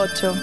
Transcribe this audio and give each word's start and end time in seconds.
Ocho 0.00 0.34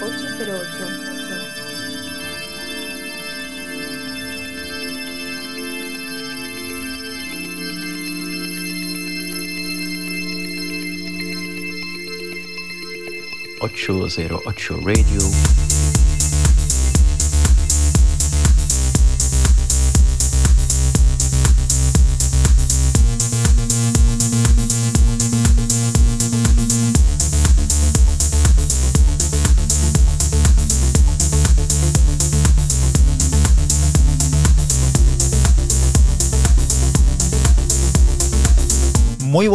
Ocho 13.60 14.08
zero 14.08 14.42
ocho 14.46 14.80
Radio. 14.82 15.67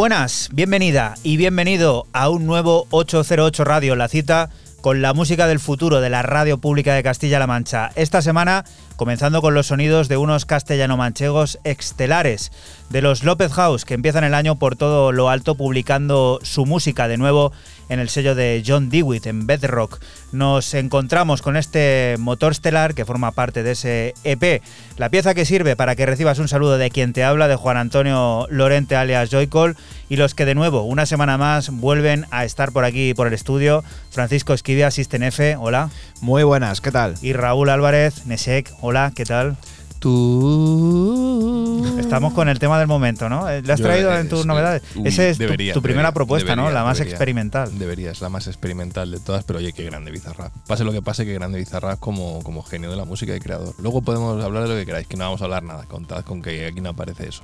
Buenas, 0.03 0.49
bienvenida 0.51 1.15
y 1.23 1.37
bienvenido 1.37 2.07
a 2.11 2.27
un 2.27 2.45
nuevo 2.45 2.87
808 2.89 3.63
Radio, 3.63 3.95
la 3.95 4.09
cita 4.09 4.49
con 4.81 5.01
la 5.01 5.13
música 5.13 5.47
del 5.47 5.61
futuro 5.61 6.01
de 6.01 6.09
la 6.09 6.23
radio 6.23 6.57
pública 6.57 6.93
de 6.93 7.03
Castilla-La 7.03 7.47
Mancha. 7.47 7.89
Esta 7.95 8.21
semana 8.21 8.65
comenzando 8.97 9.41
con 9.41 9.53
los 9.53 9.67
sonidos 9.67 10.09
de 10.09 10.17
unos 10.17 10.45
castellano-manchegos 10.45 11.59
estelares, 11.63 12.51
de 12.89 13.01
los 13.01 13.23
López 13.23 13.53
House, 13.53 13.85
que 13.85 13.93
empiezan 13.93 14.25
el 14.25 14.33
año 14.33 14.57
por 14.57 14.75
todo 14.75 15.13
lo 15.13 15.29
alto 15.29 15.55
publicando 15.55 16.39
su 16.43 16.65
música 16.65 17.07
de 17.07 17.17
nuevo 17.17 17.53
en 17.89 17.99
el 17.99 18.09
sello 18.09 18.35
de 18.35 18.63
John 18.65 18.89
Dewitt 18.89 19.25
en 19.25 19.47
Bedrock. 19.47 19.99
Nos 20.31 20.73
encontramos 20.73 21.41
con 21.41 21.57
este 21.57 22.15
motor 22.19 22.51
estelar 22.51 22.93
que 22.93 23.05
forma 23.05 23.31
parte 23.31 23.63
de 23.63 23.71
ese 23.71 24.13
EP, 24.23 24.61
la 24.97 25.09
pieza 25.09 25.33
que 25.33 25.45
sirve 25.45 25.75
para 25.75 25.95
que 25.95 26.05
recibas 26.05 26.39
un 26.39 26.47
saludo 26.47 26.77
de 26.77 26.89
quien 26.89 27.13
te 27.13 27.23
habla, 27.23 27.47
de 27.47 27.55
Juan 27.55 27.77
Antonio 27.77 28.47
Lorente 28.49 28.95
alias 28.95 29.29
Joycol, 29.29 29.75
y 30.09 30.15
los 30.15 30.35
que 30.35 30.45
de 30.45 30.55
nuevo, 30.55 30.83
una 30.83 31.05
semana 31.05 31.37
más, 31.37 31.69
vuelven 31.69 32.25
a 32.31 32.45
estar 32.45 32.71
por 32.71 32.85
aquí 32.85 33.13
por 33.13 33.27
el 33.27 33.33
estudio. 33.33 33.83
Francisco 34.11 34.53
Esquivia, 34.53 34.87
Asisten 34.87 35.23
F, 35.23 35.55
hola. 35.55 35.89
Muy 36.21 36.43
buenas, 36.43 36.81
¿qué 36.81 36.91
tal? 36.91 37.15
Y 37.21 37.33
Raúl 37.33 37.69
Álvarez, 37.69 38.25
Nesek, 38.25 38.71
hola, 38.81 39.11
¿qué 39.15 39.25
tal? 39.25 39.57
Tú. 40.03 41.85
Estamos 41.97 42.33
con 42.33 42.49
el 42.49 42.59
tema 42.59 42.77
del 42.77 42.87
momento, 42.87 43.29
¿no? 43.29 43.49
Eh, 43.49 43.61
¿Le 43.61 43.71
has 43.73 43.79
Yo, 43.79 43.85
traído 43.85 44.11
eh, 44.13 44.19
en 44.19 44.27
tus 44.29 44.41
es- 44.41 44.45
novedades? 44.45 44.83
uy, 44.95 45.07
Esa 45.07 45.25
es 45.27 45.37
tu- 45.37 45.43
debería, 45.43 45.73
tu, 45.73 45.81
primera 45.81 46.01
debería, 46.09 46.13
propuesta, 46.13 46.55
¿no? 46.57 46.69
La 46.71 46.83
más 46.83 46.97
debería. 46.97 47.13
experimental. 47.13 47.79
Debería, 47.79 48.11
es 48.11 48.19
la 48.21 48.27
más 48.29 48.47
experimental 48.47 49.09
de 49.11 49.19
todas, 49.21 49.43
pero 49.45 49.59
oye, 49.59 49.71
qué 49.71 49.83
grande 49.85 50.11
Bizarrap. 50.11 50.51
Pase 50.67 50.83
lo 50.83 50.91
que 50.91 51.01
pase, 51.01 51.25
qué 51.25 51.33
grande 51.33 51.57
Bizarrap 51.57 51.99
como, 51.99 52.43
como 52.43 52.63
genio 52.63 52.91
de 52.91 52.97
la 52.97 53.05
música 53.05 53.33
y 53.35 53.39
creador. 53.39 53.73
Luego 53.79 54.01
podemos 54.01 54.43
hablar 54.43 54.63
de 54.63 54.69
lo 54.69 54.75
que 54.75 54.85
queráis, 54.85 55.07
que 55.07 55.15
no 55.15 55.23
vamos 55.23 55.41
a 55.41 55.45
hablar 55.45 55.63
nada, 55.63 55.85
contad 55.85 56.23
con 56.25 56.41
que 56.41 56.65
aquí 56.65 56.81
no 56.81 56.89
aparece 56.89 57.29
eso. 57.29 57.43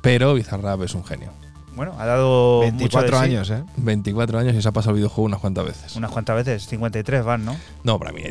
Pero 0.00 0.32
Bizarrap 0.34 0.82
es 0.82 0.94
un 0.94 1.04
genio. 1.04 1.30
Bueno, 1.74 1.94
ha 1.98 2.06
dado 2.06 2.62
mucho 2.62 2.66
de 2.66 2.70
24 2.78 3.18
sí. 3.18 3.24
años, 3.24 3.50
¿eh? 3.50 3.64
24 3.76 4.38
años 4.38 4.54
y 4.54 4.62
se 4.62 4.68
ha 4.68 4.72
pasado 4.72 4.90
el 4.90 4.96
videojuego 4.96 5.26
unas 5.26 5.40
cuantas 5.40 5.64
veces. 5.64 5.96
Unas 5.96 6.10
cuantas 6.10 6.36
veces, 6.36 6.66
53 6.66 7.24
van, 7.24 7.44
¿no? 7.44 7.56
No, 7.82 7.98
para 7.98 8.12
mí, 8.12 8.22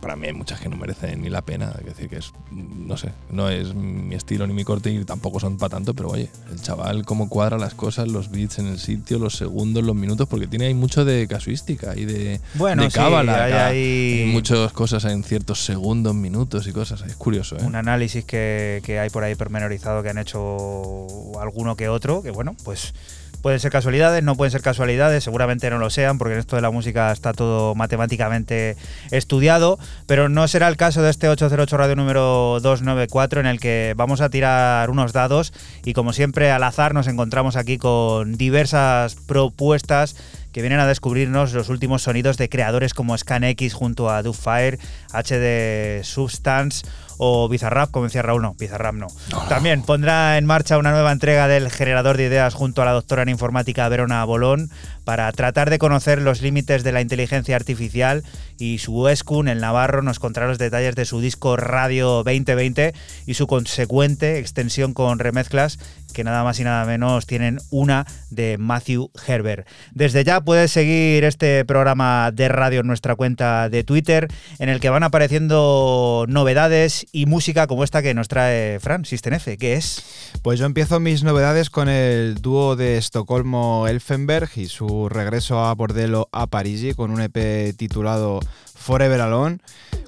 para 0.00 0.16
mí 0.16 0.26
hay 0.26 0.32
muchas 0.32 0.60
que 0.60 0.68
no 0.68 0.76
merecen 0.76 1.22
ni 1.22 1.30
la 1.30 1.42
pena. 1.42 1.72
Es 1.78 1.86
decir, 1.86 2.08
que 2.08 2.16
es, 2.16 2.32
no 2.50 2.96
sé, 2.96 3.12
no 3.30 3.48
es 3.48 3.74
mi 3.74 4.14
estilo 4.14 4.46
ni 4.46 4.52
mi 4.52 4.64
corte 4.64 4.90
y 4.90 5.04
tampoco 5.04 5.40
son 5.40 5.56
para 5.56 5.70
tanto, 5.70 5.94
pero 5.94 6.10
oye, 6.10 6.28
el 6.50 6.60
chaval 6.60 7.04
cómo 7.04 7.28
cuadra 7.28 7.58
las 7.58 7.74
cosas, 7.74 8.08
los 8.08 8.30
beats 8.30 8.58
en 8.58 8.66
el 8.66 8.78
sitio, 8.78 9.18
los 9.18 9.36
segundos, 9.36 9.82
los 9.82 9.96
minutos, 9.96 10.28
porque 10.28 10.46
tiene 10.46 10.66
ahí 10.66 10.74
mucho 10.74 11.04
de 11.04 11.26
casuística 11.28 11.96
y 11.96 12.04
de, 12.04 12.40
Bueno, 12.54 12.82
de 12.82 12.90
sí, 12.90 12.96
cábala. 12.96 13.44
hay 13.44 13.52
Hay 13.52 14.30
muchas 14.32 14.72
cosas 14.72 15.04
en 15.04 15.22
ciertos 15.22 15.64
segundos, 15.64 16.14
minutos 16.14 16.66
y 16.66 16.72
cosas. 16.72 17.02
Es 17.02 17.16
curioso, 17.16 17.56
¿eh? 17.56 17.64
Un 17.64 17.76
análisis 17.76 18.24
que, 18.24 18.82
que 18.84 18.98
hay 18.98 19.10
por 19.10 19.24
ahí 19.24 19.34
pormenorizado 19.34 20.02
que 20.02 20.10
han 20.10 20.18
hecho 20.18 21.06
alguno 21.40 21.76
que 21.76 21.88
otro, 21.88 22.22
que 22.22 22.30
bueno, 22.30 22.54
pues 22.66 22.94
pueden 23.42 23.60
ser 23.60 23.70
casualidades, 23.70 24.24
no 24.24 24.34
pueden 24.34 24.50
ser 24.50 24.60
casualidades, 24.60 25.22
seguramente 25.22 25.70
no 25.70 25.78
lo 25.78 25.88
sean, 25.88 26.18
porque 26.18 26.34
en 26.34 26.40
esto 26.40 26.56
de 26.56 26.62
la 26.62 26.72
música 26.72 27.12
está 27.12 27.32
todo 27.32 27.76
matemáticamente 27.76 28.76
estudiado, 29.12 29.78
pero 30.06 30.28
no 30.28 30.48
será 30.48 30.66
el 30.66 30.76
caso 30.76 31.00
de 31.00 31.10
este 31.10 31.28
808 31.28 31.76
Radio 31.76 31.94
número 31.94 32.58
294 32.60 33.38
en 33.38 33.46
el 33.46 33.60
que 33.60 33.94
vamos 33.96 34.20
a 34.20 34.30
tirar 34.30 34.90
unos 34.90 35.12
dados 35.12 35.52
y 35.84 35.92
como 35.92 36.12
siempre 36.12 36.50
al 36.50 36.64
azar 36.64 36.92
nos 36.92 37.06
encontramos 37.06 37.54
aquí 37.54 37.78
con 37.78 38.36
diversas 38.36 39.14
propuestas 39.14 40.16
que 40.50 40.60
vienen 40.60 40.80
a 40.80 40.86
descubrirnos 40.88 41.52
los 41.52 41.68
últimos 41.68 42.02
sonidos 42.02 42.38
de 42.38 42.48
creadores 42.48 42.94
como 42.94 43.16
ScanX 43.16 43.74
junto 43.74 44.10
a 44.10 44.24
Fire, 44.32 44.80
HD 45.12 46.02
Substance 46.02 46.84
o 47.18 47.48
Bizarrap, 47.48 47.90
como 47.90 48.04
decía 48.04 48.22
Raúl, 48.22 48.42
no, 48.42 48.54
Bizarrap 48.58 48.94
no. 48.94 49.08
También 49.48 49.82
pondrá 49.82 50.38
en 50.38 50.46
marcha 50.46 50.78
una 50.78 50.92
nueva 50.92 51.12
entrega 51.12 51.48
del 51.48 51.70
generador 51.70 52.16
de 52.16 52.26
ideas 52.26 52.54
junto 52.54 52.82
a 52.82 52.84
la 52.84 52.92
doctora 52.92 53.22
en 53.22 53.28
informática 53.28 53.88
Verona 53.88 54.24
Bolón 54.24 54.70
para 55.04 55.30
tratar 55.32 55.70
de 55.70 55.78
conocer 55.78 56.20
los 56.20 56.42
límites 56.42 56.82
de 56.82 56.92
la 56.92 57.00
inteligencia 57.00 57.56
artificial 57.56 58.24
y 58.58 58.78
su 58.78 59.08
Escun, 59.08 59.48
el 59.48 59.60
Navarro, 59.60 60.02
nos 60.02 60.18
contará 60.18 60.46
los 60.46 60.58
detalles 60.58 60.96
de 60.96 61.04
su 61.04 61.20
disco 61.20 61.56
Radio 61.56 62.22
2020 62.24 62.94
y 63.26 63.34
su 63.34 63.46
consecuente 63.46 64.38
extensión 64.38 64.94
con 64.94 65.18
remezclas 65.18 65.78
que 66.16 66.24
nada 66.24 66.42
más 66.44 66.58
y 66.58 66.64
nada 66.64 66.86
menos 66.86 67.26
tienen 67.26 67.58
una 67.70 68.06
de 68.30 68.56
Matthew 68.58 69.10
Herbert. 69.26 69.66
Desde 69.92 70.24
ya 70.24 70.40
puedes 70.40 70.72
seguir 70.72 71.24
este 71.24 71.62
programa 71.66 72.30
de 72.32 72.48
radio 72.48 72.80
en 72.80 72.86
nuestra 72.86 73.14
cuenta 73.16 73.68
de 73.68 73.84
Twitter, 73.84 74.28
en 74.58 74.70
el 74.70 74.80
que 74.80 74.88
van 74.88 75.02
apareciendo 75.02 76.24
novedades 76.26 77.05
y 77.12 77.26
música 77.26 77.66
como 77.66 77.84
esta 77.84 78.02
que 78.02 78.14
nos 78.14 78.28
trae 78.28 78.80
Fran 78.80 79.04
System 79.04 79.34
F, 79.34 79.56
que 79.56 79.74
es 79.74 80.02
Pues 80.42 80.58
yo 80.58 80.66
empiezo 80.66 81.00
mis 81.00 81.22
novedades 81.22 81.70
con 81.70 81.88
el 81.88 82.36
dúo 82.40 82.76
de 82.76 82.98
Estocolmo 82.98 83.86
Elfenberg 83.88 84.50
y 84.56 84.66
su 84.66 85.08
regreso 85.08 85.60
a 85.60 85.74
Bordello 85.74 86.28
a 86.32 86.46
Parigi 86.46 86.94
con 86.94 87.10
un 87.10 87.20
EP 87.20 87.76
titulado 87.76 88.40
Forever 88.74 89.20
Alone. 89.20 89.58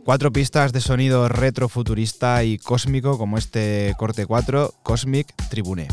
Cuatro 0.05 0.33
pistas 0.33 0.73
de 0.73 0.81
sonido 0.81 1.29
retrofuturista 1.29 2.45
y 2.45 2.59
cósmico 2.59 3.19
como 3.19 3.37
este 3.37 3.95
corte 3.99 4.25
4, 4.25 4.75
Cosmic 4.83 5.35
Tribune. 5.51 5.89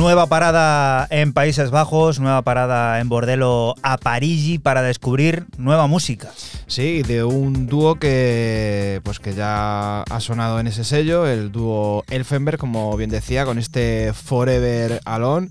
Nueva 0.00 0.28
parada 0.28 1.06
en 1.10 1.34
Países 1.34 1.70
Bajos, 1.70 2.20
nueva 2.20 2.40
parada 2.40 3.00
en 3.00 3.10
Bordelo 3.10 3.74
a 3.82 3.98
Parigi 3.98 4.58
para 4.58 4.80
descubrir 4.80 5.44
nueva 5.58 5.88
música. 5.88 6.30
Sí, 6.66 7.02
de 7.02 7.22
un 7.22 7.66
dúo 7.66 7.96
que 7.96 9.02
pues 9.04 9.20
que 9.20 9.34
ya 9.34 10.00
ha 10.00 10.20
sonado 10.20 10.58
en 10.58 10.68
ese 10.68 10.84
sello, 10.84 11.26
el 11.26 11.52
dúo 11.52 12.02
Elfenberg, 12.08 12.56
como 12.56 12.96
bien 12.96 13.10
decía, 13.10 13.44
con 13.44 13.58
este 13.58 14.14
Forever 14.14 15.02
Alone. 15.04 15.50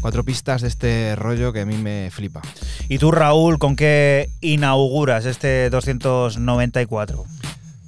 Cuatro 0.00 0.22
pistas 0.22 0.62
de 0.62 0.68
este 0.68 1.16
rollo 1.16 1.52
que 1.52 1.62
a 1.62 1.66
mí 1.66 1.76
me 1.76 2.10
flipa. 2.12 2.40
¿Y 2.88 2.98
tú, 2.98 3.10
Raúl, 3.10 3.58
con 3.58 3.74
qué 3.74 4.30
inauguras 4.40 5.24
este 5.24 5.70
294? 5.70 7.26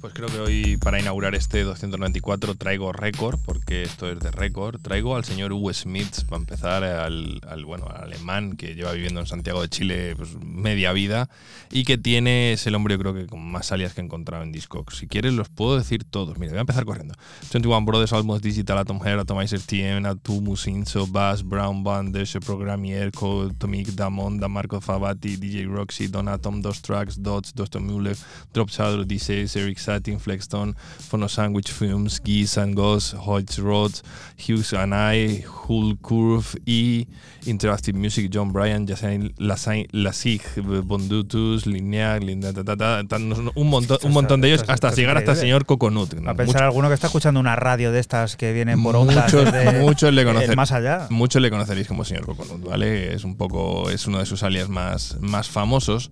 Pues 0.01 0.15
creo 0.15 0.29
que 0.29 0.39
hoy 0.39 0.77
para 0.77 0.99
inaugurar 0.99 1.35
este 1.35 1.61
294 1.61 2.55
traigo 2.55 2.91
récord, 2.91 3.39
porque 3.45 3.83
esto 3.83 4.09
es 4.09 4.19
de 4.19 4.31
récord. 4.31 4.81
Traigo 4.81 5.15
al 5.15 5.25
señor 5.25 5.53
Hugo 5.53 5.71
Smith, 5.73 6.23
para 6.27 6.39
empezar, 6.39 6.83
al, 6.83 7.39
al, 7.47 7.65
bueno, 7.65 7.85
al 7.87 8.05
alemán 8.05 8.57
que 8.57 8.73
lleva 8.73 8.93
viviendo 8.93 9.19
en 9.19 9.27
Santiago 9.27 9.61
de 9.61 9.69
Chile 9.69 10.15
pues, 10.17 10.35
media 10.43 10.91
vida 10.91 11.29
y 11.69 11.83
que 11.83 11.99
tiene, 11.99 12.53
es 12.53 12.65
el 12.65 12.73
hombre 12.73 12.95
yo 12.95 12.99
creo 12.99 13.13
que 13.13 13.27
con 13.27 13.45
más 13.51 13.71
alias 13.71 13.93
que 13.93 14.01
he 14.01 14.03
encontrado 14.03 14.41
en 14.43 14.51
Discogs. 14.51 14.97
Si 14.97 15.07
quieres 15.07 15.33
los 15.33 15.49
puedo 15.49 15.77
decir 15.77 16.03
todos. 16.03 16.39
Mira, 16.39 16.51
voy 16.53 16.57
a 16.57 16.61
empezar 16.61 16.83
corriendo. 16.83 17.13
21 17.53 17.85
Brothers, 17.85 18.11
Almost 18.13 18.43
Digital, 18.43 18.79
Atom 18.79 18.99
Hair, 19.05 19.19
Atomizer 19.19 19.61
TM, 19.61 20.07
Atumus, 20.07 20.65
Inso, 20.65 21.05
Bass, 21.05 21.43
Brown 21.43 21.83
Band, 21.83 22.15
Deshe 22.15 22.39
Programmier, 22.39 23.11
Tomic, 23.11 23.89
Damon, 23.89 24.39
Marco 24.49 24.81
Favati, 24.81 25.37
DJ 25.37 25.67
Roxy, 25.67 26.07
Donatom, 26.07 26.59
Dos 26.59 26.81
Tracks, 26.81 27.21
Dots, 27.21 27.53
Dosto 27.53 27.79
Müller, 27.79 28.17
Drop 28.51 28.67
Shadow, 28.67 29.03
D6, 29.03 29.55
Eric 29.57 29.77
Satin, 29.91 30.19
Flexstone, 30.19 30.73
Phono 31.09 31.27
Sandwich 31.27 31.71
Films, 31.71 32.21
Geese 32.23 32.57
and 32.57 32.75
Ghost, 32.75 33.13
Hodge 33.13 33.59
Roads, 33.59 34.03
Hughes 34.37 34.73
and 34.73 34.93
I, 34.93 35.43
Hull 35.67 35.97
Curve 36.01 36.45
y 36.65 37.07
Interactive 37.45 37.97
Music, 37.97 38.29
John 38.33 38.53
Bryan, 38.53 38.87
Yasain 38.87 39.33
Lasig, 39.37 40.41
Bondutus, 40.83 41.65
Linear, 41.65 42.21
un 42.21 43.69
montón, 43.69 43.97
un 44.03 44.11
montón 44.13 44.41
de 44.41 44.47
ellos, 44.49 44.63
hasta 44.67 44.91
llegar 44.91 45.17
hasta 45.17 45.31
el 45.31 45.37
señor 45.37 45.65
Coconut. 45.65 46.13
A 46.25 46.35
pensar 46.35 46.63
alguno 46.63 46.87
que 46.87 46.93
está 46.93 47.07
escuchando 47.07 47.39
una 47.39 47.55
radio 47.55 47.91
de 47.91 47.99
estas 47.99 48.37
que 48.37 48.53
vienen 48.53 48.81
por 48.81 48.95
ondas 48.95 49.33
Muchos, 49.33 49.51
desde 49.51 49.79
muchos 49.81 50.13
le 50.13 50.21
el 50.21 50.27
conocen. 50.27 50.55
más 50.55 50.71
allá. 50.71 51.07
Muchos 51.09 51.41
le 51.41 51.49
conoceréis 51.49 51.87
como 51.87 52.05
señor 52.05 52.25
Coconut, 52.25 52.63
¿vale? 52.63 53.13
Es 53.13 53.23
un 53.25 53.35
poco, 53.35 53.89
es 53.89 54.07
uno 54.07 54.19
de 54.19 54.25
sus 54.25 54.43
alias 54.43 54.69
más, 54.69 55.17
más 55.19 55.49
famosos. 55.49 56.11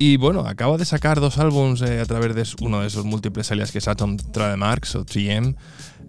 Y 0.00 0.16
bueno, 0.16 0.46
acaba 0.46 0.76
de 0.76 0.84
sacar 0.84 1.18
dos 1.18 1.38
álbums 1.38 1.82
eh, 1.82 2.00
a 2.00 2.04
través 2.04 2.34
de 2.34 2.64
uno 2.64 2.80
de 2.80 2.86
esos 2.86 3.04
múltiples 3.04 3.50
alias 3.50 3.72
que 3.72 3.78
es 3.78 3.88
Atom 3.88 4.16
Trademarks 4.16 4.94
o 4.94 5.04
3M. 5.04 5.56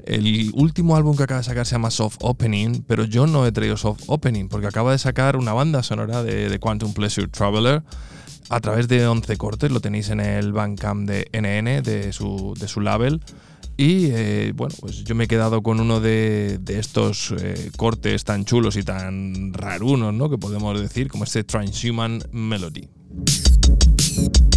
El 0.05 0.51
último 0.53 0.95
álbum 0.95 1.17
que 1.17 1.23
acaba 1.23 1.39
de 1.39 1.45
sacar 1.45 1.65
se 1.65 1.71
llama 1.73 1.89
Soft 1.89 2.17
Opening, 2.21 2.83
pero 2.85 3.03
yo 3.03 3.25
no 3.25 3.47
he 3.47 3.51
traído 3.51 3.77
Soft 3.77 4.03
Opening 4.05 4.47
porque 4.47 4.67
acaba 4.67 4.91
de 4.91 4.99
sacar 4.99 5.37
una 5.37 5.53
banda 5.53 5.81
sonora 5.81 6.21
de, 6.21 6.59
Quantum 6.59 6.93
Pleasure 6.93 7.27
Traveler 7.27 7.81
a 8.49 8.59
través 8.59 8.87
de 8.87 9.07
11 9.07 9.37
cortes. 9.37 9.71
Lo 9.71 9.79
tenéis 9.81 10.09
en 10.09 10.19
el 10.19 10.53
Bandcamp 10.53 11.09
de 11.09 11.27
NN, 11.33 11.83
de 11.83 12.13
su, 12.13 12.53
de 12.59 12.67
su 12.67 12.81
label. 12.81 13.21
Y 13.75 14.07
eh, 14.11 14.51
bueno, 14.55 14.75
pues 14.79 15.03
yo 15.03 15.15
me 15.15 15.23
he 15.23 15.27
quedado 15.27 15.63
con 15.63 15.79
uno 15.79 15.99
de, 15.99 16.59
de 16.61 16.79
estos 16.79 17.33
eh, 17.39 17.71
cortes 17.75 18.23
tan 18.23 18.45
chulos 18.45 18.75
y 18.75 18.83
tan 18.83 19.51
rarunos, 19.53 20.13
¿no? 20.13 20.29
Que 20.29 20.37
podemos 20.37 20.79
decir, 20.79 21.07
como 21.07 21.23
este 21.23 21.43
Transhuman 21.43 22.21
Melody. 22.31 22.87
Thank 23.69 24.39
you 24.39 24.48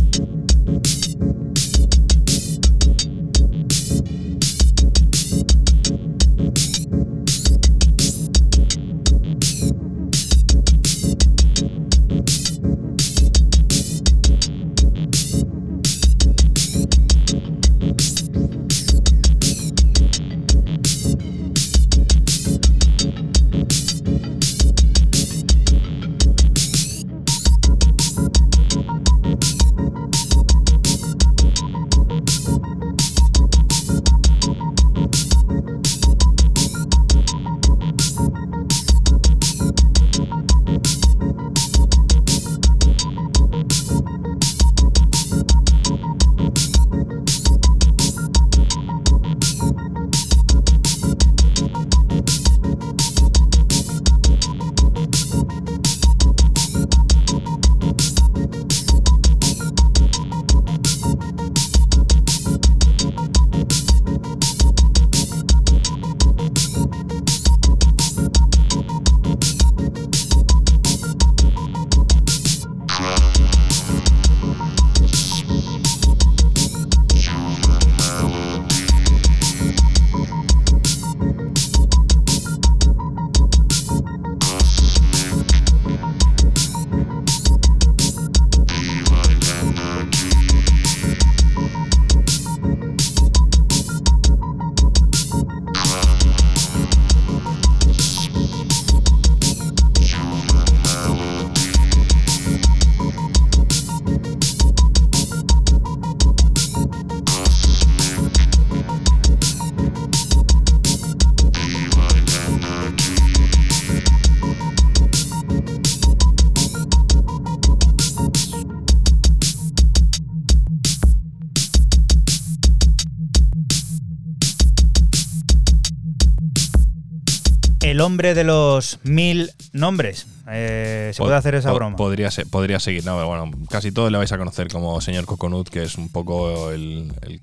hombre 128.03 128.35
de 128.35 128.45
los 128.45 128.99
mil 129.05 129.51
nombres. 129.73 130.27
Eh, 130.49 131.13
¿Se 131.15 131.23
puede 131.23 131.37
hacer 131.37 131.55
esa 131.55 131.71
po- 131.71 131.77
broma? 131.77 131.97
Podría, 131.97 132.31
ser- 132.31 132.47
podría 132.49 132.79
seguir, 132.81 133.05
no, 133.05 133.25
bueno, 133.27 133.51
casi 133.71 133.93
todos 133.93 134.11
le 134.13 134.19
vais 134.19 134.31
a 134.33 134.39
conocer 134.39 134.69
como 134.69 135.01
señor 135.01 135.25
Coconut, 135.25 135.69
que 135.69 135.85
es 135.85 135.97
un 135.97 136.11
poco 136.11 136.71
el, 136.73 137.13
el- 137.23 137.41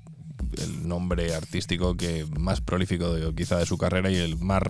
el 0.58 0.88
nombre 0.88 1.34
artístico 1.34 1.96
que 1.96 2.26
más 2.38 2.60
prolífico 2.60 3.12
de- 3.14 3.34
quizá 3.34 3.58
de 3.58 3.66
su 3.66 3.78
carrera 3.78 4.10
y 4.10 4.16
el 4.16 4.36
más 4.38 4.62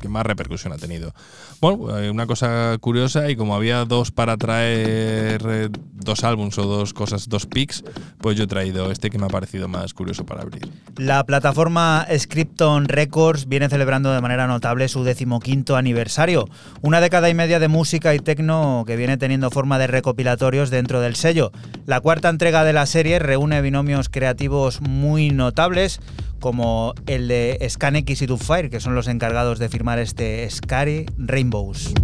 que 0.00 0.08
más 0.08 0.24
repercusión 0.24 0.72
ha 0.72 0.76
tenido. 0.78 1.12
Bueno, 1.60 1.98
eh, 1.98 2.10
una 2.10 2.26
cosa 2.26 2.76
curiosa 2.80 3.30
y 3.30 3.36
como 3.36 3.54
había 3.54 3.84
dos 3.84 4.10
para 4.10 4.36
traer 4.36 5.42
eh, 5.48 5.68
dos 5.94 6.24
álbums 6.24 6.56
o 6.58 6.64
dos 6.64 6.92
cosas, 6.94 7.28
dos 7.28 7.46
picks, 7.46 7.84
pues 8.18 8.36
yo 8.36 8.44
he 8.44 8.46
traído 8.46 8.90
este 8.90 9.10
que 9.10 9.18
me 9.18 9.26
ha 9.26 9.30
parecido 9.30 9.68
más 9.68 9.92
curioso 9.94 10.24
para 10.24 10.42
abrir. 10.42 10.66
La 10.96 11.24
plataforma 11.24 12.06
Scripton 12.16 12.86
Records 12.86 13.46
viene 13.48 13.68
celebrando 13.68 14.12
de 14.12 14.20
manera 14.20 14.46
notable 14.46 14.88
su 14.88 15.04
decimoquinto 15.04 15.76
aniversario, 15.76 16.48
una 16.80 17.00
década 17.00 17.28
y 17.28 17.34
media 17.34 17.58
de 17.58 17.68
música 17.68 18.14
y 18.14 18.18
tecno 18.18 18.84
que 18.86 18.96
viene 18.96 19.16
teniendo 19.16 19.50
forma 19.50 19.78
de 19.78 19.86
recopilatorios 19.86 20.70
dentro 20.70 21.00
del 21.00 21.16
sello. 21.16 21.52
La 21.86 22.00
cuarta 22.00 22.28
entrega 22.28 22.64
de 22.64 22.72
la 22.72 22.86
serie 22.86 23.18
reúne 23.18 23.60
binomios 23.62 24.08
creativos 24.08 24.80
muy 24.90 25.30
notables 25.30 26.00
como 26.40 26.94
el 27.06 27.28
de 27.28 27.66
ScanX 27.68 28.22
y 28.22 28.26
Fire, 28.36 28.70
que 28.70 28.80
son 28.80 28.94
los 28.94 29.08
encargados 29.08 29.58
de 29.58 29.68
firmar 29.68 29.98
este 29.98 30.48
Scary 30.50 31.06
Rainbows. 31.16 31.94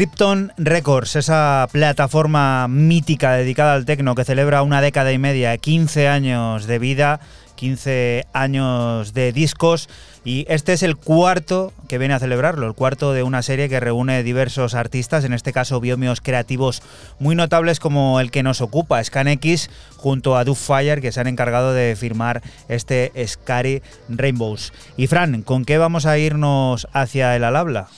Scripton 0.00 0.54
Records, 0.56 1.14
esa 1.16 1.68
plataforma 1.70 2.66
mítica 2.68 3.32
dedicada 3.32 3.74
al 3.74 3.84
tecno 3.84 4.14
que 4.14 4.24
celebra 4.24 4.62
una 4.62 4.80
década 4.80 5.12
y 5.12 5.18
media, 5.18 5.58
15 5.58 6.08
años 6.08 6.66
de 6.66 6.78
vida, 6.78 7.20
15 7.56 8.24
años 8.32 9.12
de 9.12 9.30
discos 9.32 9.90
y 10.24 10.46
este 10.48 10.72
es 10.72 10.82
el 10.82 10.96
cuarto 10.96 11.74
que 11.86 11.98
viene 11.98 12.14
a 12.14 12.18
celebrarlo, 12.18 12.66
el 12.66 12.72
cuarto 12.72 13.12
de 13.12 13.24
una 13.24 13.42
serie 13.42 13.68
que 13.68 13.78
reúne 13.78 14.22
diversos 14.22 14.72
artistas, 14.72 15.24
en 15.24 15.34
este 15.34 15.52
caso 15.52 15.80
biomios 15.80 16.22
creativos 16.22 16.82
muy 17.18 17.34
notables 17.34 17.78
como 17.78 18.20
el 18.20 18.30
que 18.30 18.42
nos 18.42 18.62
ocupa, 18.62 19.04
ScanX, 19.04 19.68
junto 19.98 20.38
a 20.38 20.46
Fire, 20.46 21.02
que 21.02 21.12
se 21.12 21.20
han 21.20 21.26
encargado 21.26 21.74
de 21.74 21.94
firmar 21.94 22.40
este 22.68 23.12
Scary 23.26 23.82
Rainbows. 24.08 24.72
Y 24.96 25.08
Fran, 25.08 25.42
¿con 25.42 25.66
qué 25.66 25.76
vamos 25.76 26.06
a 26.06 26.16
irnos 26.16 26.88
hacia 26.94 27.36
el 27.36 27.44
Alabla? 27.44 27.88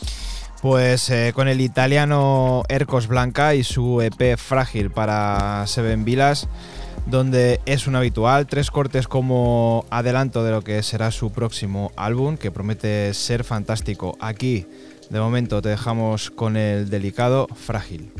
Pues 0.62 1.10
eh, 1.10 1.32
con 1.34 1.48
el 1.48 1.60
italiano 1.60 2.62
Ercos 2.68 3.08
Blanca 3.08 3.56
y 3.56 3.64
su 3.64 4.00
EP 4.00 4.38
Frágil 4.38 4.92
para 4.92 5.66
Seven 5.66 6.04
Vilas, 6.04 6.48
donde 7.06 7.60
es 7.66 7.88
un 7.88 7.96
habitual, 7.96 8.46
tres 8.46 8.70
cortes 8.70 9.08
como 9.08 9.84
adelanto 9.90 10.44
de 10.44 10.52
lo 10.52 10.62
que 10.62 10.84
será 10.84 11.10
su 11.10 11.32
próximo 11.32 11.90
álbum, 11.96 12.36
que 12.36 12.52
promete 12.52 13.12
ser 13.12 13.42
fantástico. 13.42 14.16
Aquí, 14.20 14.68
de 15.10 15.18
momento, 15.18 15.60
te 15.60 15.70
dejamos 15.70 16.30
con 16.30 16.56
el 16.56 16.88
delicado 16.88 17.48
Frágil. 17.56 18.12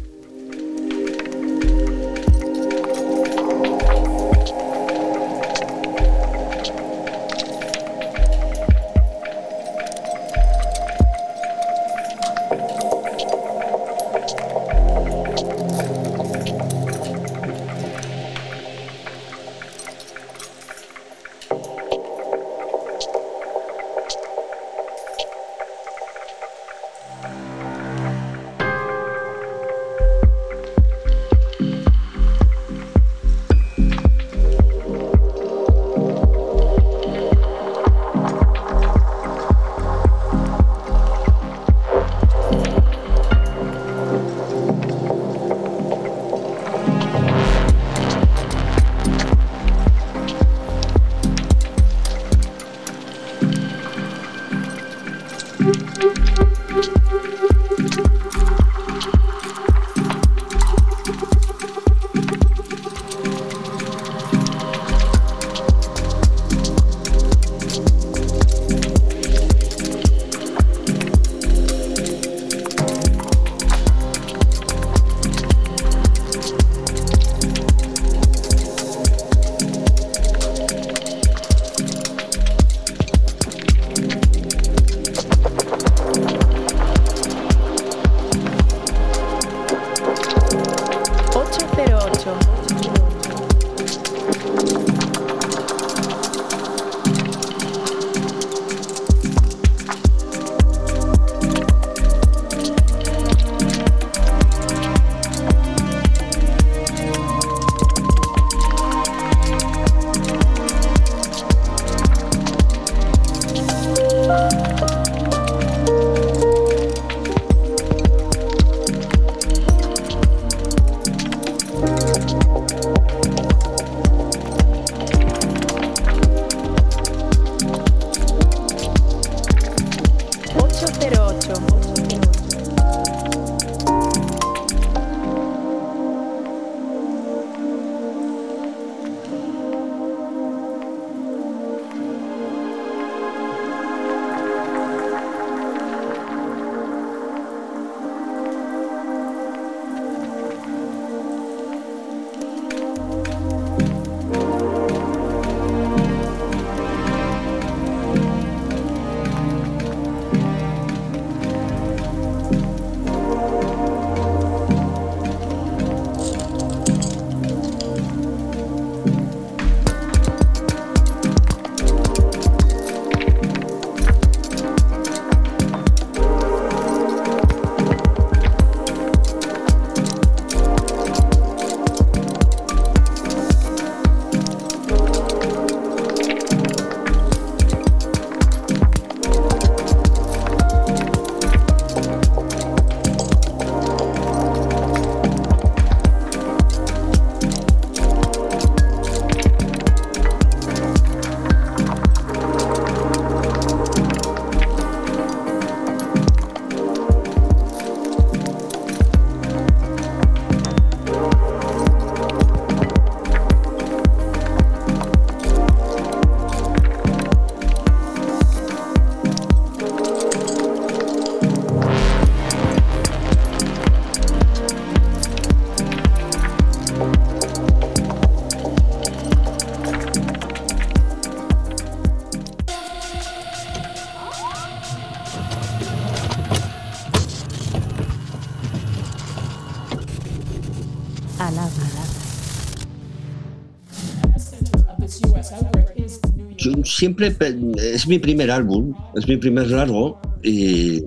Siempre 247.02 247.32
pe- 247.32 247.56
es 247.94 248.06
mi 248.06 248.18
primer 248.20 248.48
álbum, 248.52 248.94
es 249.16 249.26
mi 249.26 249.36
primer 249.36 249.68
largo 249.72 250.20
y 250.40 251.02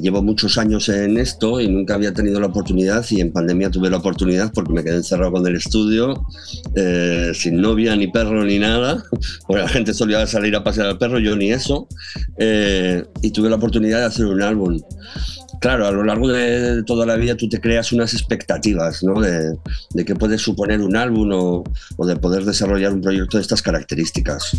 llevo 0.00 0.22
muchos 0.22 0.56
años 0.58 0.88
en 0.88 1.18
esto 1.18 1.60
y 1.60 1.68
nunca 1.68 1.94
había 1.94 2.12
tenido 2.12 2.40
la 2.40 2.46
oportunidad 2.46 3.04
y 3.10 3.20
en 3.20 3.32
pandemia 3.32 3.70
tuve 3.70 3.90
la 3.90 3.98
oportunidad 3.98 4.50
porque 4.52 4.72
me 4.72 4.82
quedé 4.82 4.96
encerrado 4.96 5.32
con 5.32 5.46
el 5.46 5.56
estudio, 5.56 6.24
eh, 6.74 7.32
sin 7.34 7.60
novia, 7.60 7.94
ni 7.96 8.08
perro, 8.08 8.44
ni 8.44 8.58
nada. 8.58 9.04
Porque 9.46 9.62
la 9.62 9.68
gente 9.68 9.92
solía 9.94 10.26
salir 10.26 10.56
a 10.56 10.64
pasear 10.64 10.86
al 10.88 10.98
perro, 10.98 11.18
yo 11.18 11.36
ni 11.36 11.52
eso. 11.52 11.86
Eh, 12.38 13.04
y 13.22 13.30
tuve 13.30 13.48
la 13.50 13.56
oportunidad 13.56 13.98
de 14.00 14.04
hacer 14.06 14.26
un 14.26 14.42
álbum. 14.42 14.80
Claro, 15.64 15.86
a 15.86 15.92
lo 15.92 16.04
largo 16.04 16.28
de 16.28 16.82
toda 16.82 17.06
la 17.06 17.16
vida 17.16 17.38
tú 17.38 17.48
te 17.48 17.58
creas 17.58 17.90
unas 17.90 18.12
expectativas 18.12 19.02
¿no? 19.02 19.18
de, 19.18 19.56
de 19.94 20.04
qué 20.04 20.14
puede 20.14 20.36
suponer 20.36 20.82
un 20.82 20.94
álbum 20.94 21.30
o, 21.32 22.06
de 22.06 22.16
poder 22.16 22.44
desarrollar 22.44 22.92
un 22.92 23.00
proyecto 23.00 23.38
de 23.38 23.44
estas 23.44 23.62
características. 23.62 24.58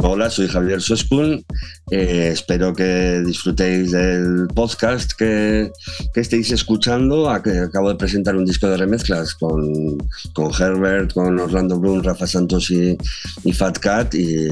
Hola, 0.00 0.30
soy 0.30 0.46
Javier 0.46 0.80
Soskun. 0.80 1.44
Eh, 1.90 2.30
espero 2.32 2.72
que 2.76 3.24
disfrutéis 3.26 3.90
del 3.90 4.46
podcast 4.54 5.14
que, 5.18 5.72
que 6.14 6.20
estéis 6.20 6.52
escuchando. 6.52 7.28
Acabo 7.28 7.88
de 7.88 7.96
presentar 7.96 8.36
un 8.36 8.44
disco 8.44 8.68
de 8.68 8.76
remezclas 8.76 9.34
con, 9.34 9.98
con 10.32 10.52
Herbert, 10.56 11.12
con 11.12 11.40
Orlando 11.40 11.80
Bloom, 11.80 12.04
Rafa 12.04 12.28
Santos 12.28 12.70
y, 12.70 12.96
y 13.42 13.52
Fat 13.52 13.80
Cat. 13.80 14.14
Y, 14.14 14.46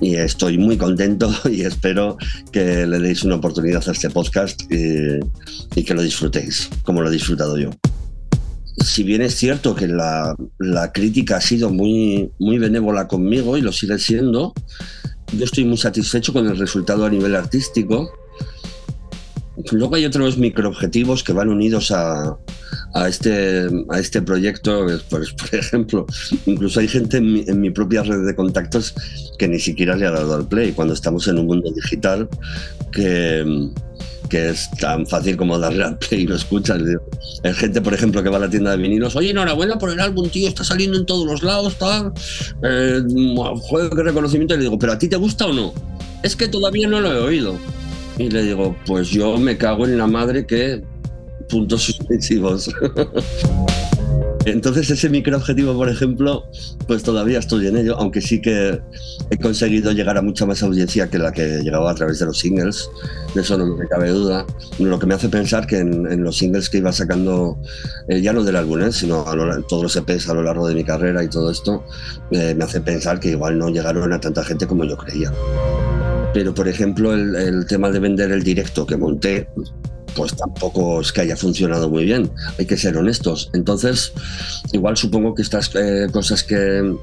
y 0.00 0.16
estoy 0.16 0.58
muy 0.58 0.76
contento 0.76 1.30
y 1.50 1.62
espero 1.62 2.16
que 2.52 2.86
le 2.86 2.98
deis 2.98 3.22
una 3.22 3.36
oportunidad 3.36 3.86
a 3.88 3.92
este 3.92 4.10
podcast 4.10 4.62
y, 4.70 5.20
y 5.74 5.84
que 5.84 5.94
lo 5.94 6.02
disfrutéis, 6.02 6.68
como 6.82 7.02
lo 7.02 7.08
he 7.08 7.12
disfrutado 7.12 7.58
yo. 7.58 7.70
Si 8.84 9.02
bien 9.02 9.20
es 9.20 9.34
cierto 9.34 9.74
que 9.74 9.86
la, 9.86 10.34
la 10.58 10.92
crítica 10.92 11.36
ha 11.36 11.40
sido 11.40 11.70
muy, 11.70 12.30
muy 12.38 12.58
benévola 12.58 13.08
conmigo 13.08 13.58
y 13.58 13.60
lo 13.60 13.72
sigue 13.72 13.98
siendo, 13.98 14.54
yo 15.36 15.44
estoy 15.44 15.64
muy 15.64 15.76
satisfecho 15.76 16.32
con 16.32 16.46
el 16.46 16.58
resultado 16.58 17.04
a 17.04 17.10
nivel 17.10 17.36
artístico. 17.36 18.10
Luego 19.72 19.94
hay 19.94 20.04
otros 20.04 20.38
microobjetivos 20.38 21.22
que 21.22 21.32
van 21.32 21.48
unidos 21.48 21.90
a, 21.90 22.36
a 22.94 23.08
este, 23.08 23.68
a 23.88 23.98
este 23.98 24.22
proyecto. 24.22 24.86
Pues, 25.08 25.32
por 25.32 25.54
ejemplo, 25.54 26.06
incluso 26.46 26.80
hay 26.80 26.88
gente 26.88 27.18
en 27.18 27.32
mi, 27.32 27.44
en 27.46 27.60
mi 27.60 27.70
propia 27.70 28.02
red 28.02 28.26
de 28.26 28.34
contactos 28.34 28.94
que 29.38 29.48
ni 29.48 29.58
siquiera 29.58 29.96
le 29.96 30.06
ha 30.06 30.10
dado 30.10 30.34
al 30.34 30.48
play 30.48 30.72
cuando 30.72 30.94
estamos 30.94 31.26
en 31.28 31.38
un 31.38 31.46
mundo 31.46 31.70
digital 31.72 32.28
que, 32.92 33.70
que 34.28 34.50
es 34.50 34.70
tan 34.80 35.06
fácil 35.06 35.36
como 35.36 35.58
darle 35.58 35.84
al 35.84 35.98
play 35.98 36.22
y 36.22 36.26
lo 36.26 36.36
escuchas. 36.36 36.80
Hay 37.42 37.54
gente, 37.54 37.80
por 37.80 37.94
ejemplo, 37.94 38.22
que 38.22 38.28
va 38.28 38.36
a 38.36 38.40
la 38.40 38.50
tienda 38.50 38.70
de 38.70 38.76
vinilos, 38.78 39.16
oye, 39.16 39.30
enhorabuena 39.30 39.78
por 39.78 39.90
el 39.90 40.00
álbum, 40.00 40.28
tío, 40.28 40.48
está 40.48 40.64
saliendo 40.64 40.98
en 40.98 41.06
todos 41.06 41.26
los 41.26 41.42
lados, 41.42 41.76
tal. 41.76 42.12
Eh, 42.62 43.02
joder, 43.62 43.90
qué 43.90 44.02
reconocimiento. 44.02 44.54
Y 44.54 44.58
le 44.58 44.64
digo, 44.64 44.78
¿pero 44.78 44.92
a 44.92 44.98
ti 44.98 45.08
te 45.08 45.16
gusta 45.16 45.46
o 45.46 45.52
no? 45.52 45.72
Es 46.22 46.36
que 46.36 46.48
todavía 46.48 46.86
no 46.86 47.00
lo 47.00 47.12
he 47.12 47.18
oído. 47.18 47.58
Y 48.18 48.28
le 48.28 48.42
digo, 48.42 48.76
pues 48.86 49.08
yo 49.08 49.38
me 49.38 49.56
cago 49.56 49.86
en 49.86 49.96
la 49.96 50.06
madre 50.06 50.46
que 50.46 50.82
puntos 51.48 51.82
suspensivos. 51.82 52.70
Entonces 54.46 54.90
ese 54.90 55.10
microobjetivo, 55.10 55.74
por 55.74 55.90
ejemplo, 55.90 56.46
pues 56.86 57.02
todavía 57.02 57.38
estoy 57.38 57.66
en 57.66 57.76
ello, 57.76 57.96
aunque 57.98 58.22
sí 58.22 58.40
que 58.40 58.80
he 59.28 59.36
conseguido 59.36 59.92
llegar 59.92 60.16
a 60.16 60.22
mucha 60.22 60.46
más 60.46 60.62
audiencia 60.62 61.10
que 61.10 61.18
la 61.18 61.30
que 61.30 61.58
llegaba 61.62 61.90
a 61.90 61.94
través 61.94 62.20
de 62.20 62.26
los 62.26 62.38
singles, 62.38 62.88
de 63.34 63.42
eso 63.42 63.58
no 63.58 63.76
me 63.76 63.86
cabe 63.86 64.08
duda. 64.08 64.46
Lo 64.78 64.98
que 64.98 65.06
me 65.06 65.14
hace 65.14 65.28
pensar 65.28 65.66
que 65.66 65.78
en, 65.78 66.10
en 66.10 66.24
los 66.24 66.38
singles 66.38 66.70
que 66.70 66.78
iba 66.78 66.90
sacando, 66.90 67.58
eh, 68.08 68.22
ya 68.22 68.32
no 68.32 68.42
del 68.42 68.56
álbum, 68.56 68.80
eh, 68.80 68.92
sino 68.92 69.26
a 69.26 69.36
lo, 69.36 69.62
todos 69.64 69.82
los 69.82 69.96
EPs 69.96 70.30
a 70.30 70.34
lo 70.34 70.42
largo 70.42 70.66
de 70.66 70.74
mi 70.74 70.84
carrera 70.84 71.22
y 71.22 71.28
todo 71.28 71.50
esto, 71.50 71.84
eh, 72.30 72.54
me 72.56 72.64
hace 72.64 72.80
pensar 72.80 73.20
que 73.20 73.28
igual 73.30 73.58
no 73.58 73.68
llegaron 73.68 74.10
a 74.10 74.20
tanta 74.20 74.42
gente 74.42 74.66
como 74.66 74.84
yo 74.84 74.96
creía. 74.96 75.30
Pero, 76.32 76.54
por 76.54 76.68
ejemplo, 76.68 77.12
el, 77.12 77.34
el 77.34 77.66
tema 77.66 77.90
de 77.90 77.98
vender 77.98 78.30
el 78.30 78.42
directo 78.42 78.86
que 78.86 78.96
monté, 78.96 79.48
pues 80.14 80.34
tampoco 80.36 81.00
es 81.00 81.12
que 81.12 81.22
haya 81.22 81.36
funcionado 81.36 81.88
muy 81.88 82.04
bien, 82.04 82.30
hay 82.58 82.66
que 82.66 82.76
ser 82.76 82.96
honestos. 82.96 83.50
Entonces, 83.52 84.12
igual 84.72 84.96
supongo 84.96 85.34
que 85.34 85.42
estas 85.42 85.70
eh, 85.74 86.08
cosas 86.12 86.42
que, 86.42 86.94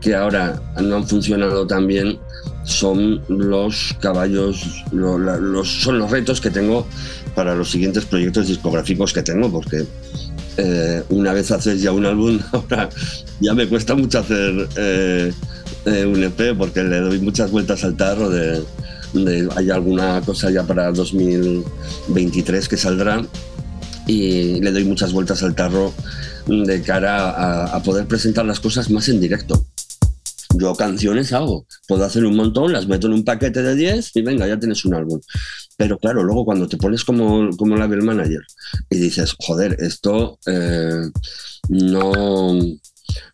que, 0.00 0.14
ahora 0.14 0.60
no 0.80 0.96
han 0.96 1.06
funcionado 1.06 1.66
tan 1.66 1.86
bien 1.86 2.18
son 2.64 3.22
los 3.28 3.94
caballos, 4.00 4.84
lo, 4.92 5.18
la, 5.18 5.36
los, 5.36 5.68
son 5.68 5.98
los 5.98 6.10
retos 6.10 6.40
que 6.40 6.50
tengo 6.50 6.86
para 7.34 7.54
los 7.54 7.70
siguientes 7.70 8.04
proyectos 8.04 8.48
discográficos 8.48 9.12
que 9.12 9.22
tengo, 9.22 9.50
porque 9.50 9.84
eh, 10.56 11.02
una 11.10 11.32
vez 11.32 11.50
haces 11.50 11.82
ya 11.82 11.92
un 11.92 12.06
álbum, 12.06 12.40
ahora 12.52 12.88
ya 13.40 13.54
me 13.54 13.68
cuesta 13.68 13.94
mucho 13.94 14.20
hacer 14.20 14.68
eh, 14.76 15.32
un 15.86 16.22
EP 16.22 16.56
porque 16.56 16.82
le 16.82 17.00
doy 17.00 17.20
muchas 17.20 17.50
vueltas 17.50 17.84
al 17.84 17.96
tarro 17.96 18.30
de 18.30 18.62
hay 19.56 19.70
alguna 19.70 20.20
cosa 20.22 20.50
ya 20.50 20.64
para 20.64 20.90
2023 20.90 22.68
que 22.68 22.76
saldrá 22.76 23.24
y 24.06 24.60
le 24.60 24.72
doy 24.72 24.84
muchas 24.84 25.12
vueltas 25.12 25.42
al 25.42 25.54
tarro 25.54 25.92
de 26.46 26.82
cara 26.82 27.30
a, 27.30 27.76
a, 27.76 27.82
poder 27.82 28.06
presentar 28.06 28.44
las 28.44 28.60
cosas 28.60 28.90
más 28.90 29.08
en 29.08 29.20
directo. 29.20 29.64
Yo 30.56 30.74
canciones 30.74 31.32
hago, 31.32 31.66
puedo 31.88 32.04
hacer 32.04 32.24
un 32.24 32.36
montón, 32.36 32.72
las 32.72 32.86
meto 32.86 33.06
en 33.06 33.14
un 33.14 33.24
paquete 33.24 33.62
de 33.62 33.74
10 33.74 34.16
y 34.16 34.22
venga, 34.22 34.46
ya 34.46 34.58
tienes 34.58 34.84
un 34.84 34.94
álbum. 34.94 35.20
Pero 35.76 35.98
claro, 35.98 36.22
luego 36.22 36.44
cuando 36.44 36.68
te 36.68 36.76
pones 36.76 37.02
como, 37.02 37.50
como 37.56 37.76
label 37.76 38.02
manager 38.02 38.42
y 38.90 38.96
dices, 38.96 39.34
joder, 39.38 39.76
esto 39.80 40.38
eh, 40.46 41.10
no, 41.68 42.58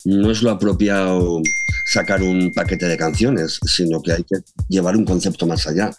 no 0.04 0.30
es 0.30 0.42
lo 0.42 0.50
apropiado 0.50 1.42
sacar 1.86 2.22
un 2.22 2.52
paquete 2.52 2.86
de 2.86 2.96
canciones, 2.96 3.58
sino 3.66 4.00
que 4.02 4.12
hay 4.12 4.24
que 4.24 4.36
llevar 4.68 4.96
un 4.96 5.04
concepto 5.04 5.46
más 5.46 5.66
allá. 5.66 5.90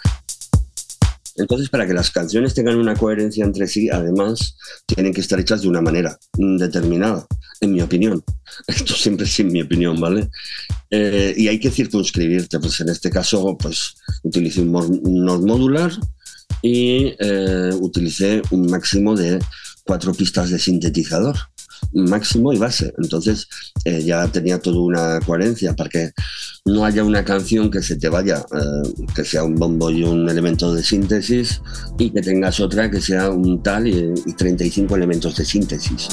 Entonces, 1.38 1.70
para 1.70 1.88
que 1.88 1.94
las 1.94 2.12
canciones 2.12 2.54
tengan 2.54 2.78
una 2.78 2.96
coherencia 2.96 3.44
entre 3.46 3.68
sí, 3.68 3.90
además, 3.90 4.58
tienen 4.86 5.14
que 5.14 5.22
estar 5.22 5.40
hechas 5.40 5.62
de 5.62 5.70
una 5.70 5.82
manera 5.82 6.18
determinada, 6.34 7.26
en 7.62 7.74
mi 7.74 7.82
opinión. 7.82 8.24
Esto 8.68 8.94
siempre 8.94 9.26
es 9.26 9.44
mi 9.44 9.62
opinión, 9.62 10.00
¿vale? 10.00 10.30
Eh, 10.90 11.34
y 11.38 11.48
hay 11.48 11.60
que 11.60 11.72
circunscribirte. 11.72 12.60
Pues 12.60 12.80
en 12.82 12.90
este 12.90 13.10
caso, 13.10 13.58
pues 13.58 13.96
utilicé 14.24 14.62
un, 14.62 14.76
un 14.76 15.26
modular 15.26 15.92
y 16.62 17.16
eh, 17.20 17.72
utilicé 17.80 18.42
un 18.52 18.70
máximo 18.70 19.16
de 19.16 19.40
cuatro 19.84 20.14
pistas 20.14 20.50
de 20.50 20.60
sintetizador 20.60 21.38
máximo 21.94 22.54
y 22.54 22.58
base. 22.58 22.94
Entonces 23.02 23.48
eh, 23.86 24.04
ya 24.04 24.28
tenía 24.28 24.60
toda 24.60 24.80
una 24.80 25.20
coherencia 25.26 25.76
para 25.76 25.90
que 25.90 26.12
no 26.66 26.86
haya 26.86 27.04
una 27.04 27.24
canción 27.24 27.70
que 27.70 27.82
se 27.82 27.96
te 27.96 28.10
vaya, 28.10 28.46
eh, 28.54 29.06
que 29.16 29.24
sea 29.24 29.44
un 29.44 29.56
bombo 29.56 29.90
y 29.90 30.04
un 30.04 30.30
elemento 30.30 30.74
de 30.74 30.84
síntesis 30.84 31.62
y 31.98 32.10
que 32.12 32.22
tengas 32.22 32.60
otra 32.60 32.90
que 32.90 33.02
sea 33.02 33.30
un 33.30 33.62
tal 33.64 33.88
y, 33.88 34.14
y 34.26 34.34
35 34.34 34.96
elementos 34.96 35.36
de 35.36 35.46
síntesis. 35.46 36.10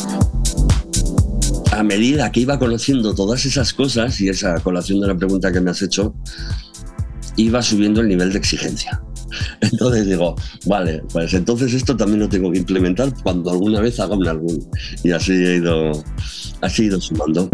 A 1.73 1.83
medida 1.83 2.33
que 2.33 2.41
iba 2.41 2.59
conociendo 2.59 3.15
todas 3.15 3.45
esas 3.45 3.73
cosas 3.73 4.21
y 4.21 4.29
esa 4.29 4.59
colación 4.61 5.01
de 5.01 5.09
la 5.09 5.17
pregunta 5.17 5.53
que 5.53 5.61
me 5.61 5.71
has 5.71 5.83
hecho, 5.83 6.15
iba 7.37 7.63
subiendo 7.63 8.01
el 8.01 8.09
nivel 8.09 8.33
de 8.33 8.39
exigencia. 8.39 9.01
Entonces 9.61 10.07
digo, 10.07 10.35
vale, 10.67 11.03
pues 11.13 11.35
entonces 11.35 11.73
esto 11.75 11.97
también 11.97 12.21
lo 12.21 12.29
tengo 12.29 12.51
que 12.51 12.59
implementar 12.59 13.13
cuando 13.23 13.51
alguna 13.51 13.81
vez 13.81 13.99
haga 14.01 14.17
un 14.17 14.27
álbum. 14.27 14.59
Y 15.03 15.13
así 15.13 15.33
he 15.33 15.57
ido, 15.57 15.93
así 16.61 16.83
he 16.83 16.87
ido 16.87 17.01
sumando. 17.01 17.49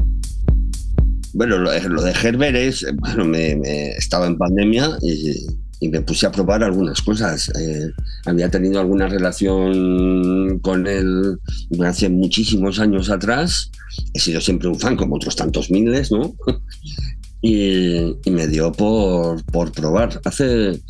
Bueno, 1.32 1.58
lo, 1.58 1.70
de 1.70 2.12
Herbert 2.12 2.56
es, 2.56 2.86
bueno, 3.00 3.24
me, 3.24 3.56
me 3.56 3.88
estaba 3.90 4.26
en 4.28 4.38
pandemia 4.38 4.96
y, 5.02 5.34
y, 5.80 5.88
me 5.88 6.00
puse 6.00 6.26
a 6.26 6.32
probar 6.32 6.62
algunas 6.62 7.02
cosas. 7.02 7.50
Eh, 7.58 7.90
había 8.24 8.48
tenido 8.48 8.78
alguna 8.78 9.08
relación 9.08 10.60
con 10.60 10.86
él 10.86 11.36
hace 11.84 12.08
muchísimos 12.08 12.78
años 12.78 13.10
atrás. 13.10 13.72
He 14.12 14.20
sido 14.20 14.40
siempre 14.40 14.68
un 14.68 14.78
fan, 14.78 14.94
como 14.94 15.16
otros 15.16 15.34
tantos 15.34 15.72
miles, 15.72 16.12
¿no? 16.12 16.36
y, 17.42 18.16
y 18.24 18.30
me 18.30 18.46
dio 18.46 18.70
por, 18.70 19.44
por 19.46 19.72
probar. 19.72 20.20
Hace 20.24 20.80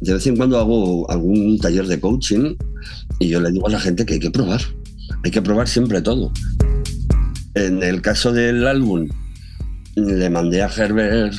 de 0.00 0.14
vez 0.14 0.26
en 0.26 0.36
cuando 0.36 0.58
hago 0.58 1.10
algún 1.10 1.58
taller 1.58 1.86
de 1.86 2.00
coaching 2.00 2.56
y 3.18 3.28
yo 3.28 3.40
le 3.40 3.50
digo 3.50 3.66
a 3.66 3.70
la 3.70 3.80
gente 3.80 4.04
que 4.04 4.14
hay 4.14 4.20
que 4.20 4.30
probar, 4.30 4.60
hay 5.24 5.30
que 5.30 5.42
probar 5.42 5.68
siempre 5.68 6.02
todo. 6.02 6.32
En 7.54 7.82
el 7.82 8.02
caso 8.02 8.32
del 8.32 8.66
álbum, 8.66 9.08
le 9.94 10.28
mandé 10.28 10.62
a 10.62 10.68
Herbert 10.68 11.34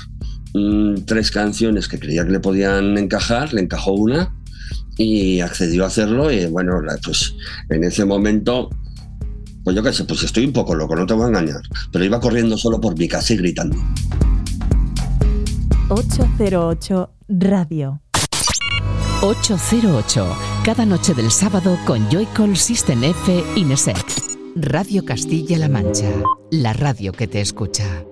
mmm, 0.53 0.95
tres 1.05 1.31
canciones 1.31 1.87
que 1.87 1.99
creía 1.99 2.25
que 2.25 2.31
le 2.31 2.39
podían 2.39 2.97
encajar, 2.97 3.53
le 3.53 3.61
encajó 3.61 3.93
una 3.93 4.33
y 4.97 5.41
accedió 5.41 5.83
a 5.83 5.87
hacerlo 5.87 6.31
y 6.31 6.47
bueno, 6.47 6.81
pues 7.03 7.35
en 7.69 7.83
ese 7.83 8.03
momento, 8.03 8.69
pues 9.63 9.75
yo 9.75 9.83
qué 9.83 9.93
sé, 9.93 10.05
pues 10.05 10.23
estoy 10.23 10.45
un 10.45 10.53
poco 10.53 10.73
loco, 10.73 10.95
no 10.95 11.05
te 11.05 11.13
voy 11.13 11.25
a 11.25 11.27
engañar, 11.27 11.61
pero 11.91 12.03
iba 12.03 12.19
corriendo 12.19 12.57
solo 12.57 12.81
por 12.81 12.97
mi 12.97 13.07
casa 13.07 13.33
y 13.33 13.37
gritando. 13.37 13.77
808 15.89 17.11
Radio 17.29 18.01
808, 19.21 20.27
cada 20.63 20.85
noche 20.85 21.15
del 21.15 21.31
sábado 21.31 21.77
con 21.87 22.07
Joycall 22.09 22.55
System 22.55 23.03
F 23.03 23.43
Inesec. 23.55 23.97
Radio 24.55 25.03
Castilla-La 25.05 25.69
Mancha, 25.69 26.11
la 26.51 26.73
radio 26.73 27.13
que 27.13 27.27
te 27.27 27.41
escucha. 27.41 28.05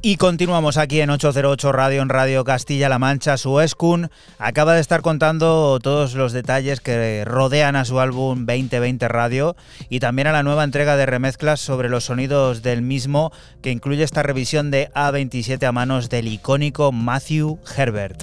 Y 0.00 0.16
continuamos 0.16 0.76
aquí 0.76 1.00
en 1.00 1.10
808 1.10 1.72
Radio, 1.72 2.02
en 2.02 2.08
Radio 2.08 2.44
Castilla-La 2.44 3.00
Mancha. 3.00 3.36
Su 3.36 3.58
Escun 3.60 4.10
acaba 4.38 4.74
de 4.74 4.80
estar 4.80 5.02
contando 5.02 5.80
todos 5.82 6.14
los 6.14 6.32
detalles 6.32 6.80
que 6.80 7.24
rodean 7.24 7.74
a 7.74 7.84
su 7.84 7.98
álbum 7.98 8.46
2020 8.46 9.08
Radio 9.08 9.56
y 9.88 9.98
también 9.98 10.28
a 10.28 10.32
la 10.32 10.44
nueva 10.44 10.62
entrega 10.62 10.96
de 10.96 11.06
remezclas 11.06 11.58
sobre 11.58 11.88
los 11.88 12.04
sonidos 12.04 12.62
del 12.62 12.80
mismo, 12.80 13.32
que 13.60 13.72
incluye 13.72 14.04
esta 14.04 14.22
revisión 14.22 14.70
de 14.70 14.88
A27 14.94 15.66
a 15.66 15.72
manos 15.72 16.08
del 16.08 16.28
icónico 16.28 16.92
Matthew 16.92 17.58
Herbert. 17.76 18.22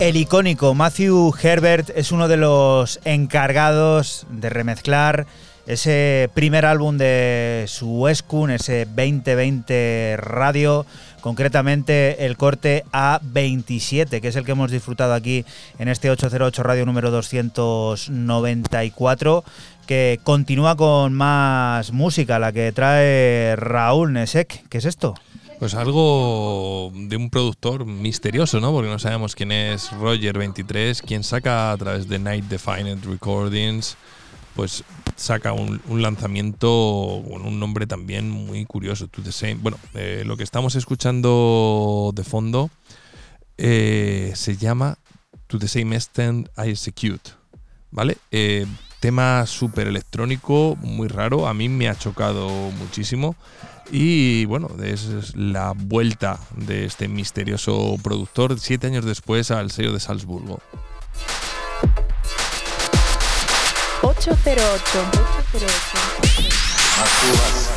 El 0.00 0.16
icónico 0.16 0.74
Matthew 0.74 1.34
Herbert 1.42 1.90
es 1.92 2.12
uno 2.12 2.28
de 2.28 2.36
los 2.36 3.00
encargados 3.04 4.28
de 4.30 4.48
remezclar 4.48 5.26
ese 5.66 6.30
primer 6.34 6.66
álbum 6.66 6.98
de 6.98 7.64
su 7.66 8.06
Escun, 8.06 8.52
ese 8.52 8.86
2020 8.86 10.14
Radio, 10.18 10.86
concretamente 11.20 12.26
el 12.26 12.36
corte 12.36 12.84
A27, 12.92 14.20
que 14.20 14.28
es 14.28 14.36
el 14.36 14.44
que 14.44 14.52
hemos 14.52 14.70
disfrutado 14.70 15.14
aquí 15.14 15.44
en 15.80 15.88
este 15.88 16.10
808 16.10 16.62
Radio 16.62 16.86
número 16.86 17.10
294, 17.10 19.44
que 19.84 20.20
continúa 20.22 20.76
con 20.76 21.12
más 21.12 21.90
música, 21.90 22.38
la 22.38 22.52
que 22.52 22.70
trae 22.70 23.56
Raúl 23.56 24.12
Nesek. 24.12 24.68
¿Qué 24.68 24.78
es 24.78 24.84
esto? 24.84 25.16
Pues 25.58 25.74
algo 25.74 26.92
de 26.94 27.16
un 27.16 27.30
productor 27.30 27.84
misterioso, 27.84 28.60
¿no? 28.60 28.70
Porque 28.70 28.88
no 28.88 29.00
sabemos 29.00 29.34
quién 29.34 29.50
es 29.50 29.90
Roger23, 29.90 31.02
quien 31.02 31.24
saca 31.24 31.72
a 31.72 31.76
través 31.76 32.08
de 32.08 32.20
Night 32.20 32.44
Defined 32.44 33.04
Recordings, 33.04 33.96
pues 34.54 34.84
saca 35.16 35.52
un, 35.52 35.80
lanzamiento 36.00 37.24
con 37.28 37.44
un 37.44 37.58
nombre 37.58 37.88
también 37.88 38.30
muy 38.30 38.66
curioso, 38.66 39.08
To 39.08 39.20
The 39.20 39.32
Same. 39.32 39.54
Bueno, 39.56 39.78
eh, 39.94 40.22
lo 40.24 40.36
que 40.36 40.44
estamos 40.44 40.76
escuchando 40.76 42.12
de 42.14 42.22
fondo 42.22 42.70
eh, 43.56 44.32
se 44.36 44.56
llama 44.56 44.96
To 45.48 45.58
The 45.58 45.66
Same 45.66 45.96
Extent 45.96 46.48
I 46.56 46.70
Execute, 46.70 47.30
¿vale? 47.90 48.16
Eh, 48.30 48.64
tema 49.00 49.44
súper 49.46 49.88
electrónico, 49.88 50.76
muy 50.80 51.08
raro, 51.08 51.48
a 51.48 51.54
mí 51.54 51.68
me 51.68 51.88
ha 51.88 51.96
chocado 51.96 52.48
muchísimo. 52.78 53.34
Y 53.90 54.44
bueno, 54.44 54.68
es 54.82 55.34
la 55.34 55.72
vuelta 55.74 56.38
de 56.56 56.84
este 56.84 57.08
misterioso 57.08 57.96
productor 58.02 58.60
siete 58.60 58.86
años 58.86 59.04
después 59.04 59.50
al 59.50 59.70
sello 59.70 59.92
de 59.92 60.00
Salzburgo. 60.00 60.60
808. 64.02 64.80
808. 65.52 67.67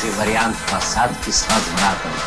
Наилучший 0.00 0.10
вариант 0.18 0.56
посадки 0.70 1.30
с 1.30 1.46
возвратом. 1.48 2.19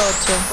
8. 0.00 0.49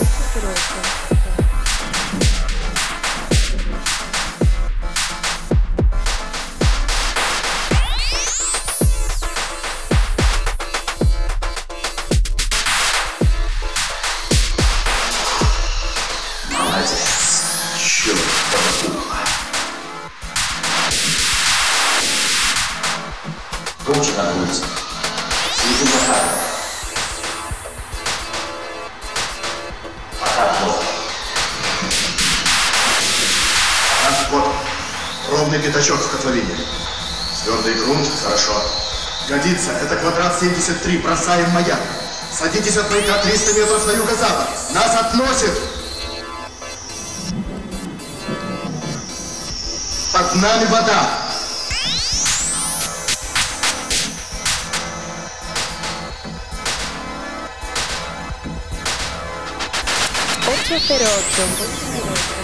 Ровный 35.47 35.59
пятачок 35.59 36.01
в 36.01 36.11
котловине. 36.11 36.57
Твердый 37.43 37.73
грунт, 37.75 38.05
хорошо. 38.21 38.51
Годится, 39.29 39.71
это 39.71 39.95
квадрат 39.95 40.37
73, 40.37 40.97
бросаем 40.97 41.49
маяк. 41.51 41.79
Садитесь 42.37 42.75
от 42.75 42.91
маяка 42.91 43.17
300 43.19 43.53
метров 43.53 43.87
на 43.87 43.91
юго-запад. 43.91 44.49
Нас 44.73 44.95
относит. 44.95 45.51
Под 50.11 50.35
нами 50.35 50.65
вода. 50.65 51.23
Ocho 60.49 60.77
cero 60.87 61.05
ocho. 61.05 62.36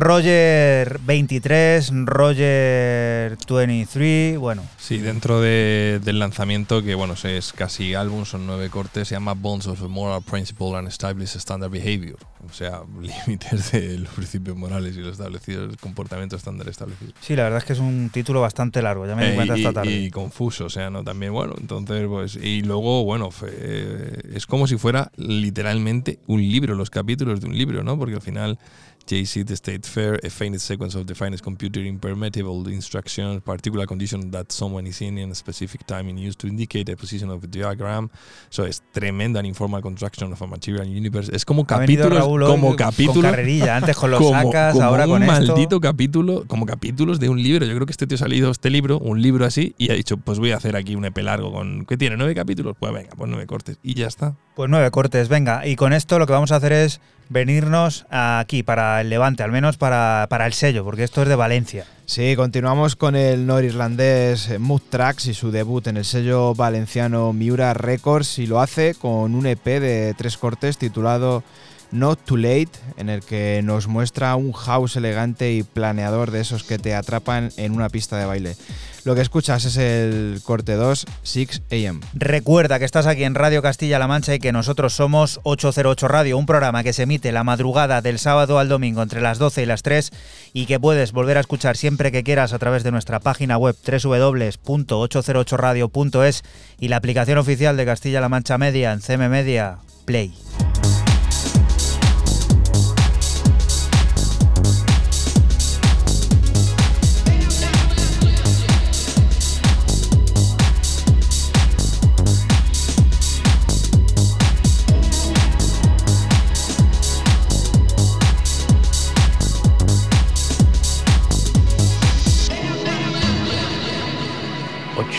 Roger 0.00 0.98
23, 1.04 1.92
Roger 2.06 3.36
23, 3.46 4.38
bueno. 4.38 4.62
Sí, 4.78 4.96
dentro 4.96 5.42
de- 5.42 6.00
del 6.02 6.18
lanzamiento, 6.18 6.82
que 6.82 6.94
bueno, 6.94 7.14
es 7.22 7.52
casi 7.52 7.94
álbum, 7.94 8.24
son 8.24 8.46
nueve 8.46 8.70
cortes, 8.70 9.08
se 9.08 9.14
llama 9.14 9.34
Bonds 9.34 9.66
of 9.66 9.82
a 9.82 9.88
Moral 9.88 10.22
Principle 10.22 10.74
and 10.76 10.88
Established 10.88 11.36
Standard 11.36 11.70
Behavior. 11.70 12.16
O 12.48 12.52
sea, 12.52 12.80
límites 13.26 13.72
de 13.72 13.98
los 13.98 14.08
principios 14.14 14.56
morales 14.56 14.96
y 14.96 15.00
los 15.00 15.12
establecidos, 15.12 15.70
el 15.70 15.76
comportamiento 15.76 16.34
estándar 16.34 16.68
establecido. 16.68 17.12
Sí, 17.20 17.36
la 17.36 17.42
verdad 17.44 17.58
es 17.58 17.64
que 17.66 17.74
es 17.74 17.78
un 17.78 18.08
título 18.10 18.40
bastante 18.40 18.80
largo, 18.80 19.06
ya 19.06 19.14
me 19.14 19.26
di 19.26 19.32
Eh, 19.32 19.34
cuenta 19.34 19.54
y, 19.56 19.60
esta 19.60 19.72
tarde. 19.74 19.92
y 19.92 20.10
confuso, 20.10 20.64
o 20.64 20.70
sea, 20.70 20.88
¿no? 20.88 21.04
También, 21.04 21.32
bueno, 21.34 21.54
entonces, 21.60 22.06
pues, 22.08 22.36
y 22.36 22.62
luego, 22.62 23.04
bueno, 23.04 23.30
fue- 23.30 23.50
eh, 23.52 24.18
es 24.32 24.46
como 24.46 24.66
si 24.66 24.78
fuera 24.78 25.12
literalmente 25.16 26.18
un 26.26 26.40
libro, 26.40 26.74
los 26.74 26.88
capítulos 26.88 27.40
de 27.42 27.46
un 27.48 27.56
libro, 27.58 27.84
¿no? 27.84 27.98
Porque 27.98 28.14
al 28.14 28.22
final, 28.22 28.58
JC, 29.06 29.44
the 29.44 29.56
State 29.56 29.86
Fair, 29.86 30.20
a 30.22 30.30
fainted 30.30 30.60
sequence 30.60 30.96
of 30.96 31.06
the 31.06 31.14
finest 31.14 31.42
computer 31.42 31.80
impermeable 31.80 32.68
instructions, 32.68 33.42
particular 33.42 33.86
condition 33.86 34.30
that 34.30 34.52
someone 34.52 34.86
is 34.86 35.00
in 35.00 35.18
in 35.18 35.30
a 35.30 35.34
specific 35.34 35.84
time 35.86 36.08
in 36.08 36.18
use 36.18 36.36
to 36.36 36.46
indicate 36.46 36.84
the 36.84 36.96
position 36.96 37.30
of 37.30 37.40
the 37.40 37.48
diagram. 37.48 38.10
So 38.50 38.64
es 38.64 38.82
tremenda 38.92 39.40
and 39.40 39.46
informal 39.46 39.82
construction 39.82 40.32
of 40.32 40.40
a 40.42 40.46
material 40.46 40.86
universe. 40.86 41.34
Es 41.34 41.44
como 41.44 41.66
capítulos, 41.66 42.18
Raúl 42.18 42.42
hoy 42.42 42.50
como 42.50 42.68
con 42.68 42.76
capítulos 42.76 43.30
carrerilla, 43.30 43.76
antes 43.76 43.96
con 43.96 44.10
los 44.10 44.20
como, 44.20 44.32
sacas, 44.32 44.74
como 44.74 44.84
ahora 44.84 45.06
un 45.06 45.10
con 45.10 45.22
esto. 45.22 45.32
maldito 45.32 45.80
capítulo, 45.80 46.44
como 46.46 46.66
capítulos 46.66 47.18
de 47.20 47.28
un 47.28 47.42
libro. 47.42 47.66
Yo 47.66 47.74
creo 47.74 47.86
que 47.86 47.92
este 47.92 48.06
tío 48.06 48.16
ha 48.16 48.18
salido 48.18 48.50
este 48.50 48.70
libro, 48.70 48.98
un 48.98 49.20
libro 49.20 49.44
así, 49.44 49.74
y 49.78 49.90
ha 49.90 49.94
dicho, 49.94 50.16
pues 50.16 50.38
voy 50.38 50.52
a 50.52 50.56
hacer 50.56 50.76
aquí 50.76 50.94
un 50.94 51.04
EP 51.04 51.18
largo 51.18 51.52
con. 51.52 51.84
¿Qué 51.86 51.96
tiene? 51.96 52.16
¿Nueve 52.16 52.34
capítulos? 52.34 52.76
Pues 52.78 52.92
venga, 52.92 53.10
pues 53.16 53.28
nueve 53.28 53.46
cortes. 53.46 53.78
Y 53.82 53.94
ya 53.94 54.06
está. 54.06 54.36
Pues 54.54 54.70
nueve 54.70 54.90
cortes, 54.90 55.28
venga. 55.28 55.66
Y 55.66 55.76
con 55.76 55.92
esto 55.92 56.18
lo 56.18 56.26
que 56.26 56.32
vamos 56.32 56.52
a 56.52 56.56
hacer 56.56 56.72
es 56.72 57.00
venirnos 57.30 58.04
aquí 58.10 58.62
para 58.62 59.00
el 59.00 59.08
Levante, 59.08 59.42
al 59.42 59.52
menos 59.52 59.78
para, 59.78 60.26
para 60.28 60.46
el 60.46 60.52
sello, 60.52 60.84
porque 60.84 61.04
esto 61.04 61.22
es 61.22 61.28
de 61.28 61.36
Valencia. 61.36 61.86
Sí, 62.04 62.34
continuamos 62.36 62.96
con 62.96 63.14
el 63.14 63.46
norirlandés 63.46 64.58
Mood 64.58 64.82
Tracks 64.90 65.26
y 65.26 65.34
su 65.34 65.52
debut 65.52 65.86
en 65.86 65.96
el 65.96 66.04
sello 66.04 66.54
valenciano 66.56 67.32
Miura 67.32 67.72
Records 67.72 68.40
y 68.40 68.46
lo 68.46 68.60
hace 68.60 68.96
con 68.96 69.36
un 69.36 69.46
EP 69.46 69.64
de 69.64 70.12
tres 70.18 70.36
cortes 70.36 70.76
titulado 70.76 71.44
Not 71.92 72.20
Too 72.24 72.36
Late, 72.36 72.70
en 72.96 73.08
el 73.08 73.22
que 73.22 73.60
nos 73.64 73.88
muestra 73.88 74.36
un 74.36 74.52
house 74.52 74.96
elegante 74.96 75.52
y 75.52 75.62
planeador 75.62 76.30
de 76.30 76.40
esos 76.40 76.64
que 76.64 76.78
te 76.78 76.94
atrapan 76.94 77.50
en 77.56 77.72
una 77.72 77.88
pista 77.88 78.18
de 78.18 78.26
baile. 78.26 78.56
Lo 79.04 79.14
que 79.14 79.20
escuchas 79.22 79.64
es 79.64 79.78
el 79.78 80.42
corte 80.44 80.74
2, 80.74 81.06
6 81.22 81.62
AM. 81.70 82.02
Recuerda 82.12 82.78
que 82.78 82.84
estás 82.84 83.06
aquí 83.06 83.24
en 83.24 83.34
Radio 83.34 83.62
Castilla-La 83.62 84.06
Mancha 84.06 84.34
y 84.34 84.38
que 84.38 84.52
nosotros 84.52 84.92
somos 84.92 85.40
808 85.44 86.06
Radio, 86.06 86.36
un 86.36 86.44
programa 86.44 86.82
que 86.82 86.92
se 86.92 87.04
emite 87.04 87.32
la 87.32 87.44
madrugada 87.44 88.02
del 88.02 88.18
sábado 88.18 88.58
al 88.58 88.68
domingo 88.68 89.02
entre 89.02 89.22
las 89.22 89.38
12 89.38 89.62
y 89.62 89.66
las 89.66 89.82
3 89.82 90.10
y 90.52 90.66
que 90.66 90.78
puedes 90.78 91.12
volver 91.12 91.38
a 91.38 91.40
escuchar 91.40 91.78
siempre 91.78 92.12
que 92.12 92.22
quieras 92.22 92.52
a 92.52 92.58
través 92.58 92.84
de 92.84 92.90
nuestra 92.90 93.20
página 93.20 93.56
web 93.56 93.74
www.808radio.es 93.86 96.42
y 96.78 96.88
la 96.88 96.96
aplicación 96.96 97.38
oficial 97.38 97.78
de 97.78 97.86
Castilla-La 97.86 98.28
Mancha 98.28 98.58
Media 98.58 98.92
en 98.92 99.00
CM 99.00 99.30
Media 99.30 99.78
Play. 100.04 100.34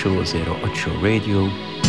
Ocho 0.01 0.25
zero 0.25 0.57
ocho 0.63 0.89
Radio. 0.99 1.80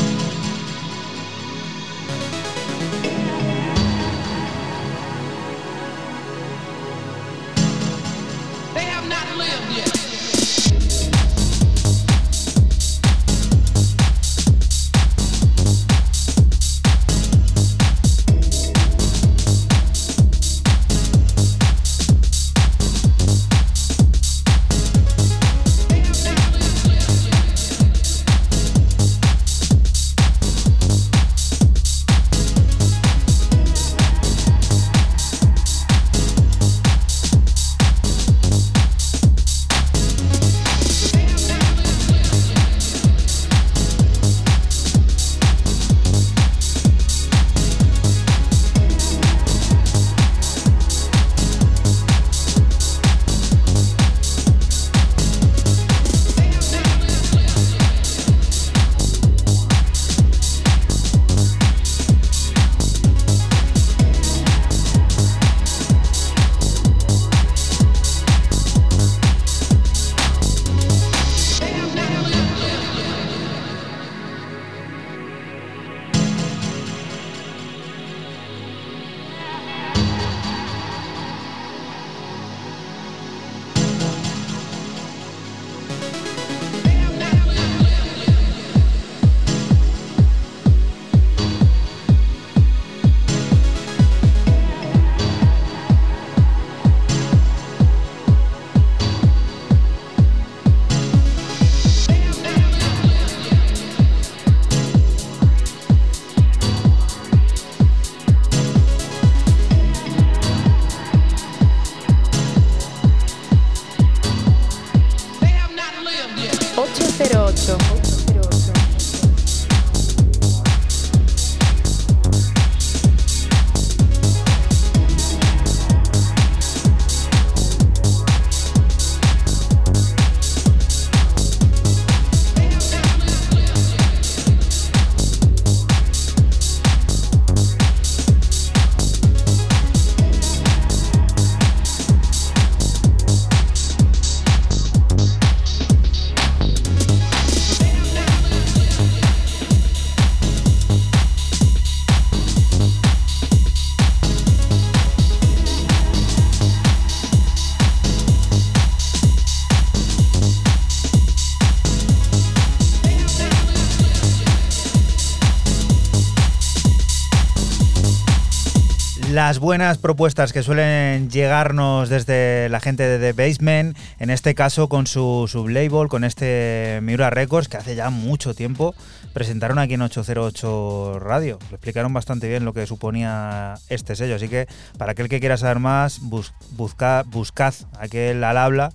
Buenas 169.59 169.99
propuestas 169.99 170.53
que 170.53 170.63
suelen 170.63 171.31
llegarnos 171.31 172.09
desde 172.09 172.69
la 172.69 172.81
gente 172.81 173.03
de 173.07 173.19
The 173.19 173.33
Basement, 173.49 173.97
en 174.19 174.31
este 174.31 174.55
caso 174.55 174.89
con 174.89 175.07
su 175.07 175.47
sublabel, 175.49 176.09
con 176.09 176.25
este 176.25 177.01
Miura 177.03 177.31
Records, 177.31 177.69
que 177.69 177.77
hace 177.77 177.95
ya 177.95 178.11
mucho 178.11 178.55
tiempo 178.55 178.95
presentaron 179.33 179.79
aquí 179.79 179.95
en 179.95 180.03
808 180.03 181.19
Radio. 181.21 181.59
Lo 181.71 181.77
explicaron 181.77 182.13
bastante 182.13 182.49
bien 182.49 182.65
lo 182.65 182.73
que 182.73 182.87
suponía 182.87 183.75
este 183.89 184.17
sello, 184.17 184.37
así 184.37 184.49
que 184.49 184.67
para 184.99 185.13
aquel 185.13 185.29
que 185.29 185.41
quiera 185.41 185.57
saber 185.57 185.79
más, 185.79 186.21
bus- 186.21 186.53
busca- 186.77 187.25
buscad 187.27 187.75
aquel 187.99 188.45
al 188.45 188.57
habla 188.59 188.93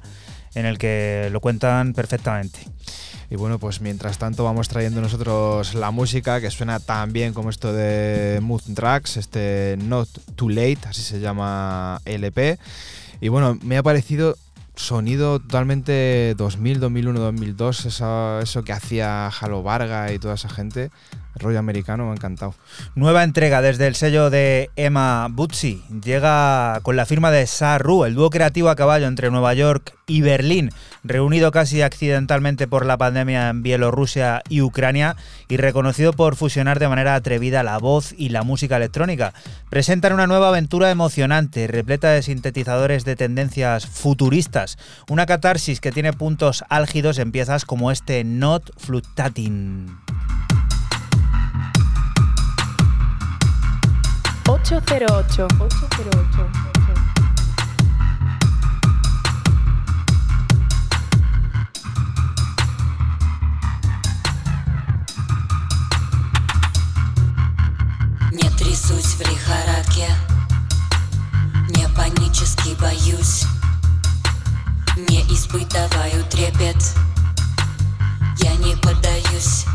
en 0.55 0.65
el 0.65 0.77
que 0.77 1.29
lo 1.31 1.39
cuentan 1.41 1.93
perfectamente. 1.93 2.59
Y 3.29 3.35
bueno, 3.35 3.59
pues 3.59 3.81
mientras 3.81 4.17
tanto 4.17 4.45
vamos 4.45 4.69
trayendo 4.69 5.01
nosotros 5.01 5.73
la 5.73 5.91
música 5.91 6.39
que 6.39 6.49
suena 6.49 6.79
tan 6.79 7.11
bien 7.11 7.33
como 7.33 7.49
esto 7.49 7.73
de 7.73 8.39
Mood 8.41 8.61
Tracks, 8.73 9.17
este 9.17 9.77
Not 9.83 10.07
Too 10.35 10.49
Late, 10.49 10.79
así 10.87 11.01
se 11.01 11.19
llama 11.19 11.99
LP. 12.05 12.57
Y 13.19 13.27
bueno, 13.27 13.57
me 13.63 13.77
ha 13.77 13.83
parecido 13.83 14.37
sonido 14.75 15.39
totalmente 15.39 16.35
2000, 16.37 16.79
2001, 16.79 17.19
2002, 17.19 17.85
esa- 17.85 18.39
eso 18.41 18.63
que 18.63 18.71
hacía 18.73 19.27
Halo 19.27 19.61
Varga 19.63 20.13
y 20.13 20.19
toda 20.19 20.35
esa 20.35 20.49
gente, 20.49 20.91
rollo 21.39 21.59
americano, 21.59 22.05
me 22.05 22.11
ha 22.11 22.13
encantado. 22.15 22.53
Nueva 22.95 23.23
entrega 23.23 23.61
desde 23.61 23.87
el 23.87 23.95
sello 23.95 24.29
de 24.29 24.69
Emma 24.75 25.27
Butzi. 25.29 25.83
Llega 26.03 26.79
con 26.83 26.95
la 26.95 27.05
firma 27.05 27.31
de 27.31 27.47
Saru, 27.47 28.05
el 28.05 28.15
dúo 28.15 28.29
creativo 28.29 28.69
a 28.69 28.75
caballo 28.75 29.07
entre 29.07 29.31
Nueva 29.31 29.53
York 29.53 29.93
y 30.07 30.21
Berlín, 30.21 30.71
reunido 31.03 31.51
casi 31.51 31.81
accidentalmente 31.81 32.67
por 32.67 32.85
la 32.85 32.97
pandemia 32.97 33.49
en 33.49 33.61
Bielorrusia 33.61 34.41
y 34.49 34.61
Ucrania 34.61 35.15
y 35.49 35.57
reconocido 35.57 36.13
por 36.13 36.35
fusionar 36.35 36.79
de 36.79 36.87
manera 36.87 37.15
atrevida 37.15 37.63
la 37.63 37.77
voz 37.77 38.13
y 38.17 38.29
la 38.29 38.43
música 38.43 38.77
electrónica. 38.77 39.33
Presentan 39.69 40.13
una 40.13 40.27
nueva 40.27 40.49
aventura 40.49 40.91
emocionante, 40.91 41.67
repleta 41.67 42.11
de 42.11 42.23
sintetizadores 42.23 43.05
de 43.05 43.15
tendencias 43.15 43.85
futuristas, 43.85 44.77
una 45.09 45.25
catarsis 45.25 45.81
que 45.81 45.91
tiene 45.91 46.13
puntos 46.13 46.63
álgidos 46.69 47.19
en 47.19 47.31
piezas 47.31 47.65
como 47.65 47.91
este 47.91 48.23
Not 48.23 48.71
Fluctating. 48.77 49.97
808. 54.47 55.49
808. 55.59 56.51
Не 68.31 68.49
трясусь 68.51 69.15
в 69.15 69.19
лихорадке, 69.19 70.07
не 71.67 71.89
панически 71.89 72.73
боюсь, 72.79 73.43
не 75.09 75.23
испытываю 75.23 76.23
трепет, 76.29 76.81
я 78.37 78.55
не 78.55 78.77
поддаюсь. 78.77 79.65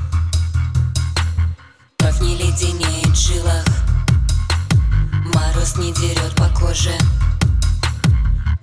Кровь 1.99 2.21
не 2.23 2.37
леденеет 2.39 3.09
в 3.09 3.17
жилах, 3.17 3.67
мороз 5.73 5.77
не 5.77 5.93
дерет 5.93 6.35
по 6.37 6.49
коже, 6.59 6.93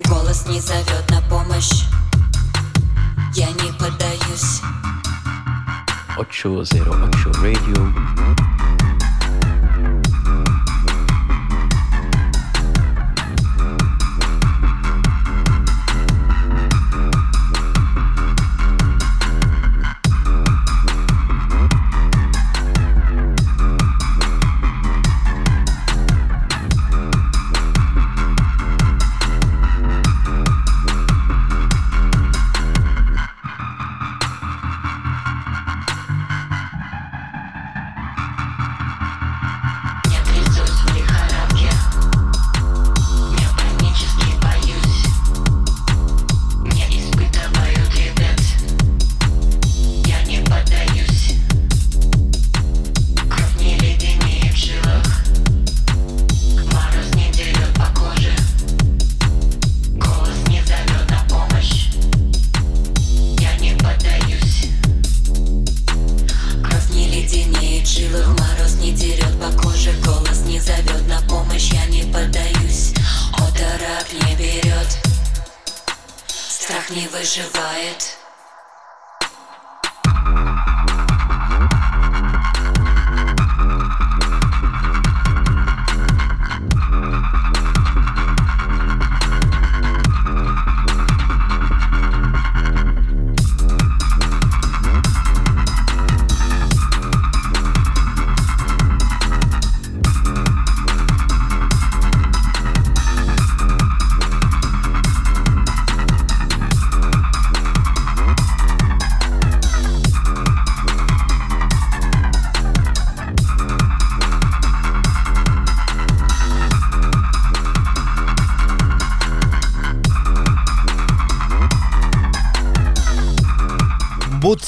голос 0.08 0.46
не 0.46 0.60
зовет 0.60 1.08
на 1.10 1.20
помощь, 1.22 1.84
я 3.34 3.50
не 3.50 3.72
поддаюсь. 3.78 4.60
808 6.16 7.30
Radio. 7.42 8.49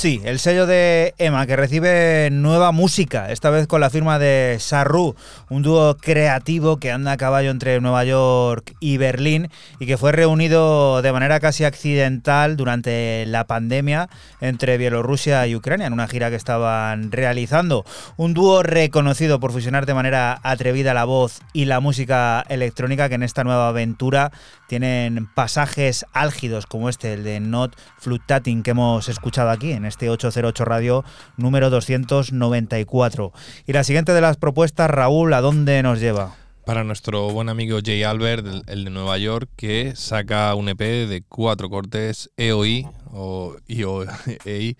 Bootsy, 0.02 0.20
el 0.24 0.40
sello 0.40 0.66
de 0.66 1.14
Emma, 1.18 1.46
que 1.46 1.54
recibe 1.54 2.28
nueva 2.32 2.72
música, 2.72 3.30
esta 3.30 3.50
vez 3.50 3.68
con 3.68 3.80
la 3.80 3.88
firma 3.88 4.18
de 4.18 4.56
Sarru, 4.58 5.14
un 5.52 5.62
dúo 5.62 5.98
creativo 5.98 6.78
que 6.78 6.90
anda 6.90 7.12
a 7.12 7.16
caballo 7.18 7.50
entre 7.50 7.78
Nueva 7.82 8.04
York 8.04 8.74
y 8.80 8.96
Berlín 8.96 9.50
y 9.78 9.84
que 9.84 9.98
fue 9.98 10.10
reunido 10.10 11.02
de 11.02 11.12
manera 11.12 11.40
casi 11.40 11.64
accidental 11.64 12.56
durante 12.56 13.26
la 13.26 13.46
pandemia 13.46 14.08
entre 14.40 14.78
Bielorrusia 14.78 15.46
y 15.46 15.54
Ucrania 15.54 15.86
en 15.86 15.92
una 15.92 16.08
gira 16.08 16.30
que 16.30 16.36
estaban 16.36 17.12
realizando. 17.12 17.84
Un 18.16 18.32
dúo 18.32 18.62
reconocido 18.62 19.40
por 19.40 19.52
fusionar 19.52 19.84
de 19.84 19.92
manera 19.92 20.40
atrevida 20.42 20.94
la 20.94 21.04
voz 21.04 21.40
y 21.52 21.66
la 21.66 21.80
música 21.80 22.46
electrónica 22.48 23.10
que 23.10 23.16
en 23.16 23.22
esta 23.22 23.44
nueva 23.44 23.68
aventura 23.68 24.32
tienen 24.68 25.26
pasajes 25.34 26.06
álgidos 26.14 26.64
como 26.64 26.88
este, 26.88 27.12
el 27.12 27.24
de 27.24 27.40
Not 27.40 27.76
Fluctating 27.98 28.62
que 28.62 28.70
hemos 28.70 29.10
escuchado 29.10 29.50
aquí 29.50 29.72
en 29.72 29.84
este 29.84 30.08
808 30.08 30.64
Radio 30.64 31.04
número 31.36 31.68
294. 31.68 33.32
Y 33.66 33.74
la 33.74 33.84
siguiente 33.84 34.14
de 34.14 34.22
las 34.22 34.38
propuestas, 34.38 34.88
Raúl, 34.88 35.34
¿a 35.34 35.41
dónde 35.42 35.82
nos 35.82 36.00
lleva? 36.00 36.34
Para 36.64 36.84
nuestro 36.84 37.28
buen 37.30 37.48
amigo 37.48 37.78
Jay 37.84 38.02
Albert, 38.04 38.46
el, 38.46 38.62
el 38.68 38.84
de 38.84 38.90
Nueva 38.90 39.18
York, 39.18 39.50
que 39.56 39.94
saca 39.96 40.54
un 40.54 40.68
EP 40.68 40.78
de 40.80 41.22
cuatro 41.28 41.68
cortes 41.68 42.30
EOI 42.36 42.86
o 43.12 43.56
IOEI, 43.66 44.76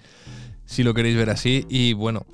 si 0.65 0.83
lo 0.85 0.95
queréis 0.95 1.17
ver 1.17 1.29
así. 1.31 1.67
Y 1.69 1.93
bueno, 1.95 2.25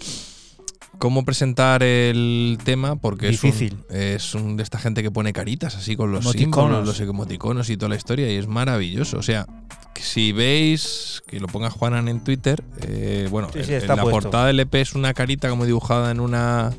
¿cómo 0.98 1.24
presentar 1.24 1.82
el 1.82 2.58
tema? 2.62 2.96
Porque 2.96 3.30
es 3.30 3.42
un- 3.42 3.84
es 3.90 4.34
un, 4.34 4.56
de 4.58 4.62
esta 4.62 4.78
gente 4.78 5.02
que 5.02 5.10
pone 5.10 5.32
caritas 5.32 5.76
así 5.76 5.96
con 5.96 6.12
los 6.12 6.20
Emoticonos. 6.24 6.54
símbolos, 6.68 6.86
los 6.86 7.00
emoticonos 7.00 7.70
y 7.70 7.76
toda 7.78 7.88
la 7.88 7.96
historia, 7.96 8.30
y 8.30 8.36
es 8.36 8.46
maravilloso. 8.46 9.18
O 9.18 9.22
sea, 9.22 9.46
si 9.94 10.32
veis, 10.32 11.22
que 11.26 11.40
lo 11.40 11.46
ponga 11.48 11.70
Juanan 11.70 12.08
en 12.08 12.20
Twitter, 12.22 12.62
eh, 12.82 13.28
bueno, 13.30 13.48
Sí, 13.52 13.60
la 13.86 13.96
puesto. 13.96 14.10
portada 14.10 14.46
del 14.48 14.60
EP 14.60 14.74
es 14.80 14.94
una 14.94 15.14
carita 15.14 15.48
como 15.48 15.64
dibujada 15.64 16.10
en 16.10 16.20
una 16.20 16.72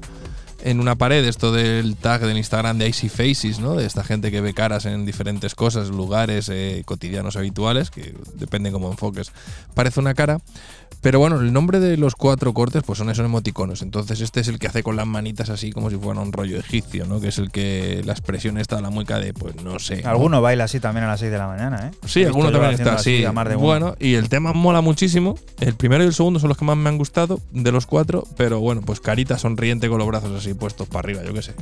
en 0.64 0.80
una 0.80 0.96
pared 0.96 1.24
esto 1.26 1.52
del 1.52 1.96
tag 1.96 2.22
del 2.22 2.38
Instagram 2.38 2.78
de 2.78 2.90
Icy 2.90 3.10
Faces, 3.10 3.60
¿no? 3.60 3.76
De 3.76 3.86
esta 3.86 4.04
gente 4.04 4.32
que 4.32 4.42
ve 4.42 4.54
caras 4.54 4.86
en 4.86 5.06
diferentes 5.06 5.56
cosas, 5.56 5.90
lugares 5.90 6.50
eh, 6.50 6.84
cotidianos 6.86 7.36
habituales, 7.36 7.92
que 7.92 8.14
depende 8.36 8.72
cómo 8.72 8.92
enfoques, 8.92 9.32
parece 9.74 10.00
una 10.00 10.14
cara. 10.14 10.40
Pero 11.02 11.20
bueno, 11.20 11.40
el 11.40 11.54
nombre 11.54 11.80
de 11.80 11.98
los 11.98 12.16
cuatro 12.16 12.54
cortes 12.54 12.84
pues 12.86 12.98
son 13.00 13.10
esos 13.10 13.26
emoticonos. 13.26 13.82
Entonces 13.82 14.22
este 14.22 14.42
es 14.42 14.48
el 14.48 14.60
que 14.60 14.68
hace 14.68 14.84
con 14.84 14.96
las 14.96 15.08
manitas 15.08 15.50
así 15.50 15.72
como 15.72 15.90
si 15.90 15.98
fuera 15.98 16.20
un 16.20 16.34
rollo 16.34 16.58
egipcio, 16.60 17.06
¿no? 17.06 17.20
Que 17.22 17.30
es 17.30 17.38
el 17.38 17.52
que 17.52 18.02
la 18.06 18.14
expresión 18.14 18.58
está 18.58 18.82
la 18.82 18.90
mueca 18.90 19.20
de, 19.20 19.34
pues 19.34 19.56
no 19.64 19.80
sé. 19.80 20.02
¿no? 20.04 20.10
Alguno 20.10 20.42
baila 20.42 20.66
así 20.66 20.80
también 20.80 21.06
a 21.06 21.08
las 21.08 21.20
6 21.20 21.32
de 21.32 21.38
la 21.38 21.48
mañana, 21.48 21.88
¿eh? 21.88 21.98
Sí, 22.06 22.24
alguno 22.24 22.52
también 22.52 22.74
está 22.74 22.96
así. 22.96 23.24
Bueno, 23.58 23.96
y 24.00 24.16
el 24.16 24.30
tema 24.30 24.54
mola 24.54 24.82
muchísimo. 24.82 25.36
El 25.60 25.76
primero 25.76 26.04
y 26.04 26.08
el 26.08 26.14
segundo 26.14 26.40
son 26.40 26.50
los 26.50 26.58
que 26.58 26.66
más 26.66 26.78
me 26.78 26.90
han 26.90 26.98
gustado 26.98 27.40
de 27.52 27.72
los 27.72 27.86
cuatro, 27.86 28.26
pero 28.38 28.60
bueno, 28.60 28.82
pues 28.82 29.00
carita 29.00 29.38
sonriente 29.38 29.90
con 29.90 30.00
los 30.00 30.08
brazos 30.08 30.36
así 30.38 30.54
puestos 30.54 30.88
para 30.88 31.00
arriba, 31.00 31.24
yo 31.24 31.34
qué 31.34 31.42
sé. 31.42 31.54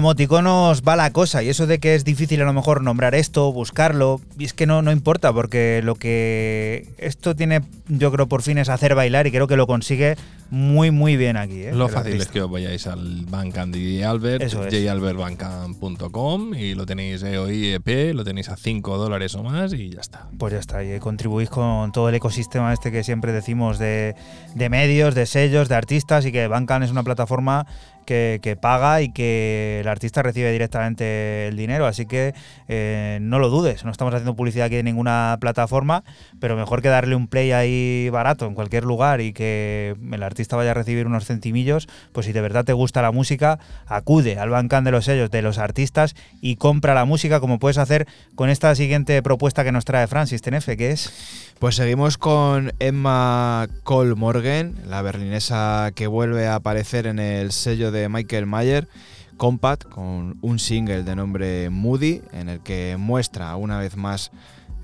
Emoticonos 0.00 0.82
va 0.82 0.96
la 0.96 1.12
cosa, 1.12 1.42
y 1.42 1.48
eso 1.48 1.66
de 1.66 1.78
que 1.78 1.94
es 1.94 2.04
difícil 2.04 2.42
a 2.42 2.44
lo 2.44 2.52
mejor 2.52 2.82
nombrar 2.82 3.14
esto, 3.14 3.52
buscarlo, 3.52 4.20
y 4.38 4.44
es 4.44 4.52
que 4.52 4.66
no, 4.66 4.82
no 4.82 4.92
importa, 4.92 5.32
porque 5.32 5.80
lo 5.84 5.94
que 5.94 6.88
esto 6.98 7.36
tiene, 7.36 7.62
yo 7.88 8.10
creo, 8.10 8.26
por 8.26 8.42
fin 8.42 8.58
es 8.58 8.68
hacer 8.68 8.94
bailar, 8.94 9.26
y 9.26 9.30
creo 9.30 9.46
que 9.46 9.56
lo 9.56 9.66
consigue 9.66 10.16
muy, 10.50 10.90
muy 10.90 11.16
bien 11.16 11.36
aquí. 11.36 11.62
¿eh? 11.62 11.72
Lo 11.72 11.86
el 11.86 11.92
fácil 11.92 12.20
es 12.20 12.26
que 12.28 12.42
os 12.42 12.50
vayáis 12.50 12.86
al 12.86 13.24
Bandcamp 13.26 13.72
de. 13.72 14.04
Albert, 14.04 14.50
jalbertbandcamp.com 14.50 16.54
y 16.54 16.74
lo 16.74 16.84
tenéis 16.86 17.22
EOI 17.22 17.74
EP, 17.74 18.14
lo 18.14 18.24
tenéis 18.24 18.48
a 18.48 18.56
5 18.56 18.98
dólares 18.98 19.36
o 19.36 19.44
más 19.44 19.72
y 19.72 19.90
ya 19.90 20.00
está. 20.00 20.26
Pues 20.38 20.52
ya 20.52 20.58
está, 20.58 20.82
y 20.82 20.98
contribuís 20.98 21.50
con 21.50 21.92
todo 21.92 22.08
el 22.08 22.16
ecosistema 22.16 22.72
este 22.72 22.90
que 22.90 23.04
siempre 23.04 23.30
decimos 23.32 23.78
de, 23.78 24.16
de 24.54 24.68
medios, 24.68 25.14
de 25.14 25.26
sellos, 25.26 25.68
de 25.68 25.76
artistas, 25.76 26.26
y 26.26 26.32
que 26.32 26.48
Bandcamp 26.48 26.84
es 26.84 26.90
una 26.90 27.04
plataforma 27.04 27.66
que, 28.10 28.58
paga 28.60 29.02
y 29.02 29.12
que 29.12 29.78
el 29.80 29.88
artista 29.88 30.22
recibe 30.22 30.50
directamente 30.50 31.46
el 31.46 31.56
dinero, 31.56 31.86
así 31.86 32.06
que 32.06 32.34
eh, 32.68 33.18
no 33.22 33.38
lo 33.38 33.48
dudes, 33.48 33.84
no 33.84 33.90
estamos 33.90 34.12
haciendo 34.12 34.34
publicidad 34.34 34.66
aquí 34.66 34.76
en 34.76 34.86
ninguna 34.86 35.38
plataforma, 35.40 36.02
pero 36.40 36.56
mejor 36.56 36.82
que 36.82 36.88
darle 36.88 37.14
un 37.14 37.28
play 37.28 37.52
ahí 37.52 38.08
barato 38.10 38.46
en 38.46 38.54
cualquier 38.54 38.84
lugar 38.84 39.20
y 39.20 39.32
que 39.32 39.94
el 40.12 40.22
artista 40.22 40.56
vaya 40.56 40.72
a 40.72 40.74
recibir 40.74 41.06
unos 41.06 41.24
centimillos, 41.24 41.88
pues 42.12 42.26
si 42.26 42.32
de 42.32 42.40
verdad 42.40 42.64
te 42.64 42.72
gusta 42.72 43.00
la 43.00 43.12
música, 43.12 43.60
acude 43.86 44.38
al 44.38 44.50
Bandcamp 44.50 44.84
de 44.84 44.90
los 44.90 45.04
sellos 45.04 45.30
de 45.30 45.42
los 45.42 45.58
artistas 45.58 46.16
y 46.40 46.56
compra 46.56 46.94
la 46.94 47.04
música 47.04 47.38
como 47.38 47.58
puedes 47.58 47.78
hacer 47.78 48.08
con 48.34 48.50
esta 48.50 48.74
siguiente 48.74 49.22
propuesta 49.22 49.62
que 49.62 49.72
nos 49.72 49.84
trae 49.84 50.06
Francis 50.08 50.42
Tenefe, 50.42 50.76
que 50.76 50.90
es... 50.90 51.49
Pues 51.60 51.74
seguimos 51.74 52.16
con 52.16 52.72
Emma 52.78 53.68
Cole 53.82 54.14
Morgan, 54.14 54.76
la 54.86 55.02
berlinesa 55.02 55.92
que 55.94 56.06
vuelve 56.06 56.46
a 56.46 56.54
aparecer 56.54 57.06
en 57.06 57.18
el 57.18 57.52
sello 57.52 57.92
de 57.92 58.08
Michael 58.08 58.46
Mayer, 58.46 58.88
Compact, 59.36 59.84
con 59.84 60.38
un 60.40 60.58
single 60.58 61.02
de 61.02 61.14
nombre 61.14 61.68
Moody, 61.68 62.22
en 62.32 62.48
el 62.48 62.60
que 62.60 62.96
muestra 62.98 63.54
una 63.56 63.78
vez 63.78 63.98
más 63.98 64.30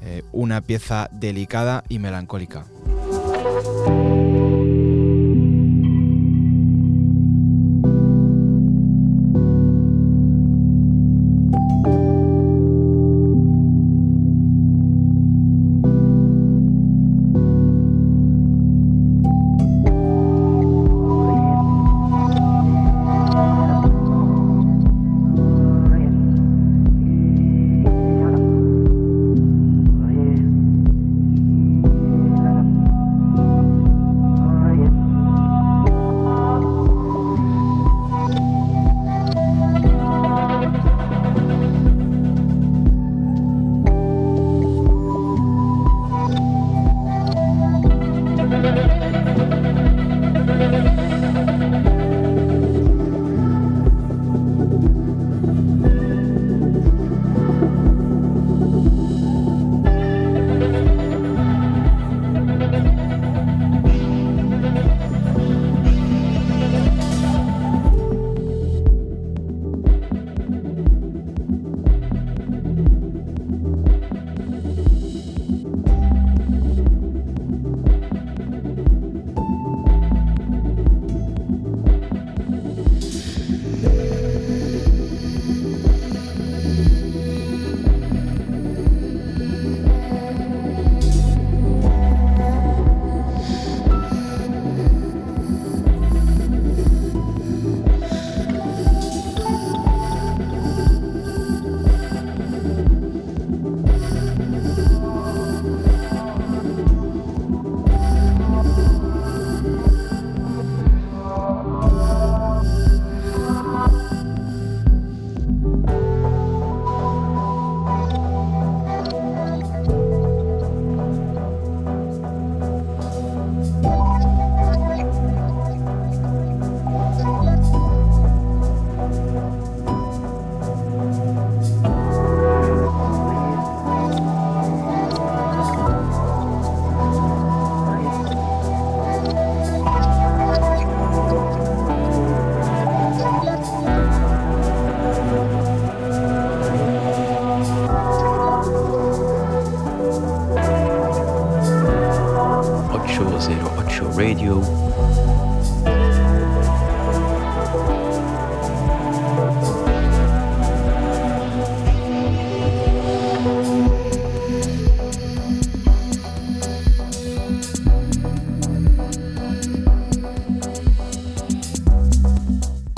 eh, 0.02 0.22
una 0.32 0.60
pieza 0.60 1.08
delicada 1.12 1.82
y 1.88 1.98
melancólica. 1.98 2.66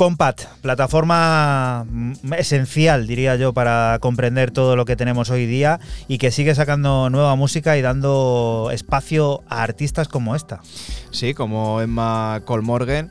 Compat, 0.09 0.47
plataforma 0.63 1.85
mm, 1.87 2.33
esencial, 2.39 3.07
diría 3.07 3.37
yo, 3.37 3.53
para 3.53 3.99
comprender 4.01 4.51
todo 4.51 4.75
lo 4.75 4.87
que 4.87 4.97
tenemos 4.97 5.29
hoy 5.29 5.45
día 5.45 5.81
y 6.09 6.17
que 6.17 6.31
sigue 6.31 6.55
sacando 6.55 7.11
nueva 7.11 7.37
música 7.37 7.77
y 7.77 7.83
dando 7.83 8.71
espacio 8.73 9.43
a 9.51 9.63
artistas 9.63 10.09
como 10.09 10.35
esta. 10.35 10.63
Sí, 11.11 11.35
como 11.35 11.83
Emma 11.83 12.41
Colmorgen, 12.47 13.11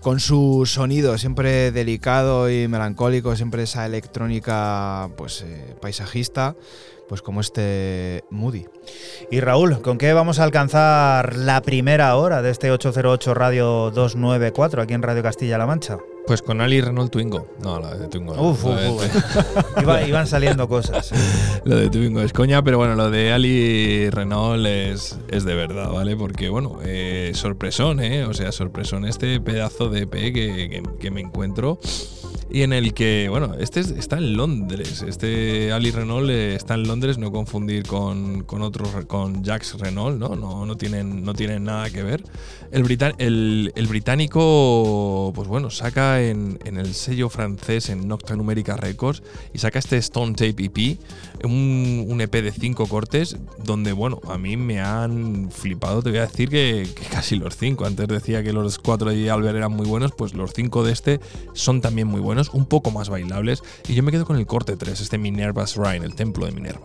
con 0.00 0.20
su 0.20 0.66
sonido 0.66 1.18
siempre 1.18 1.72
delicado 1.72 2.48
y 2.48 2.68
melancólico, 2.68 3.34
siempre 3.34 3.64
esa 3.64 3.84
electrónica 3.84 5.10
pues 5.16 5.42
eh, 5.42 5.74
paisajista, 5.82 6.54
pues 7.08 7.22
como 7.22 7.40
este 7.40 8.24
Moody. 8.30 8.66
Y 9.30 9.40
Raúl, 9.40 9.80
¿con 9.82 9.98
qué 9.98 10.12
vamos 10.12 10.38
a 10.38 10.44
alcanzar 10.44 11.36
la 11.36 11.62
primera 11.62 12.16
hora 12.16 12.42
de 12.42 12.50
este 12.50 12.70
808 12.70 13.34
Radio 13.34 13.90
294 13.90 14.82
aquí 14.82 14.94
en 14.94 15.02
Radio 15.02 15.22
Castilla-La 15.22 15.66
Mancha? 15.66 15.98
Pues 16.26 16.42
con 16.42 16.60
Ali 16.60 16.80
Renault 16.80 17.12
Twingo. 17.12 17.46
No, 17.62 17.78
la 17.78 17.94
de 17.96 18.08
Twingo. 18.08 18.32
Uf, 18.34 18.64
uf, 18.64 18.72
uf. 18.90 19.76
Iba- 19.82 20.02
iban 20.08 20.26
saliendo 20.26 20.68
cosas. 20.68 21.12
Lo 21.64 21.76
de 21.76 21.88
Twingo 21.88 22.20
es 22.20 22.32
coña, 22.32 22.62
pero 22.64 22.78
bueno, 22.78 22.96
lo 22.96 23.10
de 23.10 23.32
Ali 23.32 24.10
Renault 24.10 24.66
es, 24.66 25.18
es 25.28 25.44
de 25.44 25.54
verdad, 25.54 25.90
¿vale? 25.92 26.16
Porque, 26.16 26.48
bueno, 26.48 26.78
eh, 26.84 27.30
sorpresón, 27.34 28.00
¿eh? 28.00 28.24
O 28.24 28.34
sea, 28.34 28.50
sorpresón 28.50 29.04
este 29.04 29.40
pedazo 29.40 29.88
de 29.88 30.00
EP 30.02 30.10
que, 30.12 30.32
que- 30.32 30.82
que 30.98 31.10
me 31.12 31.20
encuentro 31.20 31.78
y 32.50 32.62
en 32.62 32.72
el 32.72 32.94
que, 32.94 33.26
bueno, 33.28 33.54
este 33.58 33.80
es- 33.80 33.90
está 33.90 34.18
en 34.18 34.36
Londres. 34.36 35.02
Este 35.06 35.72
Ali 35.72 35.90
Renault 35.90 36.30
eh, 36.30 36.54
está 36.54 36.74
en 36.74 36.84
Londres, 36.84 37.18
no 37.18 37.32
confundir 37.32 37.84
con, 37.86 38.42
con 38.44 38.62
otros, 38.62 38.88
con 39.06 39.42
Jacques 39.42 39.74
Renault, 39.78 40.18
¿no? 40.18 40.36
No, 40.36 40.64
no, 40.64 40.76
tienen, 40.76 41.24
no 41.24 41.34
tienen 41.34 41.64
nada 41.64 41.90
que 41.90 42.02
ver. 42.02 42.22
El 42.70 42.82
británico, 43.88 45.32
pues 45.34 45.48
bueno, 45.48 45.70
saca 45.70 46.22
en, 46.22 46.58
en 46.64 46.76
el 46.78 46.94
sello 46.94 47.28
francés, 47.28 47.88
en 47.90 48.06
Nocta 48.08 48.36
Numérica 48.36 48.76
Records, 48.76 49.22
y 49.52 49.58
saca 49.58 49.78
este 49.78 49.96
Stone 49.98 50.32
Tape 50.34 50.64
EP, 50.64 50.98
un, 51.44 52.20
EP 52.20 52.32
de 52.42 52.50
cinco 52.50 52.86
cortes, 52.86 53.36
donde, 53.62 53.92
bueno, 53.92 54.20
a 54.28 54.38
mí 54.38 54.56
me 54.56 54.80
han 54.80 55.50
flipado, 55.50 56.02
te 56.02 56.10
voy 56.10 56.18
a 56.18 56.26
decir 56.26 56.48
que, 56.48 56.88
casi 57.10 57.36
los 57.36 57.56
cinco. 57.56 57.84
Antes 57.84 58.08
decía 58.08 58.42
que 58.42 58.52
los 58.52 58.78
cuatro 58.78 59.10
de 59.10 59.30
Albert 59.30 59.56
eran 59.56 59.72
muy 59.72 59.86
buenos, 59.86 60.12
pues 60.12 60.34
los 60.34 60.52
cinco 60.54 60.82
de 60.84 60.92
este 60.92 61.20
son 61.52 61.80
también 61.80 62.08
muy 62.08 62.20
buenos, 62.20 62.50
un 62.50 62.66
poco 62.66 62.90
más 62.90 63.08
bailables, 63.08 63.62
y 63.88 63.94
yo 63.94 64.02
me 64.02 64.12
quedo 64.12 64.24
con 64.24 64.36
el 64.36 64.46
corte 64.46 64.76
3, 64.76 65.00
este 65.00 65.18
Minerva's 65.18 65.76
Shrine, 65.76 66.04
el 66.04 66.14
templo 66.14 66.46
de 66.46 66.52
Minerva. 66.52 66.80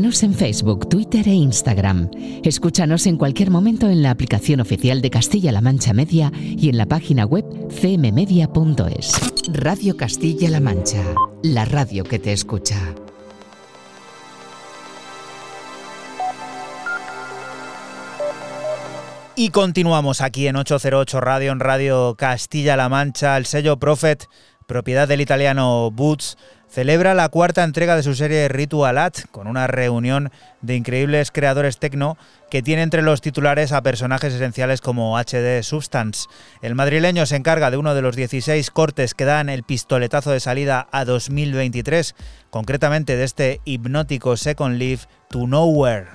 Síguenos 0.00 0.22
en 0.22 0.32
Facebook, 0.32 0.88
Twitter 0.88 1.28
e 1.28 1.34
Instagram. 1.34 2.10
Escúchanos 2.42 3.06
en 3.06 3.18
cualquier 3.18 3.50
momento 3.50 3.86
en 3.90 4.02
la 4.02 4.10
aplicación 4.10 4.60
oficial 4.60 5.02
de 5.02 5.10
Castilla-La 5.10 5.60
Mancha 5.60 5.92
Media 5.92 6.32
y 6.34 6.70
en 6.70 6.78
la 6.78 6.86
página 6.86 7.26
web 7.26 7.44
cmmedia.es. 7.68 9.12
Radio 9.52 9.98
Castilla-La 9.98 10.60
Mancha, 10.60 11.04
la 11.42 11.66
radio 11.66 12.04
que 12.04 12.18
te 12.18 12.32
escucha. 12.32 12.78
Y 19.36 19.50
continuamos 19.50 20.22
aquí 20.22 20.46
en 20.46 20.56
808 20.56 21.20
Radio, 21.20 21.52
en 21.52 21.60
Radio 21.60 22.14
Castilla-La 22.16 22.88
Mancha. 22.88 23.36
El 23.36 23.44
sello 23.44 23.78
Prophet, 23.78 24.28
propiedad 24.66 25.06
del 25.06 25.20
italiano 25.20 25.90
Boots, 25.90 26.38
celebra 26.70 27.14
la 27.14 27.28
cuarta 27.28 27.64
entrega 27.64 27.96
de 27.96 28.02
su 28.02 28.14
serie 28.14 28.48
Ritual 28.48 28.98
At, 28.98 29.14
con 29.30 29.46
una 29.46 29.66
reunión 29.66 30.30
de 30.62 30.76
increíbles 30.76 31.30
creadores 31.30 31.78
tecno 31.78 32.16
que 32.50 32.62
tiene 32.62 32.82
entre 32.82 33.02
los 33.02 33.20
titulares 33.20 33.72
a 33.72 33.82
personajes 33.82 34.32
esenciales 34.32 34.80
como 34.80 35.18
HD 35.18 35.62
Substance. 35.62 36.28
El 36.62 36.74
madrileño 36.74 37.26
se 37.26 37.36
encarga 37.36 37.70
de 37.70 37.76
uno 37.76 37.94
de 37.94 38.02
los 38.02 38.16
16 38.16 38.70
cortes 38.70 39.14
que 39.14 39.24
dan 39.24 39.48
el 39.48 39.64
pistoletazo 39.64 40.30
de 40.30 40.40
salida 40.40 40.88
a 40.92 41.04
2023, 41.04 42.14
concretamente 42.50 43.16
de 43.16 43.24
este 43.24 43.60
hipnótico 43.64 44.36
Second 44.36 44.78
Life 44.78 45.08
to 45.28 45.46
Nowhere. 45.46 46.06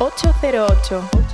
808. 0.00 1.06
808. 1.12 1.29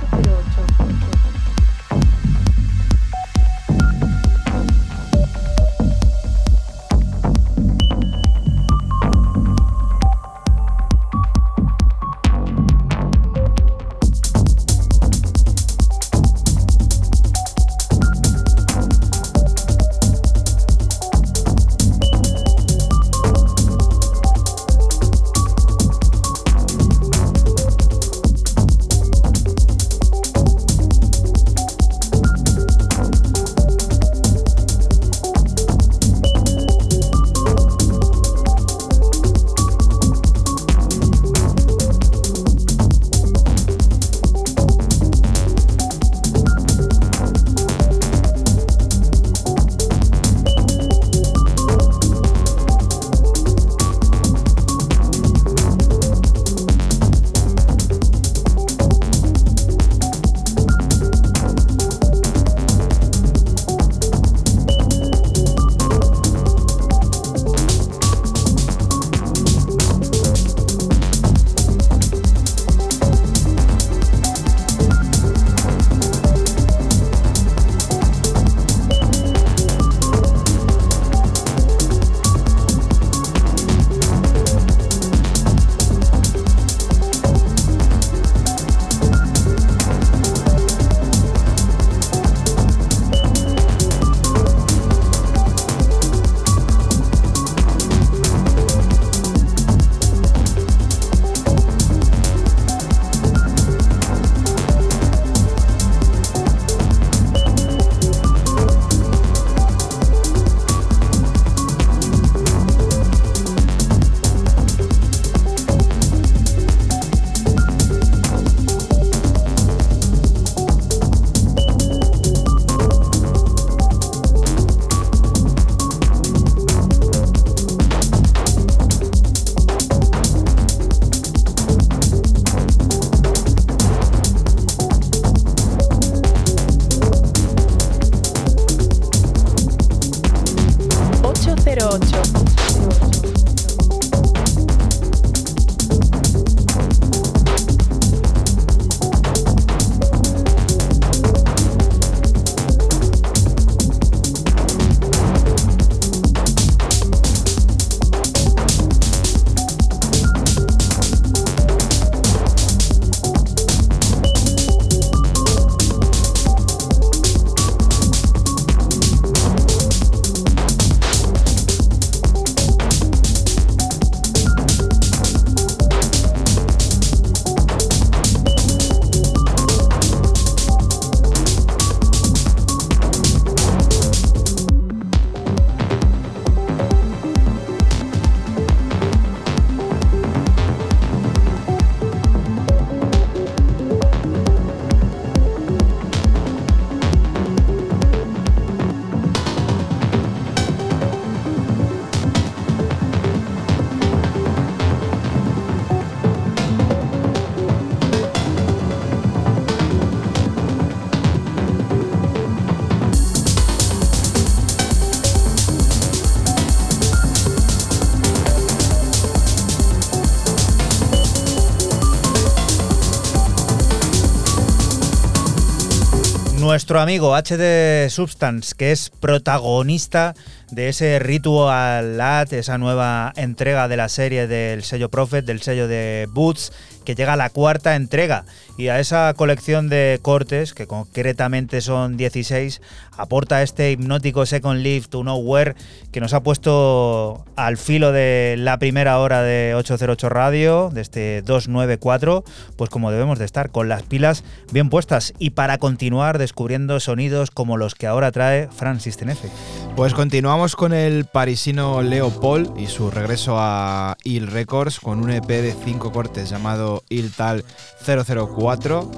Nuestro 226.77 226.99
amigo 226.99 227.35
HD 227.35 228.07
Substance, 228.07 228.75
que 228.77 228.91
es 228.91 229.09
protagonista 229.09 230.35
de 230.69 230.89
ese 230.89 231.17
Ritual 231.17 232.17
Lat, 232.17 232.53
esa 232.53 232.77
nueva 232.77 233.33
entrega 233.35 233.87
de 233.87 233.97
la 233.97 234.09
serie 234.09 234.45
del 234.45 234.83
sello 234.83 235.09
Prophet, 235.09 235.43
del 235.43 235.63
sello 235.63 235.87
de 235.87 236.27
Boots, 236.29 236.71
que 237.03 237.15
llega 237.15 237.35
la 237.35 237.49
cuarta 237.49 237.95
entrega. 237.95 238.45
Y 238.77 238.89
a 238.89 238.99
esa 238.99 239.33
colección 239.35 239.89
de 239.89 240.19
cortes, 240.21 240.75
que 240.75 240.85
concretamente 240.85 241.81
son 241.81 242.15
16, 242.15 242.79
aporta 243.17 243.61
este 243.61 243.91
hipnótico 243.91 244.45
Second 244.45 244.81
Live 244.81 245.07
to 245.09 245.23
Nowhere 245.23 245.75
que 246.11 246.21
nos 246.21 246.33
ha 246.33 246.41
puesto 246.41 247.45
al 247.55 247.77
filo 247.77 248.11
de 248.11 248.55
la 248.57 248.79
primera 248.79 249.19
hora 249.19 249.41
de 249.41 249.73
808 249.75 250.29
Radio, 250.29 250.89
de 250.93 251.01
este 251.01 251.41
294, 251.41 252.43
pues 252.75 252.89
como 252.89 253.11
debemos 253.11 253.39
de 253.39 253.45
estar, 253.45 253.69
con 253.71 253.89
las 253.89 254.03
pilas 254.03 254.43
bien 254.71 254.89
puestas 254.89 255.33
y 255.39 255.51
para 255.51 255.77
continuar 255.77 256.37
descubriendo 256.37 256.99
sonidos 256.99 257.51
como 257.51 257.77
los 257.77 257.95
que 257.95 258.07
ahora 258.07 258.31
trae 258.31 258.69
Francis 258.69 259.17
Tenefe. 259.17 259.49
Pues 259.95 260.13
continuamos 260.13 260.75
con 260.75 260.93
el 260.93 261.25
parisino 261.25 262.01
Leopold 262.01 262.79
y 262.79 262.87
su 262.87 263.09
regreso 263.09 263.55
a 263.57 264.15
Il 264.23 264.47
Records 264.47 264.99
con 264.99 265.19
un 265.19 265.31
EP 265.31 265.47
de 265.47 265.73
5 265.73 266.11
cortes 266.11 266.49
llamado 266.49 267.03
Il 267.09 267.31
Tal 267.31 267.63
004. 268.05 269.11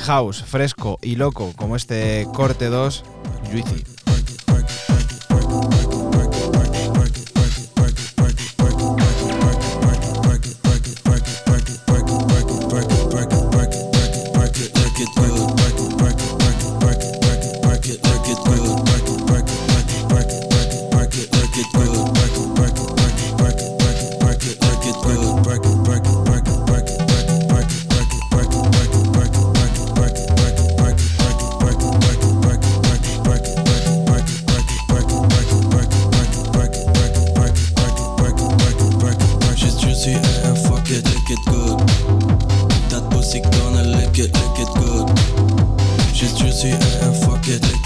House, 0.00 0.42
fresco 0.42 0.98
y 1.02 1.16
loco 1.16 1.52
como 1.56 1.76
este 1.76 2.26
corte 2.32 2.66
2, 2.66 3.04
Juicy. 3.50 3.99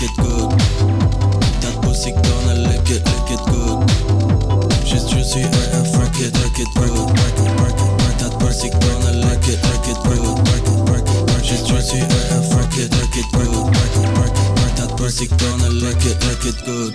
It, 0.04 0.12
good. 0.20 0.50
That 1.62 1.74
pussy 1.82 2.12
gonna 2.12 2.54
lick 2.68 2.88
it, 2.92 3.02
lick 3.04 3.30
it 3.32 3.42
good. 3.48 3.78
She's 4.84 5.04
juicy 5.08 5.42
and 5.42 5.86
fuck 5.88 6.12
it, 6.20 6.32
lick 6.40 6.58
it 6.60 6.68
good. 6.76 7.08
That 8.20 8.32
pussy 8.40 8.68
gonna 8.68 9.12
lick 9.24 9.46
it, 9.48 9.58
lick 9.64 9.88
it 9.88 10.00
good. 10.04 10.36
She's 11.44 11.62
juicy 11.64 12.00
and 12.00 12.44
fuck 12.52 12.74
it, 12.76 12.92
lick 12.92 13.16
it 13.16 13.28
good. 13.32 13.72
That 14.76 14.90
pussy 14.96 15.26
gonna 15.40 15.70
lick 15.70 16.04
it, 16.04 16.16
lick 16.28 16.44
it 16.44 16.58
good. 16.64 16.92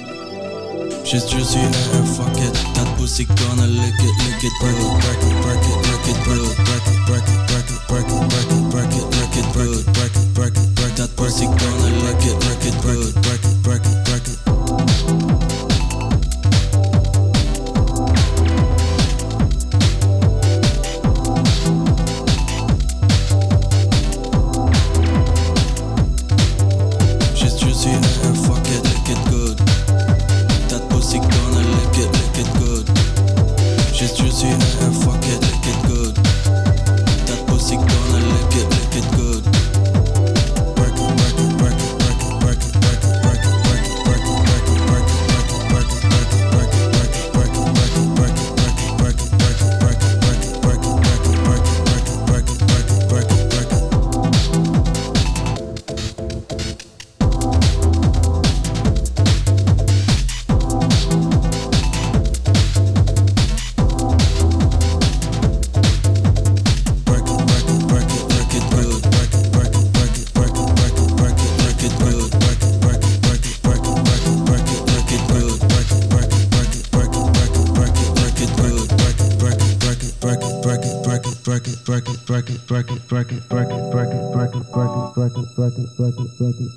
She's 1.06 1.26
juicy 1.26 1.60
and 1.60 2.08
fuck 2.16 2.38
it. 2.38 2.54
That 2.78 2.88
pussy 2.98 3.26
gonna 3.26 3.66
lick 3.66 3.98
it, 3.98 4.16
lick 4.26 4.44
it, 4.44 4.54
break 4.62 4.78
it, 4.78 4.94
break 5.02 5.22
it, 5.26 5.36
break 5.42 5.66
it, 5.66 5.78
lick 5.90 6.06
it, 6.10 6.18
break 6.26 6.46
it, 6.46 6.58
break 6.66 6.86
it, 6.86 7.00
break 7.10 7.26
it, 7.26 7.42
break 7.50 7.70
it, 7.70 7.82
break 7.90 8.10
it, 8.10 8.22
break 8.30 8.50
it, 8.54 8.70
break 8.70 8.94
it, 8.94 9.08
lick 9.18 9.36
it, 9.38 9.46
break 9.54 9.74
it, 9.74 9.86
break 9.94 10.16
it, 10.16 10.34
break 10.34 10.58
it, 10.58 10.70
break 10.70 10.79
that 11.00 11.16
pussy, 11.16 11.46
girl, 11.46 11.86
and 11.86 11.96
break 12.02 12.26
it, 12.26 12.36
break 12.42 12.66
it, 12.66 12.76
break 12.82 13.00
it, 13.00 13.16
break 13.24 13.40
it, 13.46 13.64
break 13.64 13.82
it, 13.86 14.06
break 14.06 15.34
it. 15.34 15.39
work 81.60 81.68
it, 81.68 81.90
work 81.90 82.10
it, 82.10 82.30
work 82.30 82.50
it, 82.50 82.72
work 82.72 82.90
it, 82.90 83.12
work 83.12 83.32
it, 83.32 83.52
work 83.52 83.70
it, 83.70 83.94
work 83.94 84.14
it, 84.14 84.24
work 84.34 84.56
it, 84.56 84.56
work 84.56 84.56
it, 84.56 84.74
work 84.76 84.94
it, 84.96 85.18
work 85.18 85.34
it, 85.36 85.50
work 85.58 85.74
it, 85.78 85.90
work 86.00 86.16
it, 86.18 86.30
work 86.40 86.56
it, 86.60 86.72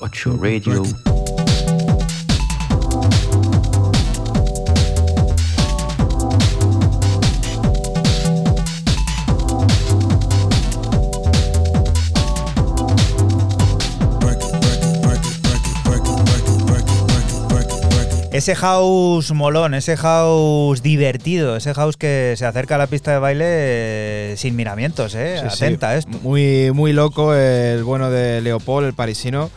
808 0.00 0.36
Radio. 0.38 1.27
Ese 18.38 18.54
house 18.54 19.32
molón, 19.32 19.74
ese 19.74 19.96
house 19.96 20.80
divertido, 20.80 21.56
ese 21.56 21.74
house 21.74 21.96
que 21.96 22.34
se 22.36 22.46
acerca 22.46 22.76
a 22.76 22.78
la 22.78 22.86
pista 22.86 23.10
de 23.10 23.18
baile 23.18 23.44
eh, 23.48 24.34
sin 24.36 24.54
miramientos, 24.54 25.16
¿eh? 25.16 25.40
Sí, 25.42 25.46
sí. 25.50 25.64
Atenta 25.64 25.88
a 25.88 25.96
esto. 25.96 26.16
Muy, 26.22 26.70
muy 26.72 26.92
loco 26.92 27.34
el 27.34 27.82
bueno 27.82 28.12
de 28.12 28.40
Leopold, 28.40 28.86
el 28.86 28.94
parisino. 28.94 29.50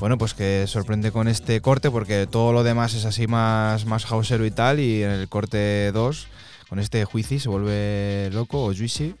Bueno, 0.00 0.18
pues 0.18 0.34
que 0.34 0.64
sorprende 0.66 1.12
con 1.12 1.28
este 1.28 1.60
corte 1.60 1.92
porque 1.92 2.26
todo 2.26 2.52
lo 2.52 2.64
demás 2.64 2.94
es 2.94 3.04
así 3.04 3.28
más, 3.28 3.86
más 3.86 4.10
hausero 4.10 4.44
y 4.44 4.50
tal. 4.50 4.80
Y 4.80 5.04
en 5.04 5.12
el 5.12 5.28
corte 5.28 5.92
2, 5.92 6.26
con 6.68 6.80
este 6.80 7.04
juicy, 7.04 7.38
se 7.38 7.48
vuelve 7.48 8.30
loco 8.32 8.64
o 8.64 8.74
juicy. 8.74 9.14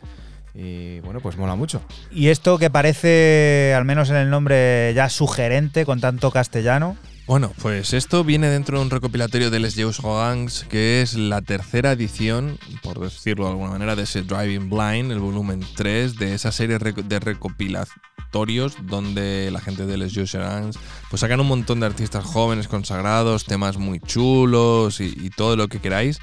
Y 0.56 0.98
bueno, 1.00 1.20
pues 1.20 1.36
mola 1.36 1.54
mucho. 1.54 1.82
Y 2.10 2.30
esto 2.30 2.58
que 2.58 2.68
parece, 2.68 3.74
al 3.76 3.84
menos 3.84 4.10
en 4.10 4.16
el 4.16 4.28
nombre, 4.28 4.92
ya 4.92 5.08
sugerente 5.08 5.84
con 5.84 6.00
tanto 6.00 6.32
castellano. 6.32 6.96
Bueno, 7.26 7.52
pues 7.62 7.94
esto 7.94 8.22
viene 8.22 8.48
dentro 8.48 8.76
de 8.76 8.84
un 8.84 8.90
recopilatorio 8.90 9.50
de 9.50 9.58
Les 9.58 9.74
Jeus 9.74 10.02
Gangs, 10.02 10.66
que 10.68 11.00
es 11.00 11.14
la 11.14 11.40
tercera 11.40 11.92
edición, 11.92 12.58
por 12.82 13.00
decirlo 13.00 13.46
de 13.46 13.52
alguna 13.52 13.70
manera, 13.70 13.96
de 13.96 14.02
ese 14.02 14.22
Driving 14.22 14.68
Blind, 14.68 15.10
el 15.10 15.20
volumen 15.20 15.64
3, 15.74 16.16
de 16.16 16.34
esa 16.34 16.52
serie 16.52 16.78
de 16.78 17.20
recopilatorios 17.20 18.76
donde 18.82 19.50
la 19.50 19.60
gente 19.60 19.86
de 19.86 19.96
Les 19.96 20.12
Jeus 20.12 20.34
Gangs 20.34 20.78
pues 21.08 21.20
sacan 21.20 21.40
un 21.40 21.46
montón 21.46 21.80
de 21.80 21.86
artistas 21.86 22.24
jóvenes 22.24 22.68
consagrados, 22.68 23.46
temas 23.46 23.78
muy 23.78 24.00
chulos 24.00 25.00
y 25.00 25.30
todo 25.30 25.56
lo 25.56 25.68
que 25.68 25.80
queráis. 25.80 26.20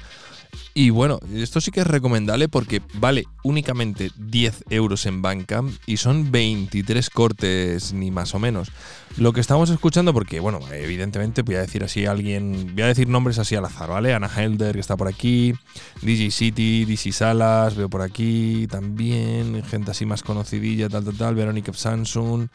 Y 0.74 0.88
bueno, 0.88 1.18
esto 1.34 1.60
sí 1.60 1.70
que 1.70 1.80
es 1.80 1.86
recomendable 1.86 2.48
porque 2.48 2.80
vale 2.94 3.24
únicamente 3.44 4.10
10 4.16 4.64
euros 4.70 5.04
en 5.04 5.20
Bandcamp 5.20 5.70
y 5.86 5.98
son 5.98 6.32
23 6.32 7.10
cortes 7.10 7.92
ni 7.92 8.10
más 8.10 8.34
o 8.34 8.38
menos. 8.38 8.70
Lo 9.18 9.34
que 9.34 9.40
estamos 9.42 9.68
escuchando, 9.68 10.14
porque 10.14 10.40
bueno, 10.40 10.60
evidentemente 10.72 11.42
voy 11.42 11.56
a 11.56 11.60
decir 11.60 11.84
así 11.84 12.06
a 12.06 12.12
alguien, 12.12 12.70
voy 12.72 12.84
a 12.84 12.86
decir 12.86 13.06
nombres 13.06 13.38
así 13.38 13.54
al 13.54 13.66
azar, 13.66 13.90
¿vale? 13.90 14.14
Ana 14.14 14.30
Helder 14.34 14.72
que 14.74 14.80
está 14.80 14.96
por 14.96 15.08
aquí, 15.08 15.52
DJ 16.00 16.30
City, 16.30 16.96
Salas, 17.12 17.76
veo 17.76 17.90
por 17.90 18.00
aquí 18.00 18.66
también, 18.70 19.62
gente 19.64 19.90
así 19.90 20.06
más 20.06 20.22
conocidilla, 20.22 20.88
tal, 20.88 21.04
tal, 21.04 21.18
tal, 21.18 21.34
Verónica 21.34 21.74
Samsung, 21.74 22.48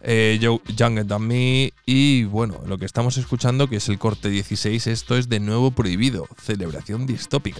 eh, 0.00 0.40
Joe- 0.42 0.60
Younger 0.76 1.06
Than 1.06 1.22
Me 1.22 1.72
y 1.86 2.24
bueno, 2.24 2.60
lo 2.66 2.78
que 2.78 2.86
estamos 2.86 3.16
escuchando 3.16 3.68
que 3.68 3.76
es 3.76 3.88
el 3.88 4.00
corte 4.00 4.28
16, 4.28 4.88
esto 4.88 5.16
es 5.16 5.28
de 5.28 5.38
nuevo 5.38 5.70
prohibido, 5.70 6.26
celebración 6.42 7.06
distópica. 7.06 7.59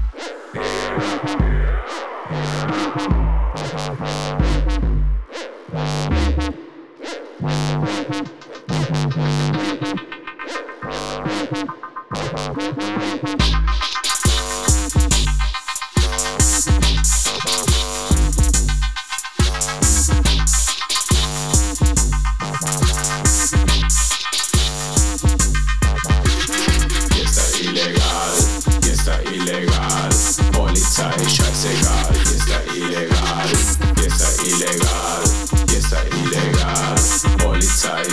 Fiesta 0.91 1.41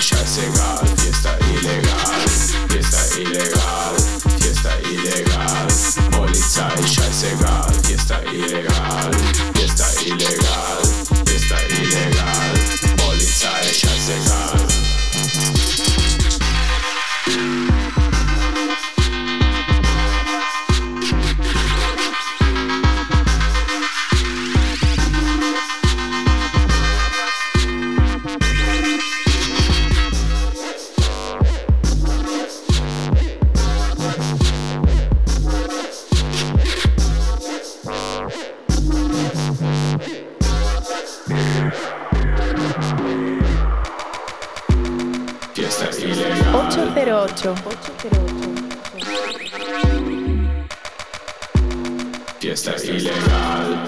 Scheißegal, 0.09 0.87
fiesta 0.97 1.37
ilegal, 1.51 1.93
fiesta 2.71 3.21
ilegal, 3.21 3.95
fiesta 4.41 4.71
ilegal, 4.81 5.69
Polizei, 6.11 6.87
scheißegal, 6.87 7.71
fiesta 7.83 8.23
ilegal, 8.23 8.78
808. 46.99 47.55
808. 47.55 48.49
Fiesta 52.41 52.75
ilegal. 52.83 53.79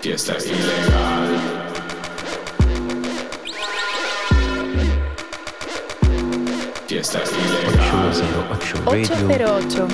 Fiesta 0.00 0.34
ilegal. 0.38 1.40
Fiesta 6.86 7.18
ilegal. 7.18 8.12
808. 8.86 8.86
808. 8.86 9.88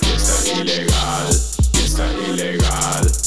Fiesta 0.00 0.60
ilegal. 0.60 1.28
Fiesta 1.72 2.04
ilegal. 2.30 3.23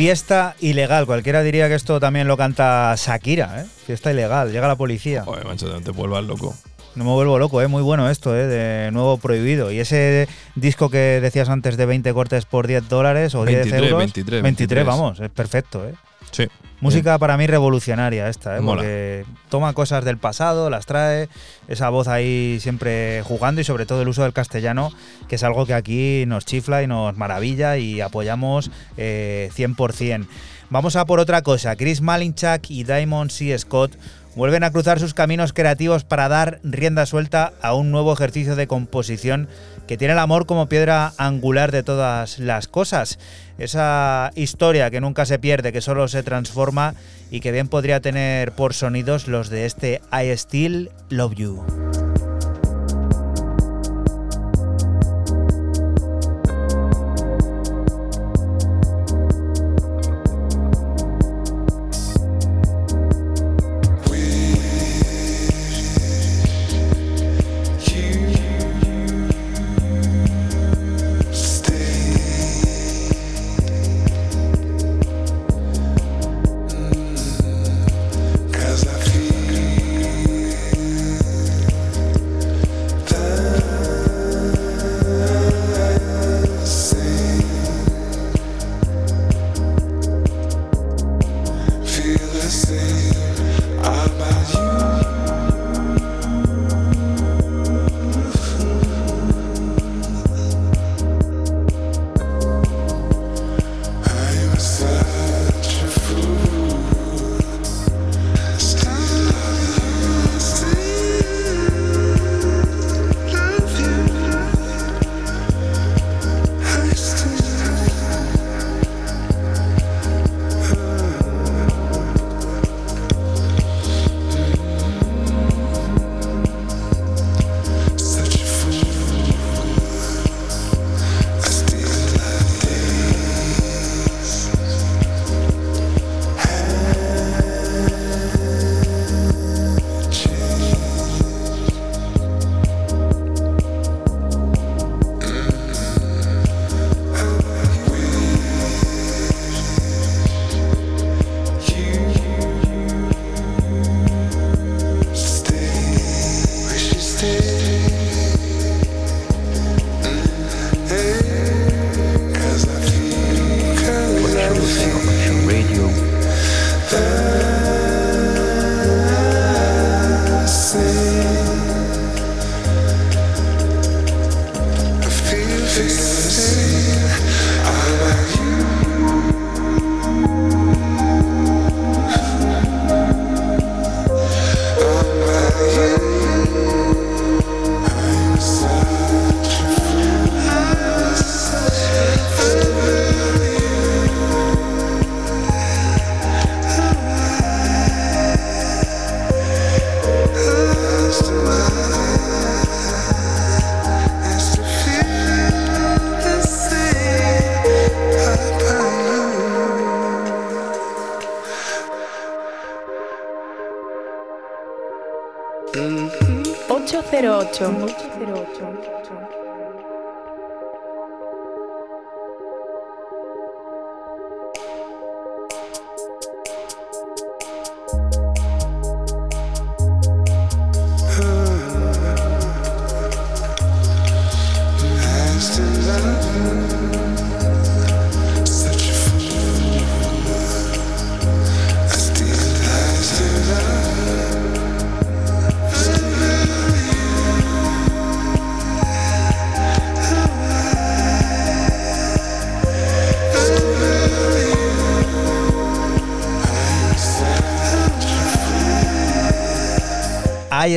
Fiesta 0.00 0.56
ilegal. 0.60 1.04
Cualquiera 1.04 1.42
diría 1.42 1.68
que 1.68 1.74
esto 1.74 2.00
también 2.00 2.26
lo 2.26 2.38
canta 2.38 2.94
Shakira, 2.96 3.60
¿eh? 3.60 3.66
Fiesta 3.84 4.10
ilegal. 4.10 4.50
Llega 4.50 4.66
la 4.66 4.76
policía. 4.76 5.24
Joder, 5.24 5.44
macho, 5.44 5.68
no 5.68 5.78
te 5.82 5.90
vuelvas 5.90 6.24
loco. 6.24 6.56
No 6.94 7.04
me 7.04 7.10
vuelvo 7.10 7.38
loco, 7.38 7.60
¿eh? 7.60 7.68
Muy 7.68 7.82
bueno 7.82 8.08
esto, 8.08 8.34
¿eh? 8.34 8.46
De 8.46 8.90
nuevo 8.92 9.18
prohibido. 9.18 9.70
Y 9.70 9.78
ese 9.78 10.26
disco 10.54 10.88
que 10.88 11.20
decías 11.20 11.50
antes 11.50 11.76
de 11.76 11.84
20 11.84 12.14
cortes 12.14 12.46
por 12.46 12.66
10 12.66 12.88
dólares 12.88 13.34
o 13.34 13.44
10 13.44 13.58
23, 13.58 13.82
euros. 13.82 13.98
23, 13.98 14.42
23. 14.42 14.86
vamos, 14.86 15.20
es 15.20 15.28
perfecto, 15.28 15.86
¿eh? 15.86 15.92
Sí. 16.30 16.48
Música 16.80 17.18
para 17.18 17.36
mí 17.36 17.46
revolucionaria 17.46 18.28
esta, 18.28 18.56
¿eh? 18.56 18.60
Mola. 18.60 18.80
porque 18.80 19.26
toma 19.50 19.74
cosas 19.74 20.02
del 20.02 20.16
pasado, 20.16 20.70
las 20.70 20.86
trae, 20.86 21.28
esa 21.68 21.90
voz 21.90 22.08
ahí 22.08 22.58
siempre 22.60 23.22
jugando 23.22 23.60
y 23.60 23.64
sobre 23.64 23.84
todo 23.84 24.00
el 24.00 24.08
uso 24.08 24.22
del 24.22 24.32
castellano, 24.32 24.90
que 25.28 25.34
es 25.34 25.42
algo 25.44 25.66
que 25.66 25.74
aquí 25.74 26.24
nos 26.26 26.46
chifla 26.46 26.82
y 26.82 26.86
nos 26.86 27.16
maravilla 27.18 27.76
y 27.76 28.00
apoyamos 28.00 28.70
eh, 28.96 29.50
100%. 29.54 30.26
Vamos 30.70 30.96
a 30.96 31.04
por 31.04 31.20
otra 31.20 31.42
cosa, 31.42 31.76
Chris 31.76 32.00
Malinchak 32.00 32.70
y 32.70 32.84
Diamond 32.84 33.30
C. 33.30 33.58
Scott 33.58 33.92
vuelven 34.34 34.64
a 34.64 34.70
cruzar 34.70 35.00
sus 35.00 35.14
caminos 35.14 35.52
creativos 35.52 36.04
para 36.04 36.28
dar 36.28 36.60
rienda 36.62 37.06
suelta 37.06 37.52
a 37.62 37.74
un 37.74 37.90
nuevo 37.90 38.12
ejercicio 38.12 38.56
de 38.56 38.66
composición 38.66 39.48
que 39.86 39.96
tiene 39.96 40.12
el 40.12 40.20
amor 40.20 40.46
como 40.46 40.68
piedra 40.68 41.12
angular 41.18 41.72
de 41.72 41.82
todas 41.82 42.38
las 42.38 42.68
cosas. 42.68 43.18
Esa 43.58 44.30
historia 44.36 44.90
que 44.90 45.00
nunca 45.00 45.26
se 45.26 45.38
pierde, 45.38 45.72
que 45.72 45.80
solo 45.80 46.06
se 46.08 46.22
transforma 46.22 46.94
y 47.30 47.40
que 47.40 47.52
bien 47.52 47.68
podría 47.68 48.00
tener 48.00 48.52
por 48.52 48.74
sonidos 48.74 49.28
los 49.28 49.50
de 49.50 49.66
este 49.66 50.00
I 50.12 50.36
Still 50.36 50.90
Love 51.10 51.34
You. 51.34 51.89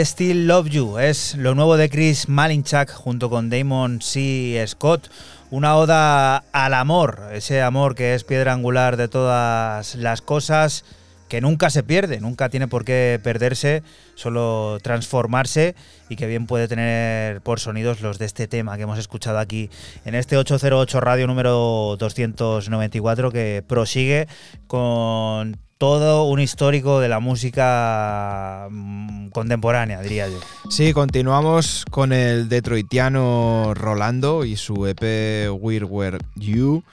Still 0.04 0.48
Love 0.48 0.70
You 0.70 0.98
es 0.98 1.36
lo 1.36 1.56
nuevo 1.56 1.78
de 1.78 1.90
Chris 1.90 2.28
Malinchak 2.28 2.92
junto 2.92 3.30
con 3.30 3.50
Damon 3.50 4.02
C. 4.02 4.62
Scott. 4.68 5.10
Una 5.50 5.78
oda 5.78 6.44
al 6.52 6.74
amor, 6.74 7.30
ese 7.32 7.62
amor 7.62 7.96
que 7.96 8.14
es 8.14 8.26
piedra 8.26 8.52
angular 8.52 8.98
de 8.98 9.08
todas 9.08 9.96
las 9.96 10.22
cosas, 10.22 10.84
que 11.30 11.40
nunca 11.40 11.70
se 11.70 11.84
pierde, 11.84 12.20
nunca 12.20 12.50
tiene 12.50 12.68
por 12.68 12.84
qué 12.84 13.20
perderse, 13.24 13.82
solo 14.16 14.80
transformarse 14.82 15.76
y 16.10 16.18
que 16.18 16.28
bien 16.28 16.48
puede 16.48 16.68
tener 16.68 17.42
por 17.42 17.62
sonidos 17.62 18.02
los 18.02 18.20
de 18.20 18.26
este 18.26 18.48
tema 18.48 18.76
que 18.76 18.84
hemos 18.84 19.00
escuchado 19.00 19.40
aquí 19.40 19.70
en 20.04 20.16
este 20.16 20.36
808 20.36 21.00
radio 21.00 21.28
número 21.28 21.96
294 21.98 23.32
que 23.32 23.64
prosigue 23.66 24.28
con 24.68 25.58
todo 25.84 26.24
un 26.24 26.40
histórico 26.40 27.02
de 27.02 27.10
la 27.10 27.20
música 27.20 28.70
mm, 28.72 29.28
contemporánea, 29.32 30.00
diría 30.00 30.30
yo. 30.30 30.40
Sí, 30.70 30.94
continuamos 30.94 31.84
con 31.92 32.14
el 32.14 32.48
detroitiano 32.48 33.74
Rolando 33.76 34.46
y 34.46 34.56
su 34.56 34.88
EP 34.88 35.52
Weird 35.52 35.86
Were 35.90 36.20
You, 36.36 36.86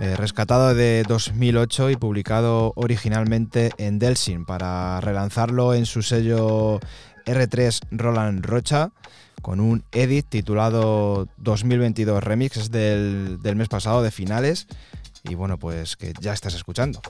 eh, 0.00 0.16
rescatado 0.16 0.74
de 0.74 1.04
2008 1.06 1.90
y 1.90 1.96
publicado 1.96 2.72
originalmente 2.74 3.70
en 3.78 4.00
Delsin 4.00 4.44
para 4.44 5.00
relanzarlo 5.00 5.72
en 5.72 5.86
su 5.86 6.02
sello 6.02 6.80
R3 7.26 7.82
Roland 7.92 8.44
Rocha 8.44 8.90
con 9.42 9.60
un 9.60 9.84
edit 9.92 10.26
titulado 10.28 11.28
2022 11.36 12.20
Remix 12.24 12.72
del, 12.72 13.38
del 13.40 13.54
mes 13.54 13.68
pasado 13.68 14.02
de 14.02 14.10
finales 14.10 14.66
y 15.22 15.36
bueno 15.36 15.56
pues 15.56 15.94
que 15.94 16.12
ya 16.20 16.32
estás 16.32 16.54
escuchando. 16.54 17.00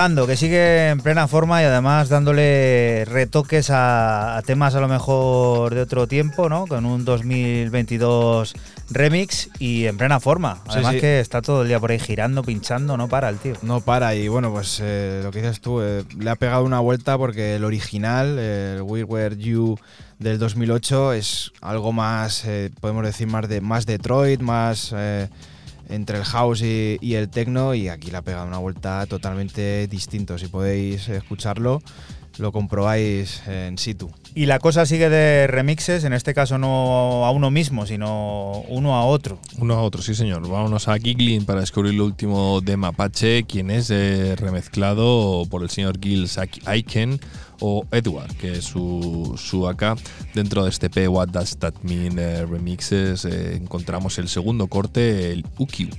Rolando, 0.00 0.26
que 0.26 0.38
sigue 0.38 0.88
en 0.88 1.00
plena 1.00 1.28
forma 1.28 1.60
y 1.60 1.66
además 1.66 2.08
dándole 2.08 3.04
retoques 3.04 3.68
a, 3.68 4.38
a, 4.38 4.40
temas 4.40 4.74
a 4.74 4.80
lo 4.80 4.88
mejor 4.88 5.74
de 5.74 5.82
otro 5.82 6.06
tiempo, 6.06 6.48
¿no? 6.48 6.66
Con 6.66 6.86
un 6.86 7.04
2022 7.04 8.54
remix 8.88 9.50
y 9.58 9.84
en 9.84 9.98
plena 9.98 10.18
forma. 10.18 10.62
Además 10.68 10.92
Sí, 10.92 10.96
sí. 10.96 11.00
que 11.02 11.20
está 11.20 11.42
todo 11.42 11.60
el 11.60 11.68
día 11.68 11.78
por 11.78 11.90
ahí 11.90 11.98
girando, 11.98 12.42
pinchando, 12.42 12.96
no 12.96 13.08
para 13.08 13.28
el 13.28 13.36
tío. 13.36 13.52
No 13.60 13.82
para 13.82 14.14
y 14.14 14.26
bueno, 14.28 14.50
pues 14.50 14.80
eh, 14.82 15.20
lo 15.22 15.30
que 15.32 15.42
dices 15.42 15.60
tú, 15.60 15.82
eh, 15.82 16.02
le 16.18 16.30
ha 16.30 16.36
pegado 16.36 16.64
una 16.64 16.80
vuelta 16.80 17.18
porque 17.18 17.56
el 17.56 17.64
original, 17.64 18.38
el 18.38 18.80
We 18.80 19.04
Were 19.04 19.36
You 19.36 19.76
del 20.18 20.38
2008, 20.38 21.12
es 21.12 21.52
algo 21.60 21.92
más, 21.92 22.46
eh, 22.46 22.70
podemos 22.80 23.04
decir, 23.04 23.26
más 23.26 23.46
de 23.50 23.60
más 23.60 23.84
Detroit, 23.84 24.40
más 24.40 24.94
entre 25.90 26.18
el 26.18 26.24
house 26.24 26.62
y, 26.62 26.98
y 27.00 27.14
el 27.14 27.28
techno 27.28 27.74
y 27.74 27.88
aquí 27.88 28.10
le 28.10 28.18
ha 28.18 28.22
pegado 28.22 28.46
una 28.46 28.58
vuelta 28.58 29.06
totalmente 29.06 29.86
distinto. 29.88 30.38
Si 30.38 30.46
podéis 30.46 31.08
escucharlo, 31.08 31.82
lo 32.38 32.52
comprobáis 32.52 33.42
en 33.46 33.78
situ. 33.78 34.10
Y 34.34 34.46
la 34.46 34.58
cosa 34.58 34.86
sigue 34.86 35.08
de 35.08 35.46
remixes, 35.46 36.04
en 36.04 36.12
este 36.12 36.34
caso 36.34 36.58
no 36.58 37.26
a 37.26 37.30
uno 37.30 37.50
mismo, 37.50 37.86
sino 37.86 38.62
uno 38.68 38.94
a 38.94 39.04
otro. 39.04 39.40
Uno 39.58 39.74
a 39.74 39.82
otro, 39.82 40.02
sí 40.02 40.14
señor. 40.14 40.48
Vámonos 40.48 40.88
a 40.88 40.98
Giglin 40.98 41.44
para 41.44 41.60
descubrir 41.60 41.94
el 41.94 42.00
último 42.00 42.60
de 42.60 42.76
Mapache, 42.76 43.44
quien 43.44 43.70
es 43.70 43.90
eh, 43.90 44.36
remezclado 44.36 45.44
por 45.50 45.62
el 45.62 45.70
señor 45.70 45.98
Gil 46.00 46.28
Aiken 46.64 47.20
o 47.60 47.86
Edward, 47.90 48.34
que 48.36 48.52
es 48.52 48.64
su, 48.64 49.34
su 49.38 49.68
acá. 49.68 49.96
Dentro 50.34 50.64
de 50.64 50.70
este 50.70 50.90
P, 50.90 51.08
What 51.08 51.28
Does 51.28 51.56
That 51.58 51.74
Mean 51.82 52.18
eh, 52.18 52.44
Remixes, 52.46 53.24
eh, 53.24 53.56
encontramos 53.56 54.18
el 54.18 54.28
segundo 54.28 54.66
corte, 54.66 55.32
el 55.32 55.44
UQ. 55.58 55.90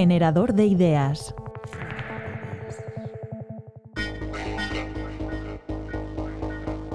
Generador 0.00 0.54
de 0.54 0.64
ideas. 0.64 1.34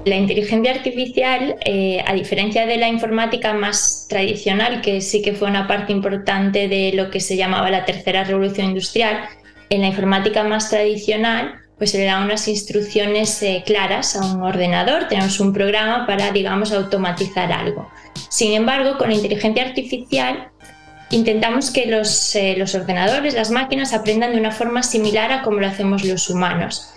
La 0.05 0.15
inteligencia 0.15 0.71
artificial, 0.71 1.55
eh, 1.65 2.03
a 2.03 2.13
diferencia 2.15 2.65
de 2.65 2.77
la 2.77 2.87
informática 2.87 3.53
más 3.53 4.07
tradicional, 4.09 4.81
que 4.81 5.01
sí 5.01 5.21
que 5.21 5.33
fue 5.33 5.47
una 5.47 5.67
parte 5.67 5.91
importante 5.93 6.67
de 6.67 6.93
lo 6.95 7.11
que 7.11 7.19
se 7.19 7.37
llamaba 7.37 7.69
la 7.69 7.85
tercera 7.85 8.23
revolución 8.23 8.69
industrial, 8.69 9.19
en 9.69 9.81
la 9.81 9.87
informática 9.87 10.43
más 10.43 10.71
tradicional, 10.71 11.53
pues 11.77 11.91
se 11.91 11.99
le 11.99 12.05
dan 12.05 12.23
unas 12.23 12.47
instrucciones 12.47 13.39
eh, 13.43 13.61
claras 13.67 14.15
a 14.15 14.25
un 14.33 14.41
ordenador, 14.41 15.07
tenemos 15.09 15.39
un 15.39 15.53
programa 15.53 16.07
para, 16.07 16.31
digamos, 16.31 16.71
automatizar 16.71 17.51
algo. 17.51 17.87
Sin 18.29 18.53
embargo, 18.53 18.97
con 18.97 19.09
la 19.09 19.15
inteligencia 19.15 19.63
artificial 19.63 20.44
intentamos 21.15 21.71
que 21.71 21.85
los, 21.85 22.35
eh, 22.35 22.55
los, 22.57 22.75
ordenadores, 22.75 23.33
las 23.33 23.49
máquinas, 23.49 23.93
aprendan 23.93 24.33
de 24.33 24.39
una 24.39 24.51
forma 24.51 24.83
similar 24.83 25.31
a 25.31 25.41
como 25.43 25.59
lo 25.59 25.67
hacemos 25.67 26.03
los 26.03 26.29
humanos. 26.29 26.93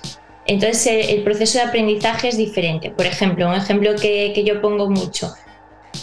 Entonces 0.46 0.86
eh, 0.86 1.12
el 1.12 1.22
proceso 1.22 1.58
de 1.58 1.64
aprendizaje 1.64 2.28
es 2.28 2.36
diferente. 2.36 2.90
Por 2.90 3.06
ejemplo, 3.06 3.48
un 3.48 3.54
ejemplo 3.54 3.94
que, 3.94 4.32
que 4.34 4.44
yo 4.44 4.60
pongo 4.60 4.90
mucho, 4.90 5.32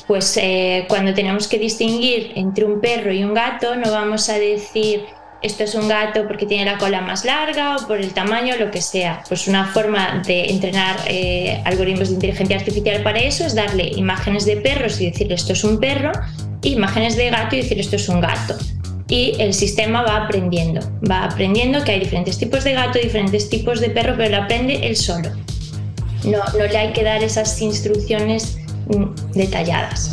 pues 0.07 0.37
eh, 0.37 0.85
cuando 0.87 1.13
tenemos 1.13 1.47
que 1.47 1.59
distinguir 1.59 2.31
entre 2.35 2.63
un 2.63 2.79
perro 2.79 3.11
y 3.11 3.23
un 3.23 3.33
gato, 3.33 3.75
no 3.75 3.91
vamos 3.91 4.29
a 4.29 4.39
decir 4.39 5.03
esto 5.41 5.63
es 5.63 5.75
un 5.75 5.87
gato 5.87 6.25
porque 6.25 6.45
tiene 6.45 6.65
la 6.65 6.77
cola 6.77 7.01
más 7.01 7.23
larga 7.23 7.75
o 7.75 7.85
por 7.85 7.99
el 7.99 8.13
tamaño, 8.13 8.55
lo 8.57 8.71
que 8.71 8.81
sea. 8.81 9.21
Pues 9.27 9.47
una 9.47 9.67
forma 9.67 10.23
de 10.25 10.45
entrenar 10.45 10.97
algoritmos 11.65 12.07
de 12.07 12.15
inteligencia 12.15 12.57
artificial 12.57 13.03
para 13.03 13.19
eso 13.19 13.45
es 13.45 13.53
darle 13.53 13.91
imágenes 13.95 14.45
de 14.45 14.57
perros 14.57 14.99
y 15.01 15.11
decirle 15.11 15.35
esto 15.35 15.53
es 15.53 15.63
un 15.63 15.79
perro 15.79 16.13
imágenes 16.71 17.15
de 17.15 17.29
gato 17.29 17.55
y 17.55 17.61
decir 17.61 17.79
esto 17.79 17.95
es 17.95 18.09
un 18.09 18.21
gato. 18.21 18.55
y 19.07 19.33
el 19.37 19.53
sistema 19.53 20.01
va 20.01 20.25
aprendiendo, 20.25 20.81
va 21.09 21.25
aprendiendo 21.25 21.83
que 21.83 21.91
hay 21.91 21.99
diferentes 21.99 22.39
tipos 22.39 22.63
de 22.63 22.73
gato, 22.73 22.97
diferentes 22.97 23.49
tipos 23.49 23.79
de 23.79 23.91
perro, 23.91 24.15
pero 24.17 24.37
lo 24.37 24.43
aprende 24.43 24.87
él 24.87 24.95
solo. 24.95 25.29
No, 26.23 26.39
no 26.57 26.65
le 26.65 26.75
hay 26.75 26.91
que 26.91 27.03
dar 27.03 27.21
esas 27.21 27.61
instrucciones 27.61 28.57
mm, 28.87 29.33
detalladas. 29.33 30.11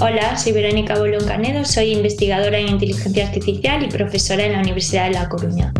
Hola, 0.00 0.36
soy 0.36 0.52
Verónica 0.52 0.98
Bolón 0.98 1.26
Canedo, 1.26 1.64
soy 1.64 1.92
investigadora 1.92 2.58
en 2.58 2.68
inteligencia 2.68 3.26
artificial 3.26 3.82
y 3.82 3.88
profesora 3.88 4.44
en 4.44 4.52
la 4.52 4.60
Universidad 4.60 5.06
de 5.06 5.14
La 5.14 5.28
Coruña. 5.28 5.72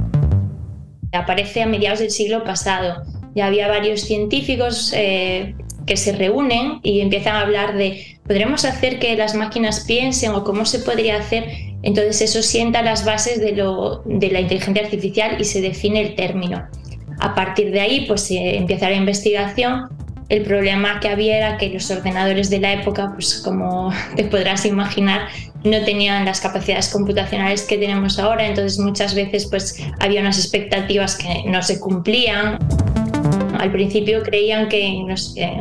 Aparece 1.12 1.62
a 1.62 1.66
mediados 1.66 2.00
del 2.00 2.10
siglo 2.10 2.42
pasado. 2.42 3.04
Ya 3.36 3.46
había 3.46 3.68
varios 3.68 4.00
científicos 4.00 4.92
eh, 4.96 5.54
que 5.88 5.96
se 5.96 6.12
reúnen 6.12 6.78
y 6.84 7.00
empiezan 7.00 7.34
a 7.34 7.40
hablar 7.40 7.76
de, 7.76 8.18
¿podremos 8.26 8.64
hacer 8.64 9.00
que 9.00 9.16
las 9.16 9.34
máquinas 9.34 9.80
piensen 9.80 10.30
o 10.32 10.44
cómo 10.44 10.64
se 10.64 10.78
podría 10.78 11.16
hacer? 11.16 11.48
Entonces 11.82 12.20
eso 12.22 12.42
sienta 12.42 12.82
las 12.82 13.04
bases 13.04 13.40
de, 13.40 13.52
lo, 13.52 14.02
de 14.04 14.30
la 14.30 14.40
inteligencia 14.40 14.84
artificial 14.84 15.40
y 15.40 15.44
se 15.44 15.60
define 15.60 16.00
el 16.00 16.14
término. 16.14 16.64
A 17.20 17.34
partir 17.34 17.72
de 17.72 17.80
ahí, 17.80 18.04
pues 18.06 18.22
se 18.22 18.56
empieza 18.56 18.88
la 18.88 18.96
investigación. 18.96 19.88
El 20.28 20.42
problema 20.42 21.00
que 21.00 21.08
había 21.08 21.38
era 21.38 21.56
que 21.56 21.70
los 21.70 21.90
ordenadores 21.90 22.50
de 22.50 22.60
la 22.60 22.74
época, 22.74 23.12
pues 23.14 23.40
como 23.42 23.92
te 24.16 24.24
podrás 24.24 24.66
imaginar, 24.66 25.28
no 25.64 25.84
tenían 25.84 26.24
las 26.24 26.40
capacidades 26.40 26.88
computacionales 26.88 27.62
que 27.62 27.78
tenemos 27.78 28.18
ahora, 28.18 28.46
entonces 28.46 28.78
muchas 28.78 29.14
veces 29.14 29.46
pues 29.46 29.82
había 29.98 30.20
unas 30.20 30.38
expectativas 30.38 31.16
que 31.16 31.44
no 31.46 31.62
se 31.62 31.80
cumplían. 31.80 32.58
Al 33.58 33.72
principio 33.72 34.22
creían 34.22 34.68
que 34.68 34.86
en 34.86 35.04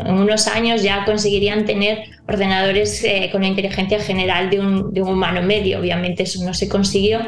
unos, 0.07 0.47
años 0.47 0.83
ya 0.83 1.03
conseguirían 1.05 1.65
tener 1.65 2.03
ordenadores 2.27 3.03
eh, 3.03 3.29
con 3.31 3.41
la 3.41 3.47
inteligencia 3.47 3.99
general 3.99 4.49
de 4.49 4.59
un, 4.59 4.93
de 4.93 5.01
un 5.01 5.09
humano 5.09 5.41
medio. 5.41 5.79
Obviamente 5.79 6.23
eso 6.23 6.43
no 6.43 6.53
se 6.53 6.69
consiguió. 6.69 7.19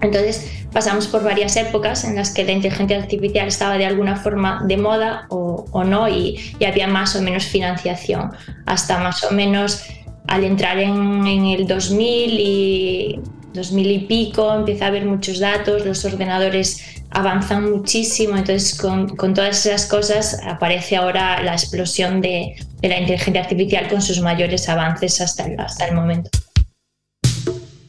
Entonces 0.00 0.66
pasamos 0.72 1.06
por 1.06 1.22
varias 1.22 1.56
épocas 1.56 2.04
en 2.04 2.16
las 2.16 2.34
que 2.34 2.44
la 2.44 2.52
inteligencia 2.52 2.98
artificial 2.98 3.48
estaba 3.48 3.78
de 3.78 3.86
alguna 3.86 4.16
forma 4.16 4.62
de 4.66 4.76
moda 4.76 5.26
o, 5.30 5.84
no 5.84 6.08
y, 6.08 6.38
y, 6.58 6.64
había 6.64 6.86
más 6.86 7.16
o 7.16 7.22
menos 7.22 7.44
financiación. 7.44 8.32
Hasta 8.66 8.98
más 8.98 9.24
o 9.24 9.30
menos 9.30 9.84
al 10.26 10.44
entrar 10.44 10.78
en, 10.78 11.26
en 11.26 11.46
el 11.46 11.66
2000 11.66 12.40
y 12.40 13.20
2000 13.54 13.90
y 13.90 13.98
pico 14.00 14.52
empieza 14.52 14.84
a 14.84 14.88
haber 14.88 15.06
muchos 15.06 15.38
datos, 15.38 15.86
los 15.86 16.04
ordenadores 16.04 17.02
avanzan 17.10 17.70
muchísimo, 17.70 18.36
entonces 18.36 18.76
con, 18.76 19.16
todas 19.16 19.64
esas 19.64 19.86
cosas 19.86 20.40
aparece 20.44 20.96
ahora 20.96 21.40
la 21.42 21.52
explosión 21.52 22.20
de, 22.20 22.56
de, 22.80 22.88
la 22.88 22.98
inteligencia 22.98 23.42
artificial 23.42 23.88
con 23.88 24.02
sus 24.02 24.20
mayores 24.20 24.68
avances 24.68 25.20
hasta 25.20 25.46
el, 25.46 25.58
hasta 25.58 25.86
el 25.86 25.94
momento. 25.94 26.30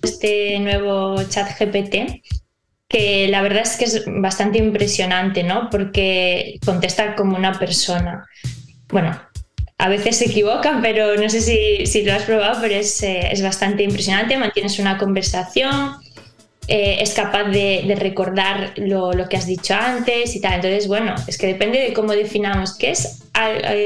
Este 0.03 0.59
nuevo 0.59 1.21
chat 1.23 1.59
GPT, 1.59 2.21
que 2.87 3.27
la 3.27 3.41
verdad 3.41 3.63
es 3.63 3.75
que 3.75 3.85
es 3.85 4.03
bastante 4.05 4.59
impresionante, 4.59 5.43
¿no? 5.43 5.69
Porque 5.71 6.59
contesta 6.63 7.15
como 7.15 7.35
una 7.35 7.57
persona. 7.57 8.23
Bueno, 8.89 9.19
a 9.77 9.89
veces 9.89 10.17
se 10.17 10.25
equivocan, 10.25 10.81
pero 10.81 11.15
no 11.17 11.29
sé 11.29 11.41
si, 11.41 11.85
si 11.85 12.03
lo 12.03 12.13
has 12.13 12.23
probado, 12.23 12.59
pero 12.61 12.75
es, 12.75 13.03
eh, 13.03 13.29
es 13.31 13.41
bastante 13.41 13.83
impresionante. 13.83 14.37
Mantienes 14.37 14.79
una 14.79 14.97
conversación, 14.97 15.97
eh, 16.67 16.97
es 17.01 17.13
capaz 17.13 17.43
de, 17.45 17.83
de 17.85 17.95
recordar 17.95 18.73
lo, 18.77 19.13
lo, 19.13 19.27
que 19.27 19.37
has 19.37 19.45
dicho 19.45 19.75
antes 19.75 20.35
y 20.35 20.41
tal. 20.41 20.55
Entonces, 20.55 20.87
bueno, 20.87 21.13
es 21.27 21.37
que 21.37 21.47
depende 21.47 21.79
de 21.79 21.93
cómo 21.93 22.13
definamos 22.13 22.77
qué 22.77 22.91
es 22.91 23.21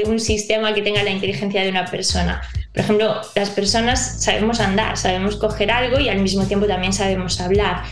un 0.06 0.20
sistema 0.20 0.72
que 0.74 0.82
tenga 0.82 1.02
la 1.02 1.10
inteligencia 1.10 1.62
de 1.62 1.68
una 1.68 1.86
persona. 1.86 2.40
Por 2.72 2.84
ejemplo, 2.84 3.20
las 3.34 3.50
personas 3.50 4.22
sabemos 4.22 4.60
andar, 4.60 4.96
sabemos 4.96 5.36
coger 5.36 5.72
algo 5.72 5.98
y 5.98 6.08
al 6.08 6.20
mismo 6.20 6.46
tiempo 6.46 6.66
también 6.66 6.92
sabemos 6.92 7.40
hablar. 7.40 7.82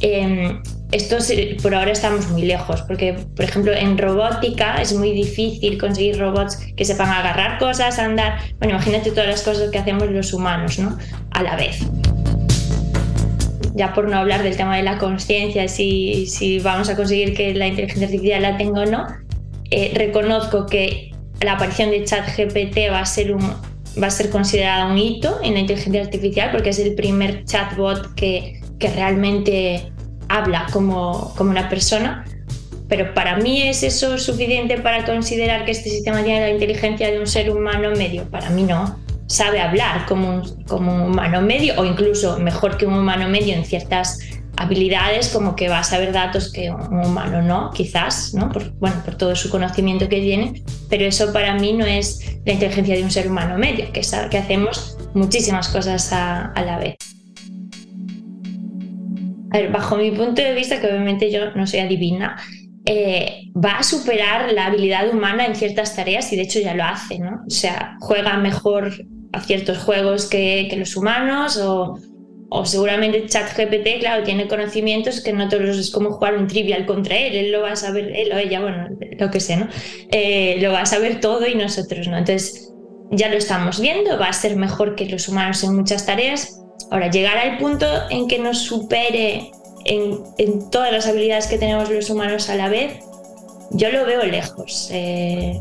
Eh, 0.00 0.58
esto 0.94 1.16
por 1.60 1.74
ahora 1.74 1.90
estamos 1.90 2.28
muy 2.30 2.42
lejos, 2.42 2.82
porque 2.82 3.14
por 3.34 3.44
ejemplo 3.44 3.72
en 3.72 3.98
robótica 3.98 4.80
es 4.80 4.94
muy 4.94 5.10
difícil 5.10 5.76
conseguir 5.76 6.18
robots 6.18 6.56
que 6.76 6.84
sepan 6.84 7.08
agarrar 7.08 7.58
cosas, 7.58 7.98
andar. 7.98 8.38
Bueno, 8.58 8.74
imagínate 8.74 9.10
todas 9.10 9.26
las 9.26 9.42
cosas 9.42 9.70
que 9.70 9.78
hacemos 9.78 10.08
los 10.08 10.32
humanos, 10.32 10.78
¿no? 10.78 10.96
A 11.32 11.42
la 11.42 11.56
vez. 11.56 11.80
Ya 13.74 13.92
por 13.92 14.08
no 14.08 14.18
hablar 14.18 14.44
del 14.44 14.56
tema 14.56 14.76
de 14.76 14.84
la 14.84 14.98
conciencia, 14.98 15.66
si, 15.66 16.26
si, 16.26 16.60
vamos 16.60 16.88
a 16.88 16.94
conseguir 16.94 17.34
que 17.34 17.52
la 17.54 17.66
inteligencia 17.66 18.06
artificial 18.06 18.42
la 18.42 18.56
tenga 18.56 18.82
o 18.82 18.86
no, 18.86 19.06
eh, 19.72 19.90
reconozco 19.96 20.66
que 20.66 21.10
la 21.40 21.54
aparición 21.54 21.90
de 21.90 22.04
ChatGPT 22.04 22.92
va 22.92 23.00
a 23.00 23.06
ser 23.06 23.34
un, 23.34 23.42
va 24.00 24.06
a 24.06 24.10
ser 24.10 24.30
considerada 24.30 24.86
un 24.86 24.96
hito 24.96 25.40
en 25.42 25.54
la 25.54 25.60
inteligencia 25.60 26.02
artificial 26.02 26.50
porque 26.52 26.70
es 26.70 26.78
el 26.78 26.94
primer 26.94 27.44
chatbot 27.46 28.14
que, 28.14 28.60
que 28.78 28.88
realmente 28.90 29.92
habla 30.28 30.66
como, 30.72 31.34
como 31.36 31.50
una 31.50 31.68
persona, 31.68 32.24
pero 32.88 33.14
para 33.14 33.36
mí 33.36 33.62
es 33.62 33.82
eso 33.82 34.18
suficiente 34.18 34.78
para 34.78 35.04
considerar 35.04 35.64
que 35.64 35.72
este 35.72 35.90
sistema 35.90 36.22
tiene 36.22 36.40
la 36.40 36.50
inteligencia 36.50 37.10
de 37.10 37.18
un 37.18 37.26
ser 37.26 37.50
humano 37.50 37.90
medio. 37.96 38.24
Para 38.30 38.50
mí 38.50 38.62
no. 38.62 38.98
Sabe 39.26 39.60
hablar 39.60 40.04
como 40.06 40.28
un, 40.28 40.64
como 40.64 40.94
un 40.94 41.00
humano 41.00 41.40
medio 41.40 41.80
o 41.80 41.84
incluso 41.84 42.38
mejor 42.38 42.76
que 42.76 42.84
un 42.86 42.94
humano 42.94 43.28
medio 43.28 43.54
en 43.54 43.64
ciertas 43.64 44.18
habilidades 44.56 45.30
como 45.30 45.56
que 45.56 45.68
va 45.68 45.78
a 45.78 45.84
saber 45.84 46.12
datos 46.12 46.52
que 46.52 46.70
un 46.70 47.04
humano 47.04 47.42
no, 47.42 47.70
quizás, 47.72 48.34
¿no? 48.34 48.52
Por, 48.52 48.72
bueno, 48.74 49.02
por 49.04 49.16
todo 49.16 49.34
su 49.34 49.50
conocimiento 49.50 50.08
que 50.08 50.20
tiene, 50.20 50.62
pero 50.90 51.04
eso 51.06 51.32
para 51.32 51.54
mí 51.54 51.72
no 51.72 51.86
es 51.86 52.38
la 52.44 52.52
inteligencia 52.52 52.94
de 52.94 53.02
un 53.02 53.10
ser 53.10 53.28
humano 53.28 53.56
medio, 53.58 53.90
que, 53.92 54.04
sabe, 54.04 54.28
que 54.28 54.38
hacemos 54.38 54.98
muchísimas 55.14 55.68
cosas 55.68 56.12
a, 56.12 56.52
a 56.52 56.62
la 56.62 56.78
vez 56.78 56.96
bajo 59.72 59.96
mi 59.96 60.10
punto 60.10 60.42
de 60.42 60.54
vista, 60.54 60.80
que 60.80 60.86
obviamente 60.88 61.30
yo 61.30 61.52
no 61.54 61.66
soy 61.66 61.80
adivina, 61.80 62.36
eh, 62.86 63.50
va 63.54 63.78
a 63.78 63.82
superar 63.82 64.52
la 64.52 64.66
habilidad 64.66 65.08
humana 65.08 65.46
en 65.46 65.54
ciertas 65.54 65.96
tareas 65.96 66.32
y 66.32 66.36
de 66.36 66.42
hecho 66.42 66.60
ya 66.60 66.74
lo 66.74 66.84
hace, 66.84 67.18
¿no? 67.18 67.42
O 67.46 67.50
sea, 67.50 67.96
juega 68.00 68.36
mejor 68.36 68.92
a 69.32 69.40
ciertos 69.40 69.78
juegos 69.78 70.26
que, 70.26 70.66
que 70.68 70.76
los 70.76 70.96
humanos 70.96 71.56
o, 71.56 71.98
o 72.50 72.64
seguramente 72.64 73.26
ChatGPT, 73.26 74.00
claro, 74.00 74.22
tiene 74.22 74.46
conocimientos 74.46 75.20
que 75.20 75.32
no 75.32 75.48
todos 75.48 75.78
es 75.78 75.90
como 75.90 76.12
jugar 76.12 76.36
un 76.36 76.46
trivial 76.46 76.86
contra 76.86 77.16
él, 77.16 77.34
él 77.34 77.52
lo 77.52 77.62
va 77.62 77.72
a 77.72 77.76
saber, 77.76 78.12
él 78.14 78.32
o 78.32 78.38
ella, 78.38 78.60
bueno, 78.60 78.88
lo 79.18 79.30
que 79.30 79.40
sé, 79.40 79.56
¿no? 79.56 79.68
Eh, 80.12 80.58
lo 80.60 80.70
va 80.72 80.82
a 80.82 80.86
saber 80.86 81.20
todo 81.20 81.46
y 81.46 81.54
nosotros 81.54 82.06
no. 82.06 82.16
Entonces, 82.16 82.72
ya 83.10 83.28
lo 83.28 83.36
estamos 83.36 83.80
viendo, 83.80 84.18
va 84.18 84.26
a 84.26 84.32
ser 84.32 84.56
mejor 84.56 84.94
que 84.94 85.06
los 85.06 85.28
humanos 85.28 85.64
en 85.64 85.74
muchas 85.74 86.06
tareas, 86.06 86.60
Ahora, 86.90 87.10
llegar 87.10 87.38
al 87.38 87.58
punto 87.58 87.86
en 88.10 88.28
que 88.28 88.38
nos 88.38 88.58
supere 88.58 89.52
en, 89.84 90.70
todas 90.70 90.92
las 90.92 91.06
habilidades 91.06 91.46
que 91.46 91.58
tenemos 91.58 91.90
los 91.90 92.10
humanos 92.10 92.48
a 92.48 92.56
la 92.56 92.68
vez, 92.68 93.00
yo 93.70 93.90
lo 93.90 94.04
veo 94.04 94.24
lejos. 94.24 94.88
Eh, 94.92 95.60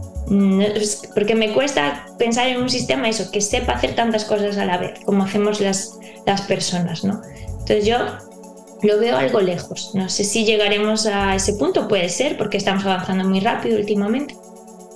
porque 1.14 1.36
me 1.36 1.54
cuesta 1.54 2.06
pensar 2.18 2.48
en 2.48 2.62
un 2.62 2.70
sistema 2.70 3.10
eso, 3.10 3.30
que 3.32 3.42
sepa 3.42 3.74
hacer 3.74 3.96
tantas 3.96 4.26
cosas 4.26 4.58
a 4.58 4.66
la 4.66 4.78
vez, 4.78 5.00
como 5.06 5.24
hacemos 5.24 5.60
las, 5.60 5.98
las 6.26 6.42
personas, 6.42 7.04
¿no? 7.04 7.22
Entonces 7.48 7.86
yo 7.86 7.98
lo 8.84 9.00
veo 9.00 9.18
algo 9.18 9.40
lejos. 9.42 9.92
No 9.94 10.10
sé 10.10 10.24
si 10.24 10.46
llegaremos 10.46 11.06
a 11.06 11.36
ese 11.36 11.54
punto, 11.54 11.88
puede 11.88 12.10
ser, 12.10 12.38
porque 12.38 12.58
estamos 12.58 12.86
avanzando 12.86 13.24
muy 13.26 13.40
rápido 13.40 13.78
últimamente. 13.78 14.36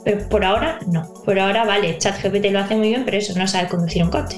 Pero 0.03 0.29
por 0.29 0.45
ahora 0.45 0.79
no. 0.87 1.13
Por 1.25 1.39
ahora, 1.39 1.65
vale, 1.65 1.97
ChatGPT 1.97 2.45
lo 2.51 2.59
hace 2.59 2.75
muy 2.75 2.89
bien, 2.89 3.03
pero 3.05 3.17
eso 3.17 3.37
no 3.37 3.47
sabe 3.47 3.67
conducir 3.67 4.03
un 4.03 4.09
coche. 4.09 4.37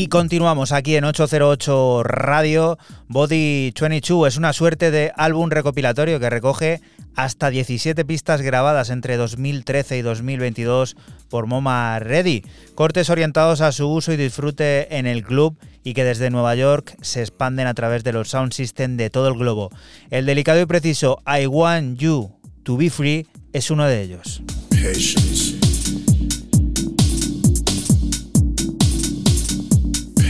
Y 0.00 0.06
continuamos 0.06 0.70
aquí 0.70 0.94
en 0.94 1.02
808 1.02 2.04
Radio. 2.04 2.78
Body 3.08 3.72
22 3.72 4.28
es 4.28 4.36
una 4.36 4.52
suerte 4.52 4.92
de 4.92 5.10
álbum 5.16 5.50
recopilatorio 5.50 6.20
que 6.20 6.30
recoge 6.30 6.80
hasta 7.16 7.50
17 7.50 8.04
pistas 8.04 8.40
grabadas 8.40 8.90
entre 8.90 9.16
2013 9.16 9.98
y 9.98 10.02
2022 10.02 10.94
por 11.28 11.48
Moma 11.48 11.98
Ready. 11.98 12.44
Cortes 12.76 13.10
orientados 13.10 13.60
a 13.60 13.72
su 13.72 13.88
uso 13.88 14.12
y 14.12 14.16
disfrute 14.16 14.98
en 14.98 15.08
el 15.08 15.24
club 15.24 15.58
y 15.82 15.94
que 15.94 16.04
desde 16.04 16.30
Nueva 16.30 16.54
York 16.54 16.96
se 17.02 17.22
expanden 17.22 17.66
a 17.66 17.74
través 17.74 18.04
de 18.04 18.12
los 18.12 18.28
sound 18.28 18.52
system 18.52 18.96
de 18.96 19.10
todo 19.10 19.26
el 19.26 19.34
globo. 19.34 19.70
El 20.10 20.26
delicado 20.26 20.60
y 20.60 20.66
preciso 20.66 21.18
I 21.26 21.48
Want 21.48 21.98
You 21.98 22.30
to 22.62 22.76
Be 22.76 22.88
Free 22.88 23.26
es 23.52 23.68
uno 23.72 23.84
de 23.86 24.00
ellos. 24.00 24.42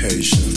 Patience. 0.09 0.48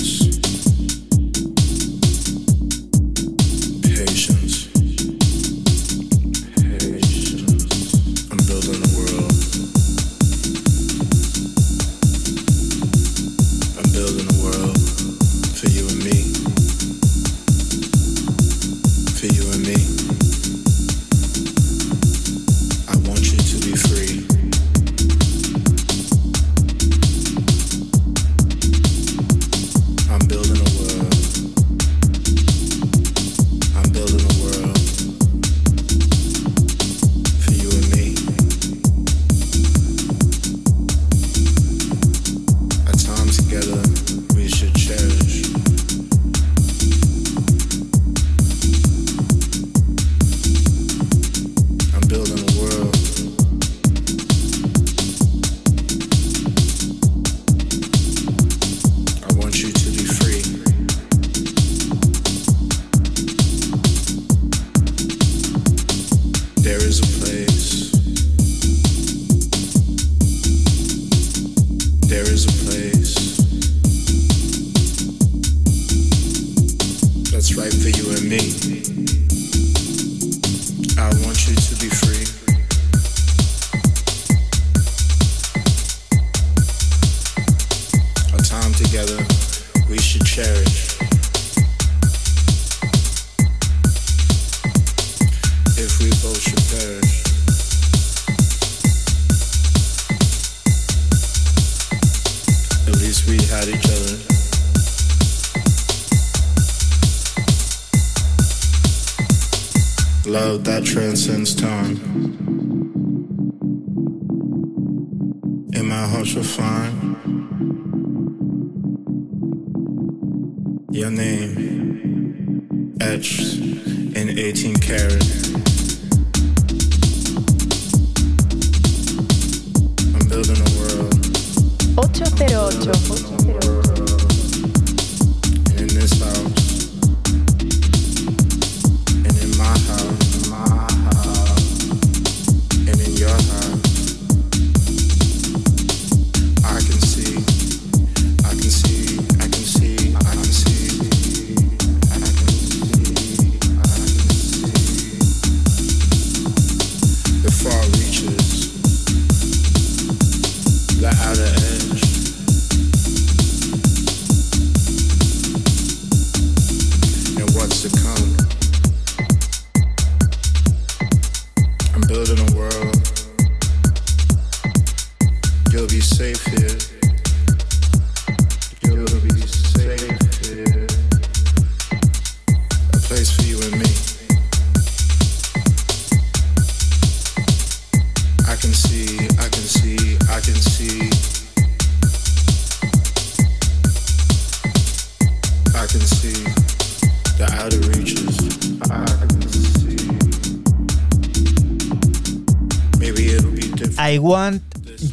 I 204.12 204.18
Want 204.18 204.62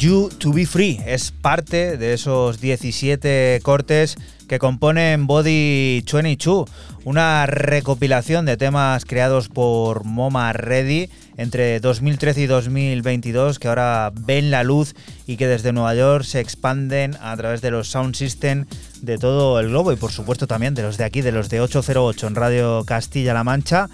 You 0.00 0.28
to 0.38 0.52
Be 0.52 0.66
Free. 0.66 1.00
Es 1.06 1.30
parte 1.30 1.96
de 1.96 2.14
esos 2.14 2.60
17 2.60 3.60
cortes 3.62 4.16
que 4.48 4.58
componen 4.58 5.28
Body 5.28 6.02
22, 6.12 6.68
una 7.04 7.46
recopilación 7.46 8.44
de 8.44 8.56
temas 8.56 9.04
creados 9.04 9.48
por 9.48 10.02
Moma 10.02 10.52
Ready 10.52 11.10
entre 11.39 11.81
2013 11.81 12.43
y 12.43 12.47
2022 12.47 13.59
que 13.59 13.69
ahora 13.69 14.12
ven 14.15 14.51
la 14.51 14.62
luz 14.65 14.94
y 15.27 15.36
que 15.39 15.47
desde 15.47 15.73
Nueva 15.73 15.94
York 15.94 16.24
se 16.24 16.40
expanden 16.40 17.16
a 17.23 17.35
través 17.36 17.62
de 17.62 17.70
los 17.70 17.89
sound 17.89 18.15
system 18.15 18.66
de 19.01 19.16
todo 19.16 19.59
el 19.60 19.69
globo 19.69 19.93
y 19.93 19.97
por 19.97 20.10
supuesto 20.12 20.47
también 20.47 20.74
de 20.74 20.82
los 20.82 20.98
de 20.98 21.05
aquí, 21.05 21.20
de 21.23 21.32
los 21.32 21.48
de 21.48 21.60
808 21.60 22.27
en 22.27 22.35
Radio 22.35 22.85
Castilla-La 22.85 23.44
Mancha. 23.44 23.89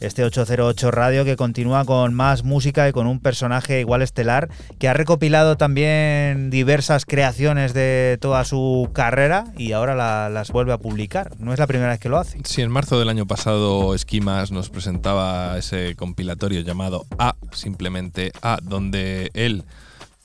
Este 0.00 0.24
808 0.24 0.90
Radio 0.90 1.26
que 1.26 1.36
continúa 1.36 1.84
con 1.84 2.14
más 2.14 2.42
música 2.42 2.88
y 2.88 2.92
con 2.92 3.06
un 3.06 3.20
personaje 3.20 3.80
igual 3.80 4.00
estelar 4.00 4.48
que 4.78 4.88
ha 4.88 4.94
recopilado 4.94 5.58
también 5.58 6.48
diversas 6.48 7.04
creaciones 7.04 7.74
de 7.74 8.16
toda 8.18 8.44
su 8.46 8.88
carrera 8.94 9.44
y 9.58 9.72
ahora 9.72 9.94
la- 9.94 10.30
las 10.30 10.50
vuelve 10.52 10.72
a 10.72 10.78
publicar. 10.78 11.32
No 11.38 11.52
es 11.52 11.58
la 11.58 11.66
primera 11.66 11.90
vez 11.90 12.00
que 12.00 12.08
lo 12.08 12.18
hace. 12.18 12.38
Sí, 12.44 12.62
en 12.62 12.70
marzo 12.70 12.98
del 12.98 13.10
año 13.10 13.26
pasado 13.26 13.94
Esquimas 13.94 14.50
nos 14.52 14.70
presentaba 14.70 15.58
ese 15.58 15.94
compilatorio 15.96 16.62
llamado 16.62 16.89
A, 17.18 17.36
simplemente 17.52 18.32
A, 18.42 18.58
donde 18.62 19.30
él 19.34 19.64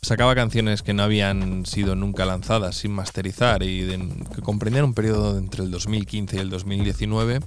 sacaba 0.05 0.35
canciones 0.35 0.83
que 0.83 0.93
no 0.93 1.03
habían 1.03 1.65
sido 1.65 1.95
nunca 1.95 2.25
lanzadas 2.25 2.75
sin 2.75 2.91
masterizar 2.91 3.63
y 3.63 3.87
que 4.35 4.41
comprendían 4.41 4.85
un 4.85 4.93
periodo 4.93 5.37
entre 5.37 5.63
el 5.63 5.71
2015 5.71 6.37
y 6.37 6.39
el 6.39 6.49
2019. 6.49 7.39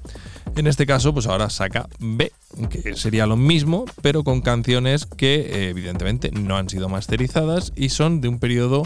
En 0.57 0.67
este 0.67 0.85
caso, 0.85 1.15
pues 1.15 1.27
ahora 1.27 1.51
saca 1.51 1.89
B, 2.01 2.33
que 2.69 2.97
sería 2.97 3.27
lo 3.27 3.37
mismo, 3.37 3.85
pero 4.03 4.25
con 4.25 4.41
canciones 4.41 5.07
que 5.07 5.37
eh, 5.37 5.69
evidentemente 5.69 6.33
no 6.33 6.57
han 6.57 6.69
sido 6.69 6.89
masterizadas 6.89 7.73
y 7.77 7.91
son 7.91 8.21
de 8.21 8.29
un 8.29 8.41
periodo 8.41 8.83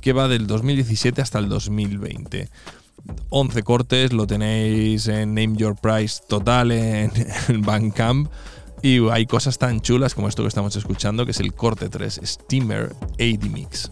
que 0.00 0.12
va 0.12 0.28
del 0.28 0.46
2017 0.46 1.20
hasta 1.20 1.40
el 1.40 1.48
2020. 1.48 2.48
11 3.30 3.62
cortes, 3.64 4.12
lo 4.12 4.26
tenéis 4.26 5.08
en 5.08 5.34
Name 5.34 5.56
Your 5.56 5.74
Price 5.74 6.22
total 6.28 6.70
en, 6.70 7.10
en 7.48 7.62
Bandcamp. 7.62 8.30
Y 8.82 9.08
hay 9.10 9.26
cosas 9.26 9.58
tan 9.58 9.80
chulas 9.80 10.14
como 10.14 10.28
esto 10.28 10.42
que 10.42 10.48
estamos 10.48 10.74
escuchando, 10.76 11.24
que 11.24 11.32
es 11.32 11.40
el 11.40 11.52
corte 11.52 11.88
3, 11.88 12.20
Steamer 12.24 12.94
80 13.18 13.46
Mix. 13.48 13.90